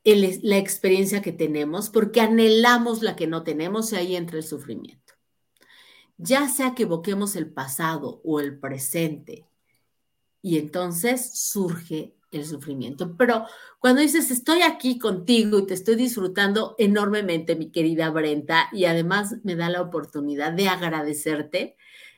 la 0.03 0.57
experiencia 0.57 1.21
que 1.21 1.33
tenemos 1.33 1.89
porque 1.89 2.21
anhelamos 2.21 3.01
la 3.01 3.15
que 3.15 3.27
no 3.27 3.43
tenemos 3.43 3.91
y 3.91 3.97
ahí 3.97 4.15
entra 4.15 4.37
el 4.37 4.43
sufrimiento. 4.43 5.13
Ya 6.17 6.47
sea 6.47 6.73
que 6.73 6.83
evoquemos 6.83 7.35
el 7.35 7.51
pasado 7.51 8.21
o 8.23 8.39
el 8.39 8.57
presente 8.57 9.45
y 10.41 10.57
entonces 10.57 11.31
surge 11.33 12.15
el 12.31 12.45
sufrimiento. 12.45 13.15
Pero 13.17 13.45
cuando 13.79 14.01
dices, 14.01 14.31
estoy 14.31 14.61
aquí 14.61 14.99
contigo 14.99 15.59
y 15.59 15.65
te 15.65 15.73
estoy 15.73 15.95
disfrutando 15.95 16.75
enormemente, 16.77 17.55
mi 17.55 17.71
querida 17.71 18.09
Brenta, 18.09 18.69
y 18.71 18.85
además 18.85 19.35
me 19.43 19.55
da 19.55 19.69
la 19.69 19.81
oportunidad 19.81 20.53
de 20.53 20.67
agradecerte 20.67 21.77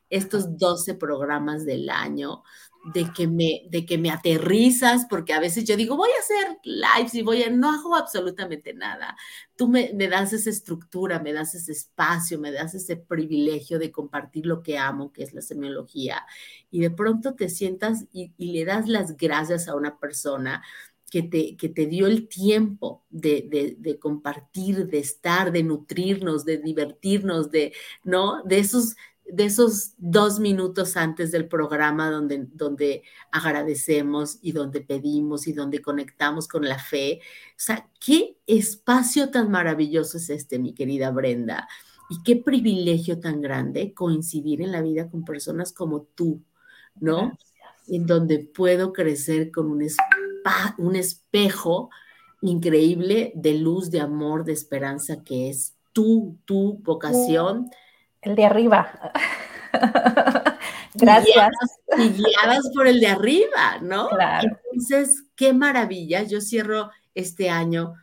estos 0.10 0.58
12 0.58 0.96
programas 0.96 1.66
del 1.66 1.90
año, 1.90 2.44
de 2.86 3.12
que 3.14 3.28
me, 3.28 3.68
de 3.70 3.86
que 3.86 3.98
me 3.98 4.10
aterrizas, 4.10 5.06
porque 5.10 5.34
a 5.34 5.40
veces 5.40 5.66
yo 5.66 5.76
digo, 5.76 5.98
voy 5.98 6.10
a 6.10 6.22
hacer 6.22 6.58
lives 6.64 7.14
y 7.14 7.22
voy 7.22 7.44
a, 7.44 7.50
no 7.50 7.72
hago 7.72 7.96
absolutamente 7.96 8.74
nada. 8.74 9.18
Tú 9.56 9.68
me, 9.68 9.92
das 9.94 10.34
esa 10.34 10.50
estructura, 10.50 11.20
me 11.20 11.34
das 11.34 11.56
ese 11.56 11.74
espacio, 11.74 12.40
me 12.40 12.52
das 12.52 12.74
ese 12.76 12.96
privilegio 12.96 13.80
de 13.80 13.92
compartir 13.92 14.46
lo 14.46 14.64
que 14.64 14.78
amo, 14.78 15.12
que 15.12 15.24
es 15.24 15.34
la 15.34 15.42
semiología, 15.42 16.26
y 16.72 16.80
de 16.80 16.92
pronto 16.92 17.36
te 17.36 17.50
sientas 17.50 18.06
y, 18.12 18.34
le 18.38 18.66
das 18.66 18.88
las 18.88 19.18
gracias 19.18 19.68
a 19.68 19.76
una 19.76 20.00
persona 20.00 20.64
que 21.12 21.24
te, 21.24 21.58
que 21.58 21.70
te 21.70 21.86
dio 21.88 22.08
el 22.08 22.28
tiempo 22.28 23.04
de, 23.10 23.76
de, 23.78 24.00
compartir, 24.00 24.88
de 24.88 25.00
estar, 25.00 25.52
de 25.52 25.64
nutrirnos, 25.64 26.46
de 26.46 26.58
divertirnos, 26.60 27.52
de, 27.52 27.74
¿no? 28.04 28.44
De 28.44 28.60
esos 28.60 28.96
de 29.32 29.46
esos 29.46 29.94
dos 29.98 30.40
minutos 30.40 30.98
antes 30.98 31.32
del 31.32 31.48
programa 31.48 32.10
donde, 32.10 32.48
donde 32.54 33.04
agradecemos 33.32 34.40
y 34.42 34.52
donde 34.52 34.82
pedimos 34.82 35.48
y 35.48 35.54
donde 35.54 35.82
conectamos 35.82 36.48
con 36.48 36.68
la 36.68 36.80
fe. 36.80 37.20
O 37.52 37.54
sea, 37.58 37.90
qué 38.04 38.38
espacio 38.48 39.30
tan 39.30 39.52
maravilloso 39.52 40.18
es 40.18 40.30
este, 40.30 40.60
mi 40.60 40.74
querida 40.74 41.12
Brenda. 41.12 41.68
Y 42.10 42.24
qué 42.24 42.36
privilegio 42.38 43.20
tan 43.20 43.40
grande 43.40 43.94
coincidir 43.94 44.62
en 44.62 44.72
la 44.72 44.82
vida 44.82 45.10
con 45.10 45.24
personas 45.24 45.72
como 45.72 46.02
tú, 46.02 46.42
¿no? 47.00 47.38
En 47.88 48.08
donde 48.08 48.40
puedo 48.40 48.94
crecer 48.94 49.52
con 49.52 49.70
un, 49.70 49.86
un 50.78 50.96
espejo 50.96 51.92
increíble 52.42 53.32
de 53.36 53.54
luz, 53.56 53.92
de 53.92 54.02
amor, 54.02 54.44
de 54.44 54.54
esperanza 54.54 55.24
que 55.24 55.50
es 55.50 55.76
tú, 55.94 56.38
tu 56.46 56.80
vocación. 56.82 57.70
El 58.22 58.36
de 58.36 58.46
arriba. 58.46 59.14
Gracias. 60.94 61.50
Y 61.98 62.10
guiadas, 62.10 62.70
por 62.74 62.88
el 62.88 63.00
de 63.00 63.08
arriba, 63.08 63.80
¿no? 63.82 64.10
Entonces, 64.42 65.24
qué 65.36 65.54
maravilla. 65.54 66.24
Yo 66.24 66.42
cierro 66.42 66.92
este 67.16 67.50
año 67.50 67.94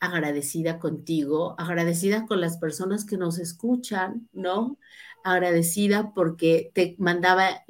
agradecida 0.00 0.78
contigo, 0.78 1.54
agradecida 1.58 2.26
con 2.26 2.40
las 2.40 2.58
personas 2.58 3.04
que 3.04 3.16
nos 3.16 3.38
escuchan, 3.38 4.28
¿no? 4.32 4.78
Agradecida 5.24 6.12
porque 6.14 6.70
te 6.74 6.94
mandaba 6.98 7.64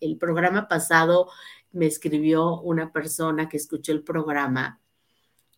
el 0.00 0.18
programa 0.18 0.68
pasado, 0.68 1.30
me 1.72 1.86
escribió 1.86 2.60
una 2.60 2.92
persona 2.92 3.48
que 3.48 3.56
escuchó 3.56 3.92
el 3.92 4.02
programa. 4.02 4.80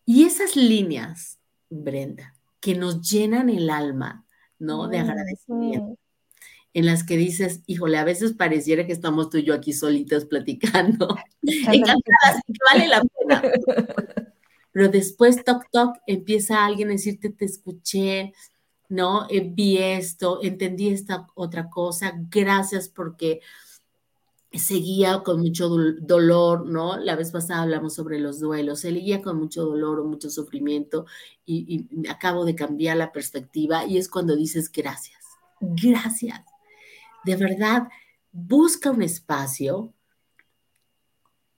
Y 0.04 0.24
esas 0.24 0.54
líneas, 0.56 1.40
Brenda, 1.68 2.34
que 2.60 2.74
nos 2.74 3.02
llenan 3.02 3.50
el 3.50 3.70
alma, 3.70 4.25
¿no? 4.58 4.88
De 4.88 4.98
agradecimiento. 4.98 5.98
En 6.74 6.84
las 6.84 7.04
que 7.04 7.16
dices, 7.16 7.62
híjole, 7.66 7.96
a 7.96 8.04
veces 8.04 8.34
pareciera 8.34 8.86
que 8.86 8.92
estamos 8.92 9.30
tú 9.30 9.38
y 9.38 9.44
yo 9.44 9.54
aquí 9.54 9.72
solitos 9.72 10.26
platicando. 10.26 11.16
Encantadas, 11.42 12.42
vale 12.70 12.88
la 12.88 13.02
pena. 13.02 13.42
Pero 14.72 14.88
después, 14.90 15.42
toc, 15.42 15.64
toc, 15.70 15.96
empieza 16.06 16.66
alguien 16.66 16.88
a 16.88 16.92
decirte, 16.92 17.30
te 17.30 17.46
escuché, 17.46 18.34
¿no? 18.90 19.26
Eh, 19.30 19.40
vi 19.50 19.78
esto, 19.78 20.40
entendí 20.42 20.88
esta 20.88 21.26
otra 21.34 21.70
cosa, 21.70 22.12
gracias 22.28 22.90
porque 22.90 23.40
seguía 24.58 25.22
con 25.22 25.40
mucho 25.40 25.68
dolor, 25.68 26.66
¿no? 26.66 26.98
La 26.98 27.16
vez 27.16 27.30
pasada 27.30 27.62
hablamos 27.62 27.94
sobre 27.94 28.18
los 28.18 28.40
duelos, 28.40 28.80
seguía 28.80 29.22
con 29.22 29.38
mucho 29.38 29.64
dolor 29.64 30.00
o 30.00 30.04
mucho 30.04 30.30
sufrimiento 30.30 31.06
y, 31.44 31.86
y, 31.90 32.08
acabo 32.08 32.44
de 32.44 32.54
cambiar 32.54 32.96
la 32.96 33.12
perspectiva 33.12 33.84
y 33.86 33.98
es 33.98 34.08
cuando 34.08 34.36
dices 34.36 34.70
gracias, 34.70 35.24
gracias. 35.60 36.40
De 37.24 37.36
verdad, 37.36 37.88
busca 38.32 38.90
un 38.90 39.02
espacio 39.02 39.92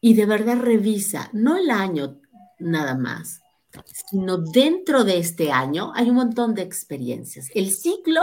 y 0.00 0.14
de 0.14 0.26
verdad 0.26 0.58
revisa, 0.58 1.28
no 1.32 1.56
el 1.56 1.70
año 1.70 2.20
nada 2.58 2.94
más, 2.94 3.40
sino 3.86 4.38
dentro 4.38 5.04
de 5.04 5.18
este 5.18 5.52
año 5.52 5.92
hay 5.94 6.08
un 6.08 6.16
montón 6.16 6.54
de 6.54 6.62
experiencias. 6.62 7.50
El 7.54 7.70
ciclo 7.70 8.22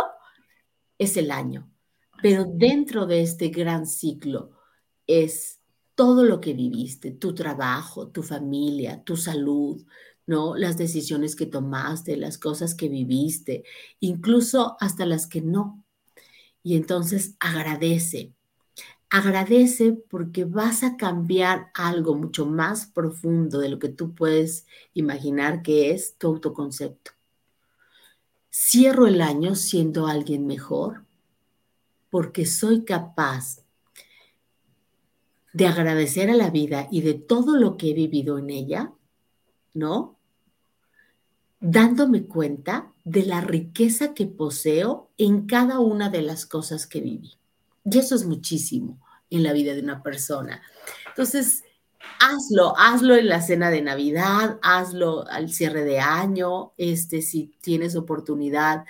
es 0.97 1.17
el 1.17 1.31
año, 1.31 1.69
pero 2.21 2.45
dentro 2.45 3.05
de 3.05 3.21
este 3.21 3.49
gran 3.49 3.85
ciclo 3.85 4.54
es 5.07 5.59
todo 5.95 6.23
lo 6.25 6.41
que 6.41 6.53
viviste, 6.53 7.11
tu 7.11 7.33
trabajo, 7.33 8.09
tu 8.09 8.21
familia, 8.21 9.03
tu 9.03 9.15
salud, 9.15 9.83
¿no? 10.27 10.55
Las 10.55 10.77
decisiones 10.77 11.35
que 11.35 11.45
tomaste, 11.45 12.17
las 12.17 12.37
cosas 12.37 12.75
que 12.75 12.89
viviste, 12.89 13.63
incluso 13.99 14.75
hasta 14.79 15.05
las 15.05 15.27
que 15.27 15.41
no. 15.41 15.83
Y 16.63 16.75
entonces 16.75 17.35
agradece, 17.39 18.33
agradece 19.09 19.93
porque 19.93 20.45
vas 20.45 20.83
a 20.83 20.97
cambiar 20.97 21.69
algo 21.73 22.15
mucho 22.15 22.45
más 22.45 22.87
profundo 22.87 23.59
de 23.59 23.69
lo 23.69 23.79
que 23.79 23.89
tú 23.89 24.13
puedes 24.13 24.65
imaginar 24.93 25.61
que 25.61 25.91
es 25.91 26.15
tu 26.17 26.27
autoconcepto. 26.27 27.11
Cierro 28.51 29.07
el 29.07 29.21
año 29.21 29.55
siendo 29.55 30.07
alguien 30.07 30.47
mejor 30.47 31.05
porque 32.09 32.45
soy 32.45 32.85
capaz 32.85 33.64
de 35.55 35.67
agradecer 35.67 36.29
a 36.29 36.35
la 36.35 36.49
vida 36.49 36.89
y 36.91 36.99
de 36.99 37.13
todo 37.13 37.55
lo 37.55 37.77
que 37.77 37.91
he 37.91 37.93
vivido 37.93 38.37
en 38.37 38.49
ella, 38.49 38.91
¿no? 39.73 40.17
Dándome 41.61 42.25
cuenta 42.25 42.91
de 43.05 43.25
la 43.25 43.39
riqueza 43.39 44.13
que 44.13 44.25
poseo 44.25 45.11
en 45.17 45.47
cada 45.47 45.79
una 45.79 46.09
de 46.09 46.23
las 46.23 46.45
cosas 46.45 46.85
que 46.87 46.99
viví. 46.99 47.35
Y 47.85 47.97
eso 47.97 48.15
es 48.15 48.25
muchísimo 48.25 48.99
en 49.29 49.43
la 49.43 49.53
vida 49.53 49.73
de 49.73 49.79
una 49.79 50.03
persona. 50.03 50.61
Entonces, 51.07 51.63
hazlo, 52.19 52.77
hazlo 52.77 53.15
en 53.15 53.29
la 53.29 53.41
cena 53.41 53.69
de 53.69 53.81
Navidad, 53.81 54.59
hazlo 54.61 55.25
al 55.29 55.49
cierre 55.49 55.85
de 55.85 56.01
año, 56.01 56.73
este, 56.75 57.21
si 57.21 57.53
tienes 57.61 57.95
oportunidad, 57.95 58.83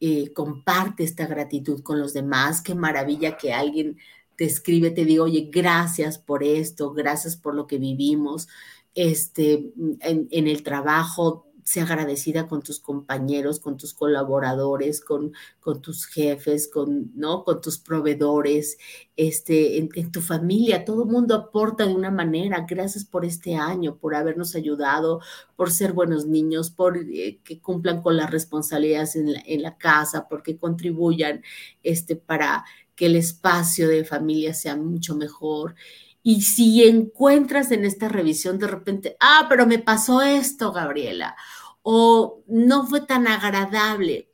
eh, 0.00 0.32
comparte 0.32 1.04
esta 1.04 1.26
gratitud 1.26 1.82
con 1.82 2.00
los 2.00 2.14
demás. 2.14 2.62
Qué 2.62 2.74
maravilla 2.74 3.36
que 3.36 3.52
alguien 3.52 3.98
te 4.36 4.44
escribe, 4.44 4.90
te 4.90 5.04
digo, 5.04 5.24
oye, 5.24 5.48
gracias 5.52 6.18
por 6.18 6.44
esto, 6.44 6.92
gracias 6.92 7.36
por 7.36 7.54
lo 7.54 7.66
que 7.66 7.78
vivimos, 7.78 8.48
este, 8.94 9.72
en, 10.00 10.48
el 10.48 10.62
trabajo, 10.62 11.46
sea 11.64 11.82
agradecida 11.82 12.46
con 12.46 12.62
tus 12.62 12.78
compañeros, 12.78 13.58
con 13.60 13.76
tus 13.76 13.92
colaboradores, 13.92 15.00
con, 15.00 15.32
con 15.58 15.82
tus 15.82 16.06
jefes, 16.06 16.70
con, 16.72 17.10
¿no? 17.14 17.44
con 17.44 17.60
tus 17.60 17.78
proveedores, 17.78 18.78
este, 19.16 19.78
en, 19.78 20.12
tu 20.12 20.22
familia. 20.22 20.84
Todo 20.84 21.02
el 21.02 21.10
mundo 21.10 21.34
aporta 21.34 21.84
de 21.86 21.94
una 21.94 22.10
manera. 22.10 22.64
Gracias 22.68 23.04
por 23.04 23.24
este 23.24 23.56
año, 23.56 23.96
por 23.96 24.14
habernos 24.14 24.54
ayudado, 24.54 25.20
por 25.56 25.72
ser 25.72 25.92
buenos 25.92 26.26
niños, 26.26 26.70
por 26.70 26.96
eh, 26.96 27.40
que 27.44 27.60
cumplan 27.60 28.00
con 28.00 28.16
las 28.16 28.30
responsabilidades 28.30 29.16
en 29.16 29.32
la, 29.32 29.42
en 29.44 29.62
la 29.62 29.76
casa, 29.76 30.28
porque 30.28 30.56
contribuyan 30.56 31.42
este, 31.82 32.16
para 32.16 32.64
que 32.96 33.06
el 33.06 33.16
espacio 33.16 33.88
de 33.88 34.04
familia 34.04 34.54
sea 34.54 34.74
mucho 34.74 35.14
mejor. 35.14 35.76
Y 36.22 36.40
si 36.42 36.82
encuentras 36.82 37.70
en 37.70 37.84
esta 37.84 38.08
revisión 38.08 38.58
de 38.58 38.66
repente, 38.66 39.16
ah, 39.20 39.46
pero 39.48 39.66
me 39.66 39.78
pasó 39.78 40.22
esto, 40.22 40.72
Gabriela, 40.72 41.36
o 41.82 42.42
no 42.48 42.86
fue 42.86 43.02
tan 43.02 43.28
agradable, 43.28 44.32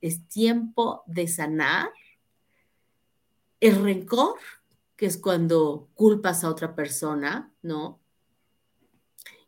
es 0.00 0.28
tiempo 0.28 1.02
de 1.06 1.26
sanar 1.26 1.90
el 3.58 3.82
rencor, 3.82 4.36
que 4.94 5.06
es 5.06 5.16
cuando 5.16 5.88
culpas 5.94 6.44
a 6.44 6.50
otra 6.50 6.74
persona, 6.76 7.52
¿no? 7.62 8.00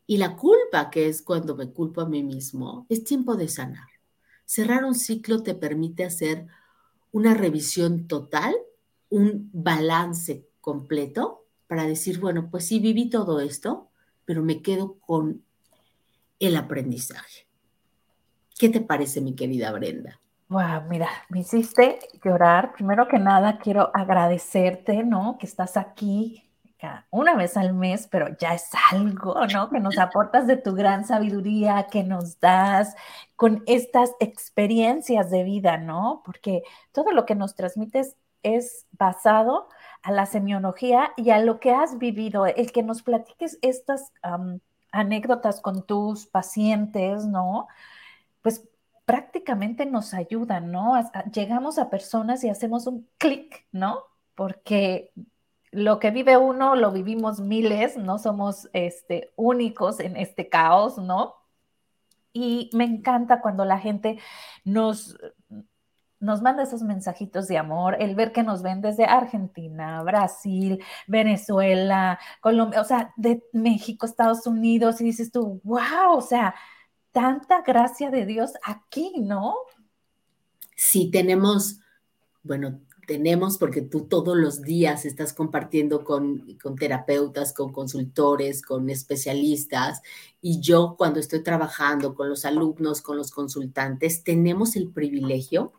Y 0.07 0.17
la 0.17 0.35
culpa, 0.35 0.89
que 0.89 1.07
es 1.07 1.21
cuando 1.21 1.55
me 1.55 1.71
culpo 1.71 2.01
a 2.01 2.09
mí 2.09 2.21
mismo, 2.21 2.85
es 2.89 3.05
tiempo 3.05 3.37
de 3.37 3.47
sanar. 3.47 3.87
Cerrar 4.45 4.83
un 4.83 4.95
ciclo 4.95 5.41
te 5.43 5.55
permite 5.55 6.03
hacer 6.03 6.47
una 7.11 7.33
revisión 7.33 8.07
total, 8.07 8.55
un 9.09 9.49
balance 9.53 10.47
completo 10.61 11.45
para 11.67 11.85
decir, 11.85 12.19
bueno, 12.19 12.49
pues 12.49 12.65
sí, 12.65 12.79
viví 12.79 13.09
todo 13.09 13.39
esto, 13.39 13.89
pero 14.25 14.43
me 14.43 14.61
quedo 14.61 14.99
con 14.99 15.43
el 16.39 16.55
aprendizaje. 16.55 17.47
¿Qué 18.57 18.69
te 18.69 18.81
parece, 18.81 19.21
mi 19.21 19.35
querida 19.35 19.71
Brenda? 19.71 20.19
Wow, 20.49 20.83
mira, 20.89 21.07
me 21.29 21.39
hiciste 21.39 21.99
llorar. 22.23 22.73
Primero 22.73 23.07
que 23.07 23.17
nada, 23.17 23.57
quiero 23.57 23.89
agradecerte, 23.93 25.03
¿no? 25.03 25.37
Que 25.39 25.45
estás 25.45 25.77
aquí 25.77 26.50
una 27.09 27.35
vez 27.35 27.57
al 27.57 27.73
mes, 27.73 28.07
pero 28.07 28.35
ya 28.37 28.53
es 28.53 28.69
algo, 28.91 29.35
¿no? 29.47 29.69
Que 29.69 29.79
nos 29.79 29.97
aportas 29.97 30.47
de 30.47 30.57
tu 30.57 30.73
gran 30.73 31.05
sabiduría, 31.05 31.87
que 31.91 32.03
nos 32.03 32.39
das 32.39 32.95
con 33.35 33.63
estas 33.67 34.11
experiencias 34.19 35.29
de 35.29 35.43
vida, 35.43 35.77
¿no? 35.77 36.21
Porque 36.25 36.63
todo 36.91 37.11
lo 37.11 37.25
que 37.25 37.35
nos 37.35 37.55
transmites 37.55 38.15
es 38.43 38.87
basado 38.91 39.69
a 40.01 40.11
la 40.11 40.25
semiología 40.25 41.11
y 41.17 41.29
a 41.29 41.39
lo 41.39 41.59
que 41.59 41.71
has 41.71 41.97
vivido, 41.97 42.45
el 42.45 42.71
que 42.71 42.83
nos 42.83 43.03
platiques 43.03 43.59
estas 43.61 44.11
anécdotas 44.91 45.61
con 45.61 45.85
tus 45.85 46.25
pacientes, 46.27 47.25
¿no? 47.25 47.67
Pues 48.41 48.67
prácticamente 49.05 49.85
nos 49.85 50.13
ayudan, 50.13 50.71
¿no? 50.71 50.93
llegamos 51.33 51.77
a 51.77 51.89
personas 51.89 52.43
y 52.43 52.49
hacemos 52.49 52.87
un 52.87 53.07
clic, 53.17 53.67
¿no? 53.71 54.03
Porque 54.35 55.11
lo 55.71 55.99
que 55.99 56.11
vive 56.11 56.37
uno 56.37 56.75
lo 56.75 56.91
vivimos 56.91 57.39
miles, 57.39 57.97
no 57.97 58.19
somos 58.19 58.69
este, 58.73 59.31
únicos 59.35 59.99
en 59.99 60.17
este 60.17 60.49
caos, 60.49 60.97
¿no? 60.97 61.35
Y 62.33 62.69
me 62.73 62.83
encanta 62.83 63.41
cuando 63.41 63.65
la 63.65 63.79
gente 63.79 64.19
nos, 64.63 65.17
nos 66.19 66.41
manda 66.41 66.63
esos 66.63 66.83
mensajitos 66.83 67.47
de 67.47 67.57
amor, 67.57 67.97
el 67.99 68.15
ver 68.15 68.31
que 68.31 68.43
nos 68.43 68.61
ven 68.61 68.81
desde 68.81 69.05
Argentina, 69.05 70.03
Brasil, 70.03 70.83
Venezuela, 71.07 72.19
Colombia, 72.41 72.81
o 72.81 72.85
sea, 72.85 73.13
de 73.15 73.43
México, 73.53 74.05
Estados 74.05 74.45
Unidos, 74.45 75.01
y 75.01 75.05
dices 75.05 75.31
tú, 75.31 75.61
wow, 75.63 76.15
o 76.15 76.21
sea, 76.21 76.53
tanta 77.11 77.61
gracia 77.61 78.11
de 78.11 78.25
Dios 78.25 78.53
aquí, 78.63 79.13
¿no? 79.19 79.55
Sí, 80.75 81.11
tenemos, 81.11 81.79
bueno, 82.43 82.81
tenemos, 83.11 83.57
porque 83.57 83.81
tú 83.81 84.05
todos 84.05 84.37
los 84.37 84.61
días 84.61 85.03
estás 85.03 85.33
compartiendo 85.33 86.05
con, 86.05 86.45
terapeutas, 86.79 87.51
con 87.51 87.73
consultores, 87.73 88.61
con 88.61 88.89
especialistas, 88.89 90.01
y 90.41 90.61
yo 90.61 90.95
cuando 90.97 91.19
estoy 91.19 91.43
trabajando 91.43 92.15
con 92.15 92.29
los 92.29 92.45
alumnos, 92.45 93.01
con 93.01 93.17
los 93.17 93.31
consultantes, 93.31 94.23
tenemos 94.23 94.77
el 94.77 94.87
privilegio 94.87 95.73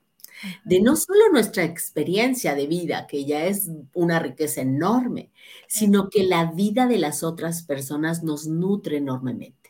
de 0.67 0.83
no 0.83 0.95
solo 0.95 1.31
nuestra 1.33 1.65
experiencia 1.65 2.55
de 2.55 2.67
vida, 2.67 3.07
que 3.07 3.25
ya 3.25 3.47
es 3.47 3.71
una 3.95 4.19
riqueza 4.19 4.61
enorme, 4.61 5.31
sino 5.67 6.11
que 6.11 6.25
la 6.25 6.53
vida 6.53 6.87
de 6.87 6.99
las 6.99 7.23
otras 7.23 7.63
personas 7.63 8.23
nos 8.23 8.47
nutre 8.47 8.99
enormemente. 8.99 9.62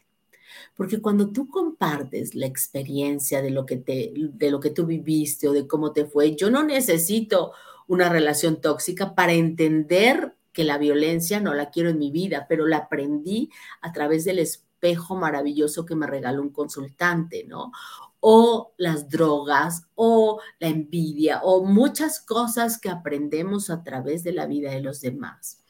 Porque 0.74 1.00
cuando 1.00 1.30
tú 1.30 1.48
compartes 1.48 2.34
la 2.34 2.46
experiencia 2.46 3.42
de 3.42 3.50
lo 3.50 3.66
que 3.66 3.76
te 3.76 4.12
de 4.14 4.50
lo 4.50 4.58
que 4.60 4.70
tú 4.70 4.86
viviste 4.86 5.48
o 5.48 5.52
de 5.52 5.66
cómo 5.66 5.92
te 5.92 6.06
fue, 6.06 6.34
yo 6.34 6.50
no 6.50 6.62
necesito 6.62 7.52
una 7.86 8.08
relación 8.08 8.60
tóxica 8.60 9.14
para 9.14 9.32
entender 9.32 10.34
que 10.52 10.64
la 10.64 10.78
violencia 10.78 11.40
no 11.40 11.54
la 11.54 11.70
quiero 11.70 11.90
en 11.90 11.98
mi 11.98 12.10
vida, 12.10 12.46
pero 12.48 12.66
la 12.66 12.78
aprendí 12.78 13.50
a 13.80 13.92
través 13.92 14.24
del 14.24 14.38
espejo 14.38 15.16
maravilloso 15.16 15.86
que 15.86 15.94
me 15.94 16.06
regaló 16.06 16.42
un 16.42 16.50
consultante, 16.50 17.44
¿no? 17.44 17.72
O 18.20 18.72
las 18.76 19.08
drogas, 19.08 19.86
o 19.94 20.40
la 20.60 20.68
envidia, 20.68 21.40
o 21.42 21.64
muchas 21.64 22.20
cosas 22.20 22.78
que 22.78 22.88
aprendemos 22.88 23.70
a 23.70 23.82
través 23.82 24.22
de 24.24 24.32
la 24.32 24.46
vida 24.46 24.70
de 24.70 24.80
los 24.80 25.00
demás. 25.00 25.60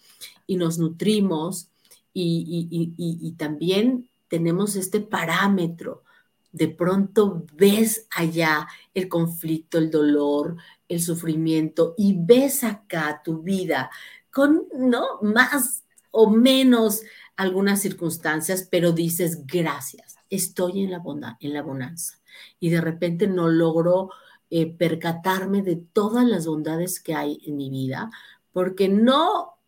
Y 0.47 0.57
nos 0.57 0.79
nutrimos 0.79 1.71
y, 2.13 2.69
y 2.69 3.33
también 3.33 4.09
tenemos 4.33 4.77
este 4.77 5.03
parámetro. 5.03 6.05
De 6.53 6.67
pronto 6.67 7.45
ves 7.53 8.07
allá 8.17 8.67
el 8.95 9.07
conflicto, 9.07 9.77
el 9.77 9.91
dolor, 9.91 10.57
el 10.89 11.03
sufrimiento 11.03 11.95
y 11.99 12.17
ves 12.19 12.65
acá 12.65 13.21
tu 13.23 13.43
vida 13.43 13.91
con, 14.31 14.69
¿no? 14.75 15.21
Más 15.21 15.85
o 16.11 16.31
menos 16.31 17.03
algunas 17.37 17.83
circunstancias, 17.83 18.67
pero 18.71 18.93
dices, 18.93 19.47
gracias, 19.47 20.17
estoy 20.31 20.83
en 20.83 20.93
la, 20.93 21.01
bondad, 21.01 21.33
en 21.41 21.53
la 21.53 21.61
bonanza. 21.61 22.19
Y 22.59 22.71
de 22.71 22.81
repente 22.81 23.27
no 23.27 23.51
logro 23.51 24.13
eh, 24.49 24.65
percatarme 24.67 25.61
de 25.61 25.77
todas 25.77 26.25
las 26.27 26.47
bondades 26.47 27.01
que 27.01 27.15
hay 27.15 27.39
en 27.45 27.59
mi 27.59 27.69
vida, 27.69 28.11
porque 28.51 28.89
no 28.89 29.59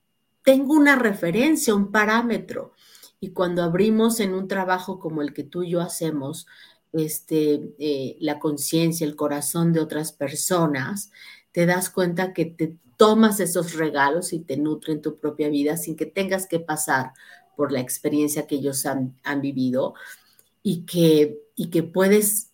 tengo 0.43 0.73
una 0.73 0.97
referencia, 0.97 1.75
un 1.75 1.93
parámetro. 1.93 2.73
Y 3.21 3.31
cuando 3.31 3.63
abrimos 3.63 4.21
en 4.21 4.35
un 4.35 4.49
trabajo 4.49 4.99
como 4.99 5.23
el 5.23 5.33
que 5.33 5.45
tú 5.45 5.63
y 5.63 5.71
yo 5.71 5.81
hacemos, 5.81 6.47
este, 6.93 7.75
eh, 7.79 8.17
la 8.21 8.39
conciencia, 8.39 9.07
el 9.07 9.17
corazón 9.17 9.73
de 9.73 9.81
otras 9.81 10.13
personas, 10.13 11.11
te 11.53 11.67
das 11.67 11.91
cuenta 11.91 12.33
que 12.33 12.45
te 12.45 12.77
tomas 12.97 13.41
esos 13.41 13.75
regalos 13.75 14.33
y 14.33 14.41
te 14.41 14.57
nutren 14.57 15.03
tu 15.03 15.19
propia 15.19 15.49
vida 15.49 15.77
sin 15.77 15.97
que 15.97 16.07
tengas 16.07 16.47
que 16.47 16.61
pasar 16.61 17.13
por 17.57 17.73
la 17.73 17.81
experiencia 17.81 18.47
que 18.47 18.57
ellos 18.57 18.87
han, 18.87 19.15
vivido 19.41 19.95
y 20.63 20.85
que, 20.85 21.39
y 21.55 21.71
que 21.71 21.83
puedes 21.83 22.51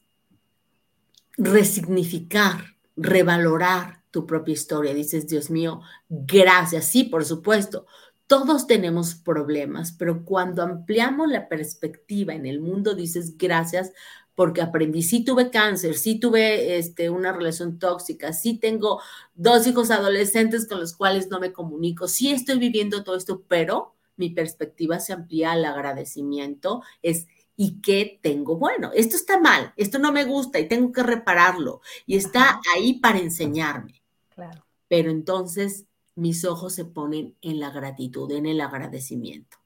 resignificar, 1.36 2.76
revalorar 2.96 4.02
tu 4.11 4.26
propia 4.26 4.52
historia. 4.52 4.94
Dices, 4.94 5.26
Dios 5.26 5.50
mío, 5.50 5.80
gracias. 6.08 6.86
Sí, 6.86 7.04
por 7.04 7.24
supuesto, 7.24 7.86
todos 8.31 8.68
tenemos 8.68 9.16
problemas, 9.16 9.91
pero 9.91 10.24
cuando 10.24 10.62
ampliamos 10.62 11.28
la 11.28 11.49
perspectiva 11.49 12.33
en 12.33 12.47
el 12.47 12.61
mundo, 12.61 12.95
dices, 12.95 13.37
gracias 13.37 13.93
porque 14.37 14.62
aprendí, 14.62 15.03
sí 15.03 15.24
tuve 15.24 15.51
cáncer, 15.51 15.97
sí 15.97 16.20
tuve 16.20 16.78
este, 16.78 17.11
una 17.11 17.33
relación 17.33 17.81
tóxica, 17.81 18.33
sí 18.33 18.57
tengo 18.57 19.01
dos 19.35 19.66
hijos 19.66 19.91
adolescentes 19.91 20.68
con 20.68 20.78
los 20.78 20.93
cuales 20.93 21.28
no 21.28 21.41
me 21.41 21.53
comunico, 21.53 22.07
sí 22.07 22.31
estoy 22.31 22.61
viviendo 22.61 23.03
todo 23.03 23.16
esto, 23.16 23.43
pero 23.49 23.97
mi 24.14 24.31
perspectiva 24.31 25.01
se 25.01 25.12
amplía 25.12 25.51
al 25.51 25.64
agradecimiento, 25.64 26.85
es 27.03 27.26
¿y 27.57 27.81
qué 27.81 28.20
tengo 28.22 28.59
bueno? 28.59 28.93
Esto 28.95 29.16
está 29.16 29.41
mal, 29.41 29.72
esto 29.76 29.99
no 29.99 30.12
me 30.12 30.22
gusta 30.24 30.61
y 30.61 30.68
tengo 30.68 30.93
que 30.93 31.03
repararlo 31.03 31.81
y 32.07 32.14
está 32.14 32.61
ahí 32.76 33.01
para 33.01 33.18
enseñarme. 33.18 34.05
Claro. 34.28 34.64
Pero 34.87 35.11
entonces 35.11 35.87
mis 36.14 36.44
ojos 36.44 36.74
se 36.74 36.84
ponen 36.84 37.36
en 37.42 37.61
la 37.61 37.70
gratitud, 37.70 38.30
en 38.32 38.46
el 38.46 38.61
agradecimiento. 38.61 39.58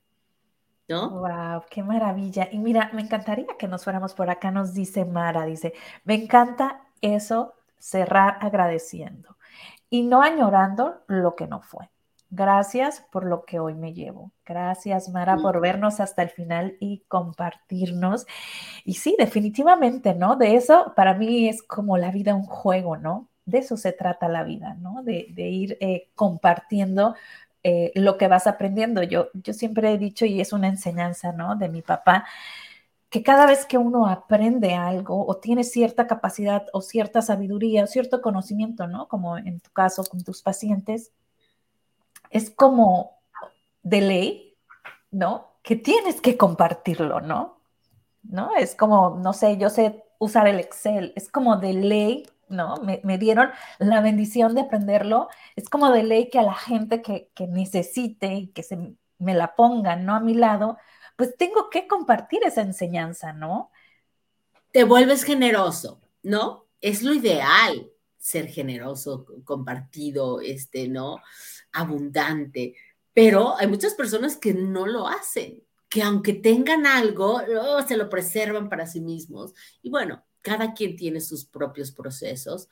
¿no? 0.89 1.11
Wow, 1.11 1.63
qué 1.71 1.83
maravilla. 1.83 2.49
Y 2.53 2.59
mira, 2.59 2.91
me 2.93 3.03
encantaría 3.03 3.57
que 3.59 3.69
nos 3.69 3.85
fuéramos 3.85 4.15
por 4.15 4.31
acá, 4.31 4.51
nos 4.51 4.75
dice 4.75 5.05
Mara, 5.05 5.47
dice, 5.47 5.73
me 6.05 6.15
encanta 6.15 6.83
eso, 7.01 7.55
cerrar 7.79 8.39
agradeciendo 8.41 9.37
y 9.91 10.03
no 10.03 10.23
añorando 10.23 11.03
lo 11.07 11.35
que 11.37 11.47
no 11.47 11.61
fue. 11.61 11.91
Gracias 12.31 13.05
por 13.13 13.25
lo 13.25 13.45
que 13.45 13.61
hoy 13.61 13.75
me 13.75 13.95
llevo. 13.95 14.33
Gracias, 14.45 15.09
Mara, 15.09 15.37
por 15.37 15.61
vernos 15.61 16.01
hasta 16.01 16.23
el 16.23 16.31
final 16.31 16.77
y 16.81 17.05
compartirnos. 17.07 18.27
Y 18.85 18.95
sí, 18.95 19.15
definitivamente, 19.17 20.15
¿no? 20.15 20.35
De 20.35 20.57
eso, 20.57 20.93
para 20.97 21.15
mí 21.15 21.49
es 21.49 21.63
como 21.63 21.97
la 21.97 22.11
vida 22.11 22.35
un 22.35 22.43
juego, 22.43 22.97
¿no? 22.97 23.29
De 23.47 23.59
eso 23.59 23.77
se 23.77 23.93
trata 23.93 24.29
la 24.29 24.45
vida, 24.45 24.75
¿no? 24.81 25.03
De, 25.03 25.27
ir 25.37 25.77
eh, 25.81 26.09
compartiendo 26.15 27.15
eh, 27.63 27.93
lo 27.95 28.17
que 28.19 28.29
vas 28.29 28.47
aprendiendo. 28.47 29.03
Yo, 29.03 29.29
yo 29.35 29.53
siempre 29.53 29.93
he 29.93 29.99
dicho, 29.99 30.27
y 30.27 30.41
es 30.41 30.53
una 30.53 30.69
enseñanza, 30.69 31.33
¿no? 31.33 31.57
De 31.57 31.69
mi 31.69 31.83
papá, 31.83 32.25
que 33.15 33.23
cada 33.23 33.47
vez 33.47 33.65
que 33.65 33.79
uno 33.79 34.09
aprende 34.09 34.75
algo 34.75 35.25
o 35.25 35.37
tiene 35.37 35.63
cierta 35.63 36.09
capacidad 36.09 36.67
o 36.73 36.81
cierta 36.81 37.23
sabiduría 37.23 37.85
o 37.85 37.87
cierto 37.87 38.21
conocimiento, 38.21 38.89
¿no? 38.89 39.07
Como 39.07 39.39
en 39.39 39.61
tu 39.61 39.71
caso 39.71 40.03
con 40.05 40.25
tus 40.25 40.43
pacientes, 40.43 41.13
es 42.31 42.51
como 42.51 43.21
de 43.85 44.01
ley, 44.01 44.57
¿no? 45.13 45.47
Que 45.63 45.77
tienes 45.77 46.21
que 46.21 46.37
compartirlo, 46.37 47.21
¿no? 47.21 47.61
¿No? 48.25 48.57
Es 48.57 48.75
como, 48.75 49.17
no 49.23 49.33
sé, 49.33 49.59
yo 49.59 49.71
sé 49.71 50.03
usar 50.19 50.49
el 50.49 50.59
Excel, 50.59 51.13
es 51.15 51.31
como 51.31 51.59
de 51.59 51.73
ley 51.73 52.27
¿no? 52.49 52.77
Me, 52.83 53.19
dieron 53.19 53.51
la 53.79 54.01
bendición 54.01 54.55
de 54.55 54.63
aprenderlo. 54.63 55.29
Es 55.57 55.69
como 55.69 55.91
de 55.91 56.03
ley 56.03 56.31
que 56.31 56.39
a 56.39 56.43
la 56.43 56.55
gente 56.55 57.03
que, 57.03 57.31
necesite 57.49 58.35
y 58.35 58.47
que 58.49 58.63
se 58.63 58.77
me 59.19 59.35
la 59.35 59.55
pongan, 59.55 60.05
¿no? 60.05 60.15
A 60.15 60.21
mi 60.21 60.35
lado, 60.35 60.79
pues 61.17 61.37
tengo 61.37 61.71
que 61.71 61.87
compartir 61.87 62.41
esa 62.45 62.63
enseñanza, 62.63 63.33
¿no? 63.33 63.71
Te 64.73 64.85
vuelves 64.85 65.25
generoso, 65.25 66.01
¿no? 66.23 66.67
Es 66.81 67.03
lo 67.03 67.15
ideal 67.15 67.91
ser 68.25 68.49
generoso, 68.49 69.27
compartido, 69.45 70.41
este, 70.41 70.89
¿no? 70.89 71.19
Abundante. 71.73 72.75
Pero 73.13 73.55
hay 73.59 73.67
muchas 73.67 73.95
personas 73.95 74.37
que 74.39 74.55
no 74.55 74.87
lo 74.87 75.07
hacen, 75.07 75.63
que 75.91 76.03
aunque 76.03 76.33
tengan 76.33 76.87
algo, 76.87 77.41
se 77.87 77.99
lo 77.99 78.09
preservan 78.09 78.71
para 78.71 78.87
sí 78.87 79.01
mismos. 79.01 79.53
Y 79.83 79.91
bueno, 79.91 80.25
cada 80.45 80.75
quien 80.75 80.95
tiene 80.95 81.23
sus 81.23 81.47
propios 81.47 81.91
procesos, 81.91 82.69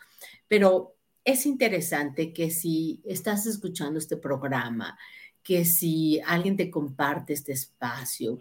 pero 0.46 0.94
es 1.24 1.46
interesante 1.46 2.34
que 2.34 2.50
si 2.50 3.00
estás 3.06 3.46
escuchando 3.46 3.98
este 3.98 4.18
programa, 4.18 4.98
que 5.42 5.64
si 5.64 6.20
alguien 6.26 6.56
te 6.56 6.70
comparte 6.70 7.32
este 7.32 7.52
espacio, 7.52 8.38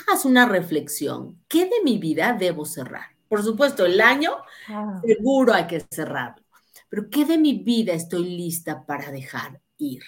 hagas 0.00 0.24
una 0.24 0.46
reflexión. 0.46 1.38
¿Qué 1.48 1.66
de 1.66 1.82
mi 1.84 1.98
vida 1.98 2.32
debo 2.32 2.64
cerrar? 2.64 3.14
Por 3.28 3.42
supuesto, 3.42 3.84
el 3.84 4.00
año 4.00 4.36
ah. 4.68 5.02
seguro 5.04 5.52
hay 5.52 5.66
que 5.66 5.84
cerrarlo, 5.90 6.42
pero 6.88 7.10
¿qué 7.10 7.26
de 7.26 7.36
mi 7.36 7.58
vida 7.58 7.92
estoy 7.92 8.24
lista 8.24 8.86
para 8.86 9.10
dejar 9.10 9.60
ir, 9.76 10.02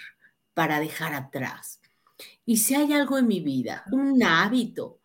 para 0.55 0.81
dejar 0.81 1.13
atrás? 1.13 1.81
Y 2.47 2.57
si 2.57 2.75
hay 2.75 2.95
algo 2.95 3.19
en 3.19 3.27
mi 3.27 3.41
vida, 3.41 3.85
un 3.93 4.23
hábito, 4.23 5.01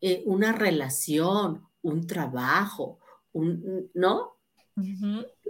eh, 0.00 0.22
una 0.24 0.52
relación, 0.52 1.65
un 1.88 2.06
trabajo, 2.06 2.98
un, 3.32 3.90
¿no? 3.94 4.36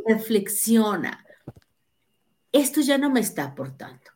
Reflexiona. 0.07 1.25
Esto 2.53 2.81
ya 2.81 2.99
no 2.99 3.11
me 3.11 3.21
está 3.21 3.45
aportando. 3.45 4.11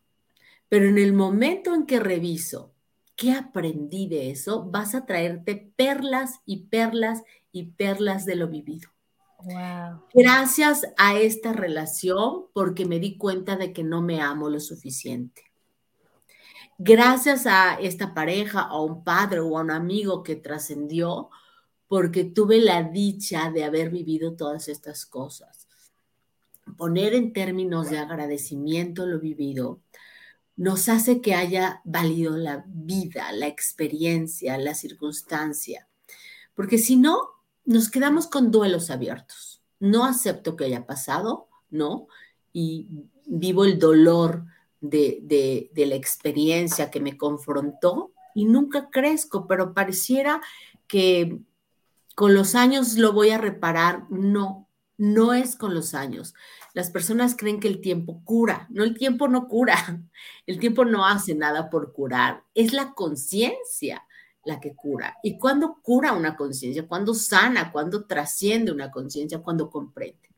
Pero 0.69 0.87
en 0.87 0.99
el 0.99 1.13
momento 1.13 1.75
en 1.75 1.85
que 1.87 1.99
reviso 1.99 2.73
qué 3.17 3.33
aprendí 3.33 4.07
de 4.07 4.31
eso, 4.31 4.65
vas 4.65 4.95
a 4.95 5.05
traerte 5.05 5.73
perlas 5.77 6.41
y 6.47 6.65
perlas 6.67 7.23
y 7.53 7.73
perlas 7.73 8.25
de 8.25 8.37
lo 8.37 8.49
vivido. 8.49 8.89
Gracias 10.15 10.87
a 10.97 11.19
esta 11.19 11.53
relación 11.53 12.47
porque 12.53 12.85
me 12.85 12.99
di 12.99 13.17
cuenta 13.17 13.57
de 13.57 13.73
que 13.73 13.83
no 13.83 14.03
me 14.03 14.21
amo 14.21 14.49
lo 14.49 14.61
suficiente. 14.61 15.45
Gracias 16.79 17.47
a 17.47 17.75
esta 17.75 18.15
pareja, 18.15 18.63
a 18.63 18.81
un 18.81 19.05
padre 19.05 19.41
o 19.41 19.59
a 19.59 19.63
un 19.63 19.71
amigo 19.71 20.23
que 20.23 20.37
trascendió, 20.37 21.29
porque 21.91 22.23
tuve 22.23 22.61
la 22.61 22.85
dicha 22.85 23.51
de 23.51 23.65
haber 23.65 23.91
vivido 23.91 24.37
todas 24.37 24.69
estas 24.69 25.07
cosas. 25.07 25.67
Poner 26.77 27.15
en 27.15 27.33
términos 27.33 27.91
de 27.91 27.99
agradecimiento 27.99 29.07
lo 29.07 29.19
vivido 29.19 29.81
nos 30.55 30.89
hace 30.89 31.21
que 31.21 31.35
haya 31.35 31.81
valido 31.83 32.37
la 32.37 32.63
vida, 32.69 33.33
la 33.33 33.49
experiencia, 33.49 34.57
la 34.57 34.75
circunstancia, 34.75 35.89
porque 36.55 36.79
si 36.79 36.95
no, 36.95 37.23
nos 37.65 37.91
quedamos 37.91 38.29
con 38.29 38.53
duelos 38.53 38.91
abiertos. 38.91 39.61
No 39.81 40.05
acepto 40.05 40.55
que 40.55 40.67
haya 40.67 40.87
pasado, 40.87 41.49
¿no? 41.71 42.07
Y 42.53 42.87
vivo 43.27 43.65
el 43.65 43.81
dolor 43.81 44.45
de, 44.81 45.73
la 45.75 45.97
experiencia 45.97 46.89
que 46.89 47.01
me 47.01 47.17
confrontó 47.17 48.13
y 48.33 48.45
nunca 48.45 48.91
crezco, 48.91 49.49
pero 49.49 49.75
pareciera 49.75 50.41
que 50.87 51.41
con 52.15 52.35
los 52.35 52.55
años 52.55 52.97
lo 52.97 53.13
voy 53.13 53.31
a 53.31 53.39
reparar. 53.39 54.07
No, 54.11 54.69
no 54.97 55.33
es 55.33 55.57
con 55.57 55.75
los 55.75 55.95
años. 55.95 56.35
Las 56.75 56.91
personas 56.91 57.35
creen 57.37 57.61
que 57.61 57.69
el 57.69 57.81
tiempo 57.81 58.23
cura. 58.25 58.67
No, 58.71 58.85
el 58.85 58.97
tiempo 58.97 59.29
no 59.29 59.49
cura. 59.49 59.77
El 60.47 60.59
tiempo 60.59 60.85
no 60.85 61.07
hace 61.07 61.35
nada 61.35 61.71
por 61.71 61.93
curar. 61.93 62.45
Es 62.55 62.73
la 62.73 62.93
conciencia 62.93 64.05
la 64.45 64.61
que 64.61 64.75
cura. 64.75 65.17
¿Y 65.23 65.39
cuando 65.39 65.81
cura 65.83 66.13
una 66.13 66.37
conciencia? 66.37 66.87
Cuando 66.87 67.15
sana? 67.15 67.71
cuando 67.73 68.05
trasciende 68.05 68.73
una 68.73 68.91
conciencia? 68.91 69.39
Cuando 69.39 69.71
comprende. 69.71 70.31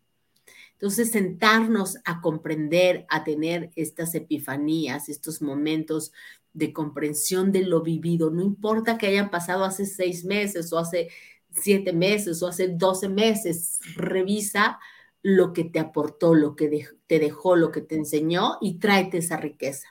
Entonces, 0.73 1.13
sentarnos 1.13 1.99
a 2.05 2.21
comprender, 2.21 3.07
a 3.09 3.23
tener 3.23 3.71
estas 3.77 4.15
epifanías, 4.15 5.09
estos 5.09 5.41
momentos 5.41 6.13
de 6.53 6.73
comprensión 6.73 7.53
de 7.53 7.63
lo 7.63 7.83
vivido, 7.83 8.31
no 8.31 8.43
importa 8.43 8.99
que 8.99 9.07
hayan 9.07 9.31
pasado 9.31 9.65
hace 9.65 9.87
seis 9.87 10.25
meses 10.25 10.73
o 10.73 10.79
hace 10.79 11.09
siete 11.55 11.93
meses 11.93 12.43
o 12.43 12.49
hace 12.49 12.69
doce 12.69 13.09
meses, 13.09 13.81
revisa 13.95 14.79
lo 15.23 15.53
que 15.53 15.65
te 15.65 15.79
aportó, 15.79 16.35
lo 16.35 16.57
que 16.57 16.89
te 17.07 17.19
dejó, 17.19 17.57
lo 17.57 17.71
que 17.71 17.81
te 17.81 17.95
enseñó 17.95 18.59
y 18.61 18.79
tráete 18.79 19.19
esa 19.19 19.37
riqueza. 19.37 19.89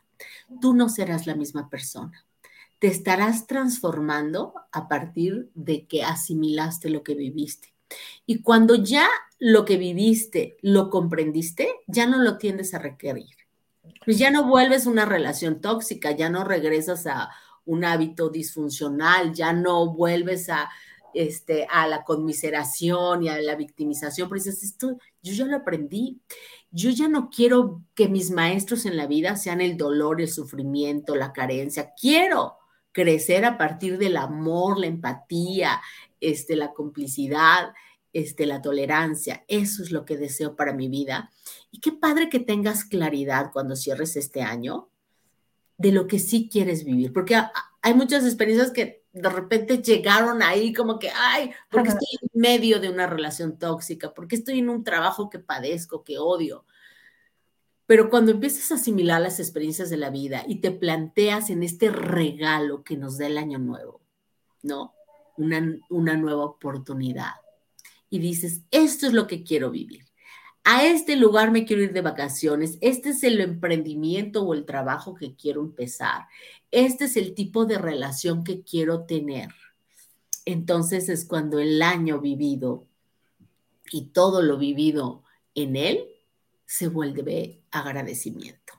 Tú 0.59 0.73
no 0.73 0.89
serás 0.89 1.25
la 1.27 1.35
misma 1.35 1.69
persona. 1.69 2.25
Te 2.79 2.87
estarás 2.87 3.47
transformando 3.47 4.53
a 4.71 4.87
partir 4.87 5.49
de 5.53 5.85
que 5.85 6.03
asimilaste 6.03 6.89
lo 6.89 7.03
que 7.03 7.15
viviste. 7.15 7.73
Y 8.25 8.41
cuando 8.41 8.75
ya 8.75 9.07
lo 9.39 9.65
que 9.65 9.77
viviste 9.77 10.57
lo 10.61 10.89
comprendiste, 10.89 11.69
ya 11.87 12.07
no 12.07 12.17
lo 12.19 12.37
tiendes 12.37 12.73
a 12.73 12.79
requerir. 12.79 13.35
Pues 14.05 14.17
ya 14.17 14.31
no 14.31 14.47
vuelves 14.47 14.85
una 14.85 15.05
relación 15.05 15.61
tóxica, 15.61 16.11
ya 16.11 16.29
no 16.29 16.43
regresas 16.43 17.07
a 17.07 17.29
un 17.65 17.85
hábito 17.85 18.29
disfuncional, 18.29 19.33
ya 19.33 19.53
no 19.53 19.93
vuelves 19.93 20.49
a 20.49 20.69
este, 21.13 21.67
a 21.69 21.87
la 21.87 22.03
conmiseración 22.03 23.23
y 23.23 23.29
a 23.29 23.41
la 23.41 23.55
victimización, 23.55 24.29
pero 24.29 24.41
dices, 24.41 24.63
esto 24.63 24.97
yo 25.21 25.33
ya 25.33 25.45
lo 25.45 25.57
aprendí. 25.57 26.19
Yo 26.71 26.89
ya 26.89 27.07
no 27.07 27.29
quiero 27.29 27.83
que 27.95 28.07
mis 28.07 28.31
maestros 28.31 28.85
en 28.85 28.95
la 28.95 29.07
vida 29.07 29.35
sean 29.35 29.61
el 29.61 29.77
dolor, 29.77 30.21
el 30.21 30.29
sufrimiento, 30.29 31.15
la 31.15 31.33
carencia. 31.33 31.93
Quiero 31.99 32.55
crecer 32.91 33.45
a 33.45 33.57
partir 33.57 33.97
del 33.97 34.17
amor, 34.17 34.79
la 34.79 34.87
empatía, 34.87 35.81
este, 36.19 36.55
la 36.55 36.73
complicidad, 36.73 37.73
este, 38.13 38.45
la 38.45 38.61
tolerancia. 38.61 39.43
Eso 39.47 39.83
es 39.83 39.91
lo 39.91 40.05
que 40.05 40.17
deseo 40.17 40.55
para 40.55 40.73
mi 40.73 40.87
vida. 40.87 41.31
Y 41.71 41.79
qué 41.79 41.91
padre 41.91 42.29
que 42.29 42.39
tengas 42.39 42.85
claridad 42.85 43.51
cuando 43.51 43.75
cierres 43.75 44.15
este 44.15 44.41
año 44.41 44.89
de 45.77 45.91
lo 45.91 46.07
que 46.07 46.19
sí 46.19 46.47
quieres 46.51 46.83
vivir, 46.83 47.11
porque 47.11 47.35
hay 47.81 47.93
muchas 47.95 48.23
experiencias 48.23 48.69
que 48.69 49.00
de 49.13 49.29
repente 49.29 49.81
llegaron 49.81 50.41
ahí 50.41 50.73
como 50.73 50.97
que, 50.97 51.09
ay, 51.09 51.51
porque 51.69 51.89
estoy 51.89 52.07
en 52.21 52.41
medio 52.41 52.79
de 52.79 52.89
una 52.89 53.07
relación 53.07 53.57
tóxica, 53.57 54.13
porque 54.13 54.35
estoy 54.35 54.59
en 54.59 54.69
un 54.69 54.83
trabajo 54.83 55.29
que 55.29 55.39
padezco, 55.39 56.03
que 56.03 56.17
odio. 56.17 56.65
Pero 57.85 58.09
cuando 58.09 58.31
empiezas 58.31 58.71
a 58.71 58.75
asimilar 58.75 59.19
las 59.21 59.39
experiencias 59.39 59.89
de 59.89 59.97
la 59.97 60.09
vida 60.09 60.45
y 60.47 60.61
te 60.61 60.71
planteas 60.71 61.49
en 61.49 61.61
este 61.61 61.89
regalo 61.89 62.83
que 62.83 62.95
nos 62.95 63.17
da 63.17 63.27
el 63.27 63.37
año 63.37 63.59
nuevo, 63.59 64.01
¿no? 64.63 64.93
Una, 65.35 65.77
una 65.89 66.15
nueva 66.15 66.45
oportunidad. 66.45 67.33
Y 68.09 68.19
dices, 68.19 68.61
esto 68.71 69.07
es 69.07 69.13
lo 69.13 69.27
que 69.27 69.43
quiero 69.43 69.71
vivir. 69.71 70.05
A 70.63 70.85
este 70.85 71.15
lugar 71.15 71.51
me 71.51 71.65
quiero 71.65 71.81
ir 71.81 71.93
de 71.93 72.01
vacaciones. 72.01 72.77
Este 72.81 73.09
es 73.09 73.23
el 73.23 73.41
emprendimiento 73.41 74.43
o 74.43 74.53
el 74.53 74.65
trabajo 74.65 75.15
que 75.15 75.35
quiero 75.35 75.61
empezar 75.61 76.27
este 76.71 77.05
es 77.05 77.17
el 77.17 77.35
tipo 77.35 77.65
de 77.65 77.77
relación 77.77 78.43
que 78.43 78.63
quiero 78.63 79.03
tener. 79.03 79.49
Entonces 80.45 81.09
es 81.09 81.25
cuando 81.25 81.59
el 81.59 81.81
año 81.81 82.19
vivido 82.19 82.87
y 83.91 84.07
todo 84.07 84.41
lo 84.41 84.57
vivido 84.57 85.23
en 85.53 85.75
él 85.75 86.07
se 86.65 86.87
vuelve 86.87 87.61
agradecimiento. 87.71 88.73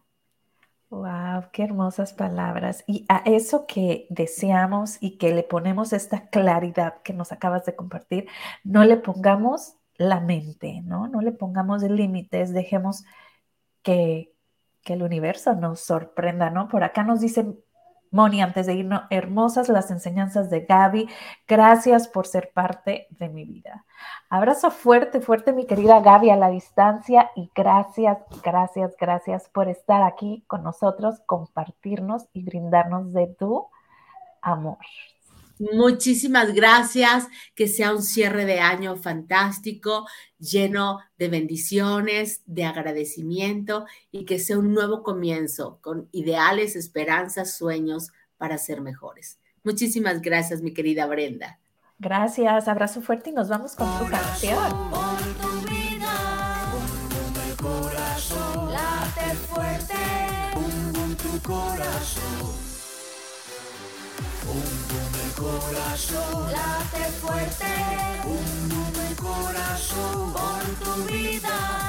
Wow, 0.89 1.45
qué 1.53 1.63
hermosas 1.63 2.13
palabras. 2.13 2.85
Y 2.87 3.05
a 3.09 3.19
eso 3.19 3.67
que 3.67 4.07
deseamos 4.11 4.97
y 5.01 5.19
que 5.19 5.35
le 5.35 5.43
ponemos 5.43 5.93
esta 5.93 6.29
claridad 6.29 7.03
que 7.03 7.13
nos 7.13 7.31
acabas 7.33 7.65
de 7.67 7.77
compartir, 7.77 8.27
no 8.65 8.85
le 8.85 8.97
pongamos 8.97 9.75
la 10.09 10.21
mente, 10.21 10.83
¿no? 10.85 11.09
No 11.09 11.21
le 11.21 11.33
pongamos 11.33 11.83
límites, 11.83 12.53
dejemos 12.53 13.05
que, 13.83 14.33
que 14.83 14.95
el 14.95 15.03
universo 15.03 15.55
nos 15.55 15.81
sorprenda, 15.81 16.51
¿no? 16.51 16.69
Por 16.69 16.85
acá 16.85 17.05
nos 17.05 17.21
dicen 17.21 17.59
Moni, 18.13 18.43
antes 18.43 18.67
de 18.67 18.75
irnos, 18.75 19.03
hermosas 19.09 19.71
las 19.71 19.91
enseñanzas 19.91 20.51
de 20.51 20.61
Gaby. 20.61 21.09
Gracias 21.49 22.09
por 22.09 22.27
ser 22.27 22.53
parte 22.53 23.07
de 23.11 23.31
mi 23.31 23.45
vida. 23.47 23.87
Abrazo 24.29 24.71
fuerte, 24.71 25.23
fuerte, 25.23 25.55
mi 25.55 25.65
querida 25.67 26.01
Gaby, 26.01 26.29
a 26.29 26.37
la 26.37 26.51
distancia. 26.51 27.31
Y 27.35 27.51
gracias, 27.55 28.19
gracias, 28.45 28.95
gracias 29.01 29.49
por 29.49 29.69
estar 29.69 30.03
aquí 30.03 30.45
con 30.47 30.63
nosotros, 30.63 31.21
compartirnos 31.25 32.27
y 32.35 32.45
brindarnos 32.45 33.15
de 33.15 33.29
tu 33.29 33.69
amor. 34.43 34.77
Muchísimas 35.71 36.53
gracias, 36.55 37.29
que 37.55 37.69
sea 37.69 37.95
un 37.95 38.03
cierre 38.03 38.45
de 38.47 38.59
año 38.59 38.97
fantástico, 38.97 40.09
lleno 40.39 40.99
de 41.19 41.29
bendiciones, 41.29 42.43
de 42.47 42.65
agradecimiento 42.65 43.87
y 44.11 44.25
que 44.25 44.41
sea 44.41 44.59
un 44.59 44.75
nuevo 44.75 45.05
comienzo 45.05 45.79
con 45.81 46.09
ideales, 46.11 46.75
esperanzas, 46.75 47.57
sueños 47.57 48.11
para 48.39 48.59
ser 48.59 48.81
mejores. 48.81 49.39
Muchísimas 49.63 50.21
gracias, 50.21 50.63
mi 50.63 50.75
querida 50.75 51.07
Brenda. 51.07 51.61
Gracias, 52.01 52.67
abrazo 52.67 53.01
fuerte 53.01 53.31
y 53.31 53.33
nos 53.33 53.49
vamos 53.49 53.77
con 53.77 53.87
tu 54.01 54.11
canción. 54.11 54.59
corazón 65.63 66.53
late 66.53 67.05
fuerte, 67.21 67.65
un 68.25 68.69
nuevo 68.69 69.17
corazón 69.17 70.33
por 70.33 70.63
tu 70.85 71.05
vida. 71.13 71.82